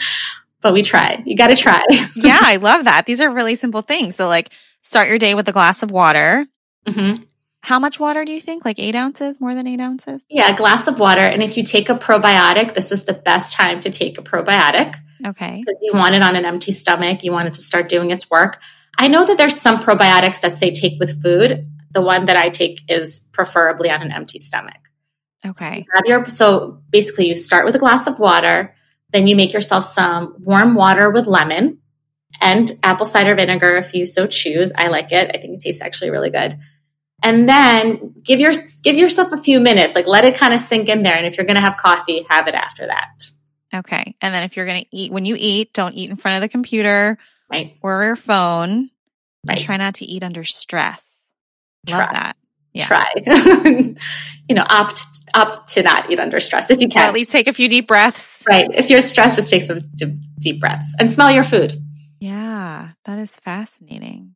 but 0.61 0.73
we 0.73 0.83
try. 0.83 1.23
You 1.25 1.35
got 1.35 1.47
to 1.47 1.55
try. 1.55 1.81
yeah, 2.15 2.39
I 2.41 2.57
love 2.57 2.83
that. 2.83 3.05
These 3.05 3.21
are 3.21 3.31
really 3.31 3.55
simple 3.55 3.81
things. 3.81 4.15
So 4.15 4.27
like 4.27 4.51
start 4.81 5.07
your 5.07 5.17
day 5.17 5.33
with 5.35 5.49
a 5.49 5.53
glass 5.53 5.83
of 5.83 5.89
water. 5.89 6.45
Mm-hmm. 6.85 7.23
How 7.65 7.79
much 7.79 7.99
water 7.99 8.23
do 8.25 8.31
you 8.31 8.39
think? 8.39 8.63
Like 8.63 8.77
eight 8.77 8.93
ounces, 8.93 9.41
more 9.41 9.55
than 9.55 9.65
eight 9.65 9.79
ounces? 9.79 10.23
Yeah, 10.29 10.53
a 10.53 10.55
glass 10.55 10.87
of 10.87 10.99
water. 10.99 11.21
And 11.21 11.41
if 11.41 11.57
you 11.57 11.63
take 11.63 11.89
a 11.89 11.95
probiotic, 11.95 12.75
this 12.75 12.91
is 12.91 13.05
the 13.05 13.13
best 13.13 13.55
time 13.55 13.79
to 13.79 13.89
take 13.89 14.19
a 14.19 14.21
probiotic. 14.21 14.93
Okay. 15.25 15.63
Because 15.65 15.79
you 15.81 15.93
want 15.95 16.13
it 16.13 16.21
on 16.21 16.35
an 16.35 16.45
empty 16.45 16.71
stomach. 16.71 17.23
You 17.23 17.31
want 17.31 17.47
it 17.47 17.55
to 17.55 17.61
start 17.61 17.89
doing 17.89 18.11
its 18.11 18.29
work. 18.29 18.61
I 18.99 19.07
know 19.07 19.25
that 19.25 19.39
there's 19.39 19.59
some 19.59 19.79
probiotics 19.79 20.41
that 20.41 20.53
say 20.53 20.75
take 20.75 20.99
with 20.99 21.23
food. 21.23 21.65
The 21.89 22.03
one 22.03 22.25
that 22.25 22.37
I 22.37 22.49
take 22.49 22.81
is 22.87 23.31
preferably 23.33 23.89
on 23.89 24.03
an 24.03 24.11
empty 24.11 24.37
stomach. 24.37 24.91
Okay. 25.43 25.87
So, 25.91 26.01
your, 26.05 26.25
so 26.25 26.83
basically, 26.91 27.29
you 27.29 27.35
start 27.35 27.65
with 27.65 27.73
a 27.73 27.79
glass 27.79 28.05
of 28.05 28.19
water, 28.19 28.75
then 29.09 29.25
you 29.25 29.35
make 29.35 29.53
yourself 29.53 29.85
some 29.85 30.35
warm 30.37 30.75
water 30.75 31.09
with 31.09 31.25
lemon 31.25 31.79
and 32.39 32.71
apple 32.83 33.07
cider 33.07 33.33
vinegar 33.33 33.75
if 33.77 33.95
you 33.95 34.05
so 34.05 34.27
choose. 34.27 34.71
I 34.77 34.89
like 34.89 35.11
it. 35.11 35.31
I 35.33 35.39
think 35.39 35.55
it 35.55 35.61
tastes 35.61 35.81
actually 35.81 36.11
really 36.11 36.29
good. 36.29 36.59
And 37.25 37.49
then 37.49 38.13
give 38.21 38.39
your 38.39 38.53
give 38.83 38.95
yourself 38.95 39.31
a 39.31 39.37
few 39.37 39.59
minutes, 39.59 39.95
like 39.95 40.05
let 40.05 40.25
it 40.25 40.37
kind 40.37 40.53
of 40.53 40.59
sink 40.59 40.89
in 40.89 41.01
there. 41.01 41.15
And 41.15 41.25
if 41.25 41.37
you're 41.37 41.45
going 41.47 41.55
to 41.55 41.61
have 41.61 41.75
coffee, 41.75 42.23
have 42.29 42.47
it 42.47 42.53
after 42.53 42.85
that. 42.85 43.31
Okay. 43.73 44.15
And 44.21 44.31
then 44.31 44.43
if 44.43 44.55
you're 44.55 44.67
going 44.67 44.83
to 44.83 44.87
eat, 44.95 45.11
when 45.11 45.25
you 45.25 45.35
eat, 45.37 45.73
don't 45.73 45.95
eat 45.95 46.11
in 46.11 46.17
front 46.17 46.35
of 46.35 46.41
the 46.41 46.49
computer 46.49 47.17
right. 47.49 47.75
or 47.81 48.03
your 48.03 48.15
phone. 48.15 48.91
Right. 49.47 49.59
try 49.59 49.77
not 49.77 49.95
to 49.95 50.05
eat 50.05 50.21
under 50.21 50.43
stress. 50.43 51.03
Try. 51.87 51.99
Love 51.99 52.09
that. 52.13 52.37
Yeah. 52.73 52.85
Try. 52.85 53.11
you 54.49 54.55
know, 54.55 54.65
opt 54.69 55.03
opt 55.33 55.67
to 55.69 55.81
not 55.81 56.11
eat 56.11 56.19
under 56.19 56.39
stress 56.39 56.69
if 56.69 56.79
you 56.79 56.89
can. 56.89 57.07
At 57.07 57.13
least 57.15 57.31
take 57.31 57.47
a 57.47 57.53
few 57.53 57.67
deep 57.67 57.87
breaths. 57.87 58.43
Right. 58.47 58.69
If 58.71 58.91
you're 58.91 59.01
stressed, 59.01 59.37
just 59.37 59.49
take 59.49 59.63
some 59.63 59.79
deep 60.39 60.59
breaths 60.59 60.95
and 60.99 61.09
smell 61.09 61.31
your 61.31 61.43
food. 61.43 61.81
Yeah, 62.19 62.91
that 63.05 63.17
is 63.17 63.31
fascinating. 63.31 64.35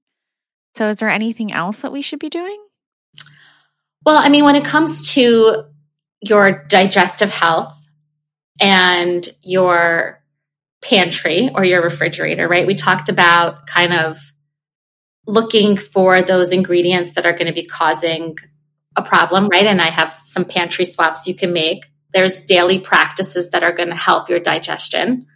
So, 0.76 0.90
is 0.90 1.00
there 1.00 1.10
anything 1.10 1.52
else 1.52 1.82
that 1.82 1.92
we 1.92 2.02
should 2.02 2.20
be 2.20 2.30
doing? 2.30 2.58
Well, 4.10 4.18
I 4.18 4.30
mean, 4.30 4.44
when 4.44 4.56
it 4.56 4.66
comes 4.66 5.14
to 5.14 5.66
your 6.20 6.66
digestive 6.68 7.30
health, 7.30 7.76
and 8.60 9.30
your 9.44 10.24
pantry 10.82 11.52
or 11.54 11.64
your 11.64 11.84
refrigerator, 11.84 12.48
right? 12.48 12.66
We 12.66 12.74
talked 12.74 13.10
about 13.10 13.68
kind 13.68 13.94
of 13.94 14.18
looking 15.28 15.78
for 15.78 16.24
those 16.24 16.52
ingredients 16.52 17.14
that 17.14 17.28
are 17.28 17.34
going 17.34 17.46
to 17.46 17.54
be 17.54 17.68
causing 17.68 18.38
a 18.96 19.04
problem, 19.04 19.48
right? 19.48 19.68
And 19.68 19.80
I 19.80 19.92
have 19.92 20.12
some 20.12 20.44
pantry 20.44 20.86
swaps 20.86 21.28
you 21.28 21.36
can 21.36 21.54
make. 21.54 21.86
There's 22.12 22.42
daily 22.46 22.80
practices 22.80 23.52
that 23.52 23.62
are 23.62 23.74
going 23.74 23.90
to 23.90 23.96
help 23.96 24.28
your 24.28 24.40
digestion, 24.40 25.28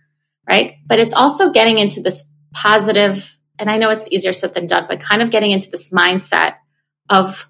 right? 0.50 0.78
But 0.88 0.98
it's 0.98 1.14
also 1.14 1.52
getting 1.52 1.78
into 1.78 2.02
this 2.02 2.34
positive, 2.54 3.38
and 3.60 3.70
I 3.70 3.78
know 3.78 3.92
it's 3.92 4.12
easier 4.12 4.34
said 4.34 4.56
than 4.56 4.66
done, 4.66 4.86
but 4.88 5.00
kind 5.00 5.22
of 5.22 5.30
getting 5.30 5.52
into 5.52 5.70
this 5.70 5.94
mindset 5.94 6.56
of 7.08 7.50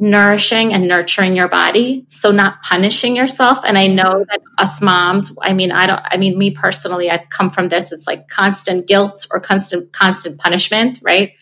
nourishing 0.00 0.72
and 0.72 0.88
nurturing 0.88 1.36
your 1.36 1.46
body 1.46 2.04
so 2.08 2.30
not 2.30 2.62
punishing 2.62 3.14
yourself. 3.14 3.64
And 3.64 3.76
i 3.76 3.86
know 3.86 4.24
that 4.28 4.40
us 4.56 4.80
moms 4.80 5.36
i 5.42 5.52
mean 5.52 5.70
i 5.72 5.86
don't 5.86 6.00
i 6.04 6.16
mean 6.16 6.38
me 6.38 6.50
personally 6.50 7.10
i've 7.10 7.28
come 7.28 7.50
from 7.50 7.68
this 7.68 7.92
it's 7.92 8.06
like 8.06 8.28
constant 8.28 8.86
guilt 8.86 9.26
or 9.30 9.40
constant 9.40 9.92
constant 9.92 10.38
punishment 10.38 11.00
right? 11.02 11.32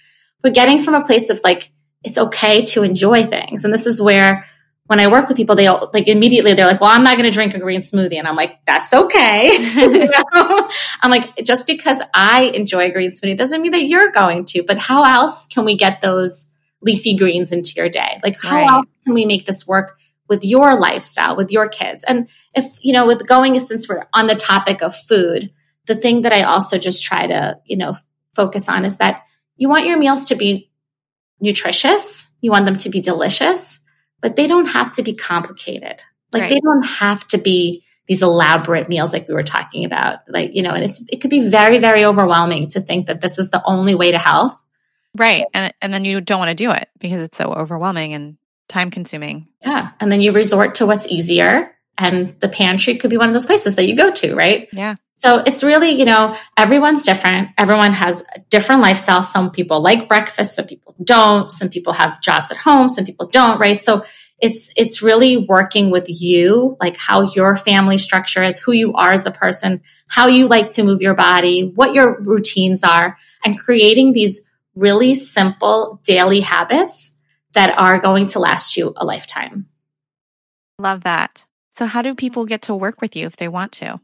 But 0.43 0.55
getting 0.55 0.81
from 0.81 0.95
a 0.95 1.05
place 1.05 1.31
of 1.31 1.41
like 1.45 1.71
it's 2.05 2.19
okay 2.19 2.65
to 2.65 2.83
enjoy 2.85 3.25
things. 3.25 3.65
And 3.65 3.73
this 3.73 3.87
is 3.87 4.03
where 4.03 4.47
when 4.87 5.01
i 5.01 5.07
work 5.07 5.29
with 5.29 5.37
people 5.37 5.55
they 5.55 5.69
like 5.69 6.09
immediately 6.09 6.55
they're 6.55 6.67
like 6.67 6.81
well 6.81 6.91
i'm 6.91 7.03
not 7.03 7.19
going 7.19 7.31
to 7.31 7.35
drink 7.35 7.55
a 7.55 7.61
green 7.61 7.81
smoothie. 7.81 8.19
And 8.19 8.27
i'm 8.27 8.37
like 8.37 8.59
that's 8.65 8.93
okay. 8.93 9.51
I'm 11.03 11.11
like 11.11 11.37
just 11.45 11.67
because 11.67 12.03
i 12.13 12.51
enjoy 12.55 12.87
a 12.87 12.91
green 12.91 13.11
smoothie 13.11 13.37
doesn't 13.37 13.63
mean 13.63 13.73
that 13.73 13.85
you're 13.85 14.11
going 14.11 14.47
to 14.47 14.65
but 14.65 14.79
how 14.79 15.05
else 15.05 15.47
can 15.47 15.65
we 15.65 15.77
get 15.77 16.01
those 16.01 16.53
leafy 16.83 17.17
greens 17.17 17.53
into 17.53 17.73
your 17.77 17.89
day. 17.89 18.19
Like, 18.23 18.41
how 18.41 18.57
right. 18.57 18.71
else 18.71 18.97
can 19.05 19.15
we 19.15 19.27
make 19.27 19.47
this 19.47 19.67
work 19.67 19.99
with 20.29 20.45
your 20.45 20.79
lifestyle, 20.79 21.37
with 21.37 21.51
your 21.51 21.69
kids? 21.69 22.05
And 22.05 22.29
if, 22.55 22.65
you 22.83 22.93
know, 22.93 23.07
with 23.07 23.27
going, 23.27 23.59
since 23.61 23.89
we're 23.89 24.07
on 24.13 24.27
the 24.27 24.35
topic 24.35 24.83
of 24.83 24.95
food, 24.95 25.51
the 25.87 25.97
thing 25.97 26.23
that 26.23 26.33
I 26.33 26.43
also 26.43 26.79
just 26.79 27.03
try 27.03 27.27
to, 27.27 27.59
you 27.65 27.77
know, 27.77 27.97
focus 28.35 28.69
on 28.69 28.85
is 28.85 28.99
that 28.99 29.23
you 29.57 29.69
want 29.69 29.87
your 29.87 29.99
meals 29.99 30.27
to 30.27 30.37
be 30.37 30.71
nutritious, 31.41 32.33
you 32.41 32.51
want 32.51 32.67
them 32.67 32.77
to 32.79 32.91
be 32.91 33.01
delicious, 33.01 33.85
but 34.21 34.37
they 34.37 34.47
don't 34.47 34.69
have 34.69 34.93
to 34.93 35.03
be 35.03 35.15
complicated. 35.15 36.03
Like, 36.33 36.43
right. 36.43 36.51
they 36.51 36.61
don't 36.61 36.85
have 36.85 37.27
to 37.29 37.39
be 37.39 37.85
these 38.09 38.23
elaborate 38.23 38.89
meals 38.89 39.13
like 39.13 39.29
we 39.29 39.35
were 39.35 39.43
talking 39.43 39.85
about 39.85 40.21
like 40.29 40.55
you 40.55 40.63
know 40.63 40.71
and 40.71 40.83
it's 40.83 41.07
it 41.13 41.21
could 41.21 41.31
be 41.31 41.49
very 41.49 41.79
very 41.79 42.05
overwhelming 42.05 42.67
to 42.67 42.81
think 42.81 43.07
that 43.07 43.21
this 43.21 43.39
is 43.39 43.51
the 43.51 43.63
only 43.67 43.95
way 43.95 44.11
to 44.11 44.19
health 44.19 44.59
Right. 45.17 45.41
So, 45.41 45.47
and 45.55 45.75
and 45.81 45.95
then 45.95 46.05
you 46.05 46.21
don't 46.21 46.39
want 46.39 46.51
to 46.51 46.55
do 46.55 46.71
it 46.71 46.89
because 46.99 47.21
it's 47.21 47.39
so 47.39 47.53
overwhelming 47.53 48.15
and 48.15 48.37
time 48.69 48.91
consuming. 48.91 49.49
Yeah. 49.63 49.91
And 50.01 50.13
then 50.13 50.21
you 50.21 50.33
resort 50.33 50.77
to 50.77 50.87
what's 50.87 51.09
easier 51.09 51.75
and 51.99 52.39
the 52.41 52.49
pantry 52.49 52.97
could 52.97 53.11
be 53.11 53.17
one 53.17 53.29
of 53.29 53.35
those 53.35 53.47
places 53.47 53.75
that 53.77 53.89
you 53.89 53.97
go 53.97 54.13
to, 54.13 54.35
right? 54.35 54.69
Yeah. 54.73 54.95
So 55.15 55.43
it's 55.45 55.65
really, 55.65 55.91
you 55.91 56.05
know, 56.05 56.37
everyone's 56.57 57.05
different. 57.05 57.49
Everyone 57.59 57.93
has 57.93 58.25
a 58.37 58.39
different 58.51 58.83
lifestyle. 58.83 59.25
Some 59.25 59.51
people 59.51 59.81
like 59.81 60.09
breakfast, 60.09 60.55
some 60.55 60.67
people 60.67 60.95
don't. 61.03 61.51
Some 61.51 61.71
people 61.71 61.93
have 61.93 62.21
jobs 62.21 62.53
at 62.53 62.57
home, 62.57 62.89
some 62.89 63.05
people 63.05 63.27
don't, 63.27 63.59
right? 63.59 63.81
So 63.81 64.05
it's 64.41 64.73
it's 64.77 65.03
really 65.03 65.45
working 65.49 65.91
with 65.91 66.07
you, 66.09 66.77
like 66.81 66.97
how 66.97 67.23
your 67.33 67.57
family 67.57 67.99
structure 67.99 68.45
is, 68.45 68.61
who 68.61 68.71
you 68.71 68.93
are 68.93 69.13
as 69.13 69.27
a 69.27 69.33
person, 69.33 69.81
how 70.07 70.29
you 70.29 70.47
like 70.47 70.71
to 70.71 70.85
move 70.85 71.03
your 71.03 71.15
body, 71.15 71.73
what 71.75 71.95
your 71.95 72.21
routines 72.21 72.85
are, 72.85 73.17
and 73.45 73.59
creating 73.59 74.13
these 74.13 74.49
really 74.79 75.15
simple 75.15 76.01
daily 76.05 76.41
habits 76.41 77.21
that 77.55 77.77
are 77.79 77.99
going 77.99 78.27
to 78.29 78.39
last 78.39 78.77
you 78.77 78.93
a 78.97 79.05
lifetime. 79.05 79.67
Love 80.79 81.03
that. 81.05 81.45
So, 81.73 81.87
how 81.87 82.03
do 82.03 82.15
people 82.15 82.45
get 82.45 82.63
to 82.63 82.75
work 82.75 83.01
with 83.01 83.17
you 83.17 83.27
if 83.27 83.37
they 83.37 83.49
want 83.49 83.73
to? 83.73 84.01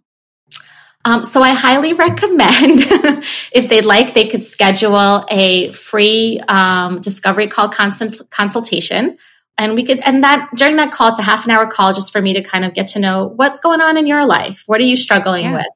Um, 1.05 1.23
so, 1.25 1.43
I 1.43 1.51
highly 1.51 1.93
recommend 1.93 2.81
if 3.53 3.69
they'd 3.69 3.85
like, 3.85 4.15
they 4.15 4.29
could 4.29 4.43
schedule 4.43 5.25
a 5.29 5.73
free 5.73 6.41
um, 6.49 7.01
discovery 7.01 7.47
call 7.47 7.69
consult- 7.69 8.29
consultation. 8.31 9.19
And 9.57 9.75
we 9.75 9.85
could, 9.85 10.01
and 10.01 10.25
that 10.25 10.51
during 10.57 10.77
that 10.77 10.91
call, 10.91 11.11
it's 11.11 11.19
a 11.21 11.23
half 11.23 11.45
an 11.45 11.53
hour 11.53 11.67
call 11.69 11.93
just 11.93 12.11
for 12.11 12.21
me 12.21 12.35
to 12.35 12.43
kind 12.43 12.65
of 12.65 12.75
get 12.75 12.89
to 12.89 12.99
know 12.99 13.29
what's 13.37 13.61
going 13.61 13.81
on 13.81 13.97
in 13.97 14.07
your 14.07 14.27
life. 14.27 14.65
What 14.67 14.81
are 14.81 14.85
you 14.85 14.97
struggling 14.97 15.45
yeah. 15.45 15.59
with? 15.59 15.67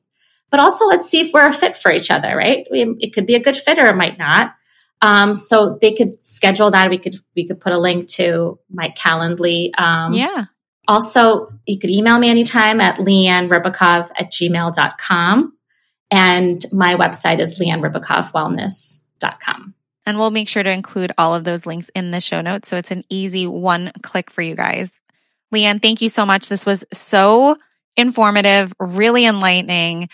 But 0.50 0.60
also, 0.60 0.86
let's 0.86 1.08
see 1.08 1.20
if 1.20 1.32
we're 1.32 1.46
a 1.46 1.52
fit 1.52 1.76
for 1.76 1.92
each 1.92 2.10
other, 2.10 2.36
right? 2.36 2.66
It 2.70 3.12
could 3.12 3.26
be 3.26 3.36
a 3.36 3.40
good 3.40 3.56
fit 3.56 3.78
or 3.78 3.86
it 3.86 3.96
might 3.96 4.18
not. 4.18 4.54
Um, 5.00 5.34
so 5.34 5.78
they 5.80 5.92
could 5.92 6.26
schedule 6.26 6.70
that. 6.72 6.90
We 6.90 6.98
could 6.98 7.16
we 7.36 7.46
could 7.46 7.60
put 7.60 7.72
a 7.72 7.78
link 7.78 8.08
to 8.10 8.58
my 8.70 8.90
Calendly. 8.90 9.70
Um, 9.78 10.12
yeah. 10.12 10.46
Also, 10.88 11.52
you 11.66 11.78
could 11.78 11.90
email 11.90 12.18
me 12.18 12.30
anytime 12.30 12.80
at 12.80 12.96
leannerybakov 12.96 14.08
at 14.16 14.32
gmail.com. 14.32 15.52
And 16.10 16.64
my 16.72 16.94
website 16.94 17.40
is 17.40 17.60
leannerybakovwellness.com. 17.60 19.74
And 20.06 20.18
we'll 20.18 20.30
make 20.30 20.48
sure 20.48 20.62
to 20.62 20.70
include 20.70 21.12
all 21.18 21.34
of 21.34 21.44
those 21.44 21.66
links 21.66 21.90
in 21.94 22.12
the 22.12 22.22
show 22.22 22.40
notes. 22.40 22.70
So 22.70 22.78
it's 22.78 22.90
an 22.90 23.04
easy 23.10 23.46
one 23.46 23.92
click 24.02 24.30
for 24.30 24.40
you 24.40 24.54
guys. 24.54 24.90
Leanne, 25.54 25.82
thank 25.82 26.00
you 26.00 26.08
so 26.08 26.24
much. 26.24 26.48
This 26.48 26.64
was 26.64 26.86
so 26.94 27.58
informative, 27.96 28.72
really 28.80 29.26
enlightening. 29.26 30.08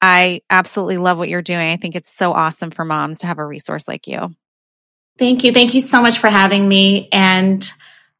I 0.00 0.42
absolutely 0.48 0.98
love 0.98 1.18
what 1.18 1.28
you're 1.28 1.42
doing. 1.42 1.72
I 1.72 1.76
think 1.76 1.96
it's 1.96 2.10
so 2.10 2.32
awesome 2.32 2.70
for 2.70 2.84
moms 2.84 3.20
to 3.20 3.26
have 3.26 3.38
a 3.38 3.46
resource 3.46 3.88
like 3.88 4.06
you. 4.06 4.34
Thank 5.18 5.42
you. 5.42 5.52
Thank 5.52 5.74
you 5.74 5.80
so 5.80 6.00
much 6.00 6.18
for 6.18 6.28
having 6.28 6.68
me. 6.68 7.08
And 7.10 7.68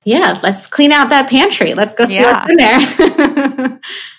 yeah, 0.05 0.35
let's 0.43 0.67
clean 0.67 0.91
out 0.91 1.11
that 1.11 1.31
pantry. 1.31 1.75
Let's 1.75 1.95
go 1.95 2.05
see 2.07 2.17
yeah. 2.17 2.47
what's 2.47 2.51
in 2.51 2.57
there. 2.57 3.81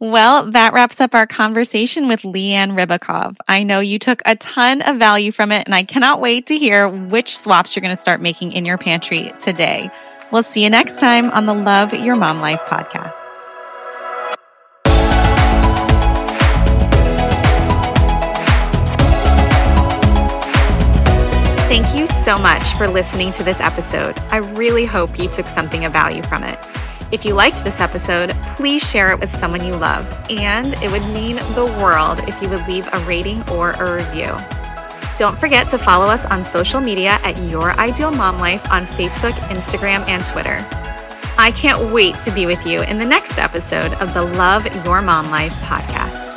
Well, 0.00 0.52
that 0.52 0.74
wraps 0.74 1.00
up 1.00 1.14
our 1.14 1.26
conversation 1.26 2.06
with 2.06 2.22
Leanne 2.22 2.78
Rybakov. 2.78 3.36
I 3.48 3.64
know 3.64 3.80
you 3.80 3.98
took 3.98 4.22
a 4.24 4.36
ton 4.36 4.80
of 4.82 4.96
value 4.96 5.32
from 5.32 5.50
it, 5.50 5.66
and 5.66 5.74
I 5.74 5.82
cannot 5.82 6.20
wait 6.20 6.46
to 6.46 6.58
hear 6.58 6.88
which 6.88 7.36
swaps 7.36 7.74
you're 7.74 7.80
going 7.80 7.94
to 7.94 8.00
start 8.00 8.20
making 8.20 8.52
in 8.52 8.64
your 8.64 8.78
pantry 8.78 9.32
today. 9.40 9.90
We'll 10.30 10.44
see 10.44 10.62
you 10.62 10.70
next 10.70 11.00
time 11.00 11.30
on 11.30 11.46
the 11.46 11.54
Love 11.54 11.92
Your 11.94 12.14
Mom 12.14 12.40
Life 12.40 12.60
podcast. 12.60 13.27
So 22.28 22.36
much 22.36 22.74
for 22.74 22.86
listening 22.86 23.30
to 23.30 23.42
this 23.42 23.58
episode. 23.58 24.18
I 24.30 24.36
really 24.36 24.84
hope 24.84 25.18
you 25.18 25.30
took 25.30 25.46
something 25.46 25.86
of 25.86 25.94
value 25.94 26.20
from 26.20 26.44
it. 26.44 26.58
If 27.10 27.24
you 27.24 27.32
liked 27.32 27.64
this 27.64 27.80
episode, 27.80 28.32
please 28.54 28.86
share 28.86 29.12
it 29.12 29.18
with 29.18 29.30
someone 29.30 29.64
you 29.64 29.74
love, 29.74 30.04
and 30.28 30.74
it 30.82 30.90
would 30.90 31.00
mean 31.14 31.36
the 31.54 31.74
world 31.80 32.18
if 32.28 32.42
you 32.42 32.50
would 32.50 32.68
leave 32.68 32.86
a 32.92 32.98
rating 33.06 33.48
or 33.48 33.70
a 33.70 33.96
review. 33.96 34.36
Don't 35.16 35.40
forget 35.40 35.70
to 35.70 35.78
follow 35.78 36.04
us 36.04 36.26
on 36.26 36.44
social 36.44 36.82
media 36.82 37.18
at 37.24 37.38
Your 37.44 37.72
Ideal 37.80 38.10
Mom 38.10 38.38
Life 38.38 38.70
on 38.70 38.84
Facebook, 38.84 39.32
Instagram, 39.48 40.06
and 40.06 40.22
Twitter. 40.26 40.62
I 41.38 41.50
can't 41.56 41.94
wait 41.94 42.20
to 42.20 42.30
be 42.30 42.44
with 42.44 42.66
you 42.66 42.82
in 42.82 42.98
the 42.98 43.06
next 43.06 43.38
episode 43.38 43.94
of 44.02 44.12
the 44.12 44.22
Love 44.22 44.66
Your 44.84 45.00
Mom 45.00 45.30
Life 45.30 45.54
podcast. 45.62 46.27